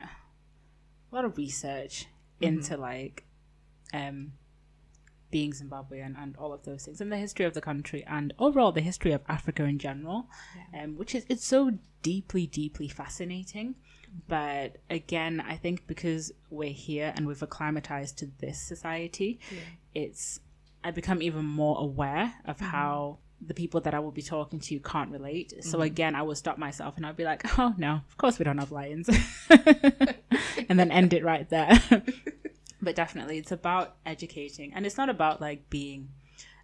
a 1.12 1.15
lot 1.15 1.23
of 1.25 1.38
research 1.38 2.08
into 2.41 2.75
like, 2.75 3.23
um, 3.93 4.34
being 5.31 5.51
Zimbabwean 5.53 6.21
and 6.21 6.36
all 6.38 6.51
of 6.53 6.63
those 6.63 6.84
things, 6.86 6.99
and 6.99 7.10
the 7.12 7.17
history 7.17 7.45
of 7.45 7.53
the 7.53 7.62
country, 7.62 8.03
and 8.05 8.34
overall 8.38 8.73
the 8.73 8.81
history 8.81 9.13
of 9.13 9.21
Africa 9.29 9.63
in 9.63 9.79
general, 9.79 10.27
um, 10.77 10.97
which 10.97 11.15
is 11.15 11.25
it's 11.29 11.45
so 11.45 11.71
deeply, 12.01 12.45
deeply 12.45 12.89
fascinating. 12.89 13.75
But 14.28 14.78
again, 14.89 15.43
I 15.45 15.58
think 15.58 15.88
because 15.88 16.32
we're 16.49 16.69
here 16.69 17.13
and 17.15 17.28
we've 17.28 17.41
acclimatized 17.41 18.17
to 18.19 18.30
this 18.39 18.60
society, 18.60 19.39
it's 19.93 20.39
I 20.84 20.91
become 20.91 21.21
even 21.21 21.45
more 21.45 21.78
aware 21.80 22.34
of 22.45 22.58
mm-hmm. 22.58 22.65
how 22.65 23.17
the 23.45 23.54
people 23.54 23.82
that 23.82 23.93
I 23.93 23.99
will 23.99 24.12
be 24.12 24.21
talking 24.21 24.60
to 24.60 24.80
can't 24.80 25.12
relate. 25.12 25.54
So 25.63 25.78
mm-hmm. 25.78 25.82
again, 25.82 26.15
I 26.15 26.21
will 26.21 26.36
stop 26.36 26.58
myself 26.58 26.95
and 26.97 27.06
I'll 27.06 27.13
be 27.13 27.23
like, 27.23 27.43
"Oh 27.60 27.73
no, 27.78 28.01
of 28.08 28.17
course 28.17 28.39
we 28.39 28.45
don't 28.45 28.58
have 28.58 28.71
lions," 28.71 29.10
and 29.49 30.80
then 30.80 30.91
end 30.91 31.13
it 31.13 31.23
right 31.23 31.49
there. 31.49 31.82
but 32.82 32.95
definitely, 32.95 33.38
it's 33.38 33.51
about 33.51 33.95
educating, 34.06 34.73
and 34.73 34.86
it's 34.86 34.97
not 34.97 35.10
about 35.10 35.41
like 35.41 35.69
being 35.69 36.10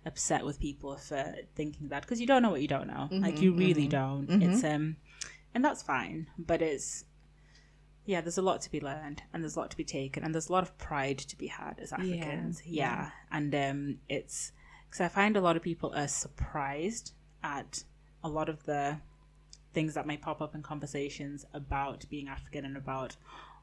upset 0.05 0.45
with 0.45 0.59
people 0.59 0.97
for 0.97 1.35
thinking 1.55 1.89
that 1.89 2.01
because 2.01 2.19
you 2.19 2.25
don't 2.25 2.41
know 2.41 2.49
what 2.49 2.61
you 2.61 2.67
don't 2.67 2.87
know. 2.87 3.07
Like 3.11 3.35
mm-hmm. 3.35 3.43
you 3.43 3.53
really 3.53 3.87
don't. 3.87 4.41
It's 4.41 4.63
um, 4.63 4.95
and 5.53 5.65
that's 5.65 5.83
fine. 5.83 6.27
But 6.37 6.61
it's 6.61 7.05
yeah, 8.05 8.21
there's 8.21 8.37
a 8.37 8.41
lot 8.41 8.61
to 8.61 8.71
be 8.71 8.81
learned, 8.81 9.23
and 9.33 9.43
there's 9.43 9.55
a 9.55 9.59
lot 9.59 9.71
to 9.71 9.77
be 9.77 9.83
taken, 9.83 10.23
and 10.23 10.33
there's 10.33 10.49
a 10.49 10.51
lot 10.51 10.63
of 10.63 10.77
pride 10.77 11.19
to 11.19 11.37
be 11.37 11.47
had 11.47 11.79
as 11.79 11.93
Africans. 11.93 12.61
Yeah, 12.65 12.83
yeah. 12.83 13.09
and 13.31 13.55
um, 13.55 13.97
it's 14.09 14.51
because 14.89 15.01
I 15.01 15.07
find 15.07 15.37
a 15.37 15.41
lot 15.41 15.55
of 15.55 15.61
people 15.61 15.93
are 15.95 16.07
surprised 16.07 17.13
at 17.43 17.83
a 18.23 18.29
lot 18.29 18.49
of 18.49 18.63
the 18.63 18.97
things 19.73 19.93
that 19.93 20.05
may 20.05 20.17
pop 20.17 20.41
up 20.41 20.53
in 20.53 20.61
conversations 20.61 21.45
about 21.53 22.05
being 22.09 22.27
African 22.27 22.65
and 22.65 22.75
about 22.75 23.15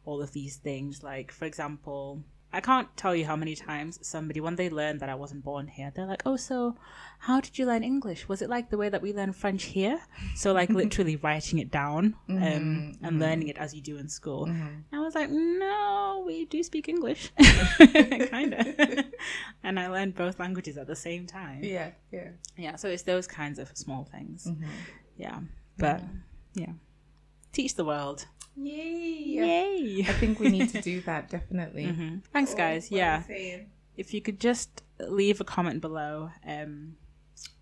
all 0.04 0.22
of 0.22 0.32
these 0.32 0.56
things. 0.56 1.02
Like, 1.02 1.30
for 1.30 1.44
example, 1.44 2.22
I 2.52 2.60
can't 2.60 2.88
tell 2.96 3.14
you 3.14 3.26
how 3.26 3.36
many 3.36 3.54
times 3.54 3.98
somebody, 4.00 4.40
when 4.40 4.56
they 4.56 4.70
learned 4.70 5.00
that 5.00 5.08
I 5.10 5.14
wasn't 5.14 5.44
born 5.44 5.66
here, 5.66 5.92
they're 5.94 6.06
like, 6.06 6.22
"Oh, 6.24 6.36
so 6.36 6.76
how 7.18 7.40
did 7.40 7.58
you 7.58 7.66
learn 7.66 7.84
English? 7.84 8.26
Was 8.28 8.40
it 8.40 8.48
like 8.48 8.70
the 8.70 8.78
way 8.78 8.88
that 8.88 9.02
we 9.02 9.12
learn 9.12 9.32
French 9.32 9.64
here? 9.64 10.00
So 10.34 10.52
like 10.52 10.70
literally 10.82 11.16
writing 11.16 11.58
it 11.58 11.70
down 11.70 12.16
um, 12.28 12.36
mm-hmm, 12.36 12.46
and 12.46 12.96
mm-hmm. 12.96 13.20
learning 13.20 13.48
it 13.48 13.58
as 13.58 13.74
you 13.74 13.82
do 13.82 13.98
in 13.98 14.08
school." 14.08 14.46
Mm-hmm. 14.46 14.66
And 14.90 14.94
I 14.94 15.00
was 15.00 15.14
like, 15.14 15.28
"No, 15.30 16.24
we 16.26 16.46
do 16.46 16.62
speak 16.62 16.88
English, 16.88 17.32
kind 17.38 18.54
of." 18.54 18.66
and 19.62 19.78
I 19.78 19.88
learned 19.88 20.14
both 20.14 20.40
languages 20.40 20.78
at 20.78 20.86
the 20.86 20.96
same 20.96 21.26
time. 21.26 21.62
Yeah, 21.62 21.90
yeah. 22.10 22.30
Yeah, 22.56 22.76
so 22.76 22.88
it's 22.88 23.02
those 23.02 23.26
kinds 23.26 23.58
of 23.58 23.76
small 23.76 24.04
things. 24.04 24.48
Yeah, 25.16 25.40
but 25.76 26.02
yeah, 26.54 26.72
teach 27.58 27.74
the 27.74 27.84
world. 27.92 28.18
Yay! 28.56 29.22
Yay! 29.40 30.04
I 30.10 30.12
think 30.20 30.40
we 30.40 30.48
need 30.56 30.68
to 30.74 30.80
do 30.90 30.96
that 31.02 31.22
definitely. 31.36 31.86
Mhm. 31.86 32.22
Thanks, 32.32 32.54
guys. 32.54 32.82
yeah, 32.90 33.22
if 34.02 34.06
you 34.14 34.20
could 34.26 34.38
just 34.48 34.70
leave 35.20 35.40
a 35.40 35.44
comment 35.44 35.80
below 35.80 36.30
um, 36.54 36.96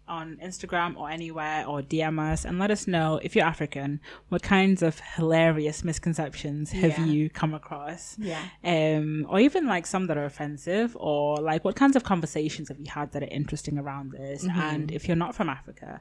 on 0.08 0.26
Instagram 0.48 0.90
or 1.00 1.06
anywhere 1.10 1.66
or 1.66 1.82
DM 1.82 2.16
us 2.32 2.44
and 2.46 2.58
let 2.58 2.70
us 2.70 2.86
know 2.86 3.08
if 3.26 3.30
you're 3.34 3.44
African, 3.54 4.00
what 4.28 4.42
kinds 4.42 4.80
of 4.88 5.00
hilarious 5.16 5.82
misconceptions 5.90 6.72
have 6.72 6.96
Yeah. 6.98 7.04
you 7.06 7.28
come 7.40 7.52
across? 7.54 8.16
Yeah. 8.18 8.42
Um, 8.64 9.26
or 9.28 9.38
even 9.40 9.66
like 9.74 9.84
some 9.86 10.04
that 10.08 10.16
are 10.16 10.24
offensive, 10.24 10.96
or 11.00 11.36
like 11.50 11.64
what 11.64 11.74
kinds 11.82 11.96
of 11.96 12.02
conversations 12.04 12.68
have 12.68 12.78
you 12.78 12.90
had 12.90 13.12
that 13.12 13.22
are 13.22 13.34
interesting 13.40 13.76
around 13.78 14.12
this? 14.12 14.44
Mm-hmm. 14.44 14.60
And 14.60 14.90
if 14.92 15.08
you're 15.08 15.16
not 15.24 15.34
from 15.34 15.48
Africa, 15.48 16.00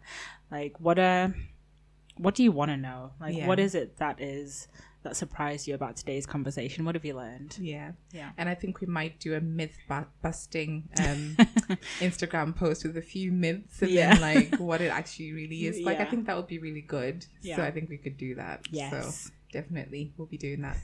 like 0.52 0.74
what 0.80 1.00
are 1.00 1.34
what 2.18 2.36
do 2.36 2.44
you 2.44 2.52
want 2.52 2.72
to 2.72 2.78
know? 2.78 3.12
Like 3.20 3.36
Yeah. 3.36 3.48
what 3.48 3.60
is 3.60 3.76
it 3.76 3.98
that 3.98 4.22
is 4.22 4.68
that 5.04 5.16
surprised 5.16 5.68
you 5.68 5.76
about 5.76 5.96
today's 5.96 6.26
conversation? 6.26 6.84
What 6.86 6.96
have 6.96 7.06
you 7.06 7.14
learned? 7.16 7.58
Yeah. 7.60 7.92
Yeah. 8.12 8.32
And 8.38 8.50
I 8.50 8.56
think 8.56 8.82
we 8.82 8.88
might 8.88 9.20
do 9.20 9.36
a 9.36 9.42
myth 9.42 9.78
busting 10.22 10.90
um, 11.00 11.36
Instagram 12.00 12.56
post 12.56 12.84
with 12.86 12.98
a 12.98 13.02
few 13.02 13.32
myths 13.32 13.82
and 13.82 13.92
Yeah. 13.92 14.16
then 14.16 14.22
like 14.22 14.60
what 14.60 14.82
it 14.82 14.88
actually 14.92 15.34
really 15.34 15.66
is. 15.68 15.80
Like 15.82 16.00
I 16.00 16.06
think 16.06 16.26
that 16.28 16.36
would 16.36 16.48
be 16.48 16.58
really 16.60 16.82
good. 16.82 17.26
So 17.44 17.62
I 17.62 17.72
think 17.72 17.90
we 17.90 17.98
could 17.98 18.18
do 18.18 18.36
that. 18.36 18.66
Yes. 18.72 18.92
So 19.26 19.32
definitely 19.52 20.14
we'll 20.18 20.28
be 20.28 20.38
doing 20.38 20.62
that. 20.62 20.78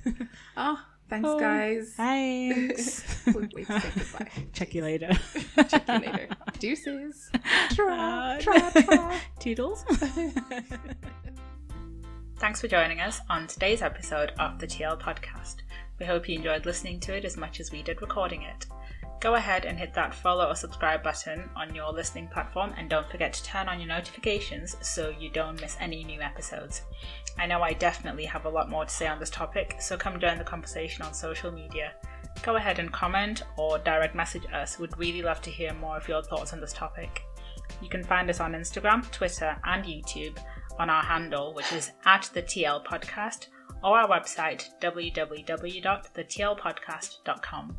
oh, 0.57 0.79
thanks 1.11 1.29
Oh, 1.29 1.39
guys. 1.39 1.93
Thanks. 1.95 3.03
We'll 3.27 3.47
wait 3.53 3.67
to 3.67 3.79
say 3.79 3.89
goodbye. 3.95 4.31
Check 4.53 4.73
you 4.73 4.81
later. 4.81 5.11
Check 5.69 5.87
you 5.87 5.93
later. 5.99 6.27
Deuces. 6.57 7.29
Tra, 7.71 7.93
Uh, 7.93 8.39
tra, 8.41 8.71
tra. 8.71 9.19
Toodles. 9.39 9.83
Thanks 12.39 12.59
for 12.59 12.67
joining 12.67 12.99
us 13.01 13.19
on 13.29 13.45
today's 13.45 13.83
episode 13.83 14.31
of 14.39 14.57
the 14.57 14.65
TL 14.65 14.99
podcast. 14.99 15.57
We 15.99 16.07
hope 16.07 16.27
you 16.27 16.37
enjoyed 16.37 16.65
listening 16.65 16.99
to 17.01 17.15
it 17.15 17.23
as 17.25 17.37
much 17.37 17.59
as 17.59 17.71
we 17.71 17.83
did 17.83 18.01
recording 18.01 18.41
it. 18.41 18.65
Go 19.21 19.35
ahead 19.35 19.65
and 19.65 19.77
hit 19.77 19.93
that 19.93 20.15
follow 20.15 20.47
or 20.47 20.55
subscribe 20.55 21.03
button 21.03 21.47
on 21.55 21.75
your 21.75 21.93
listening 21.93 22.27
platform 22.27 22.73
and 22.75 22.89
don't 22.89 23.07
forget 23.07 23.31
to 23.33 23.43
turn 23.43 23.69
on 23.69 23.79
your 23.79 23.87
notifications 23.87 24.75
so 24.81 25.13
you 25.19 25.29
don't 25.29 25.61
miss 25.61 25.77
any 25.79 26.03
new 26.03 26.19
episodes. 26.21 26.81
I 27.37 27.45
know 27.45 27.61
I 27.61 27.73
definitely 27.73 28.25
have 28.25 28.45
a 28.45 28.49
lot 28.49 28.67
more 28.67 28.85
to 28.85 28.89
say 28.89 29.05
on 29.05 29.19
this 29.19 29.29
topic, 29.29 29.75
so 29.79 29.95
come 29.95 30.19
join 30.19 30.39
the 30.39 30.43
conversation 30.43 31.03
on 31.03 31.13
social 31.13 31.51
media. 31.51 31.93
Go 32.41 32.55
ahead 32.55 32.79
and 32.79 32.91
comment 32.91 33.43
or 33.59 33.77
direct 33.77 34.15
message 34.15 34.47
us. 34.51 34.79
We'd 34.79 34.97
really 34.97 35.21
love 35.21 35.39
to 35.43 35.51
hear 35.51 35.71
more 35.75 35.97
of 35.97 36.07
your 36.07 36.23
thoughts 36.23 36.53
on 36.53 36.59
this 36.59 36.73
topic. 36.73 37.21
You 37.79 37.89
can 37.89 38.03
find 38.03 38.27
us 38.27 38.39
on 38.39 38.53
Instagram, 38.53 39.07
Twitter, 39.11 39.55
and 39.65 39.85
YouTube 39.85 40.39
on 40.79 40.89
our 40.89 41.03
handle, 41.03 41.53
which 41.53 41.71
is 41.73 41.91
at 42.05 42.27
the 42.33 42.41
TL 42.41 42.83
Podcast, 42.85 43.49
or 43.83 43.99
our 43.99 44.09
website 44.09 44.65
www.thetlpodcast.com. 44.81 47.77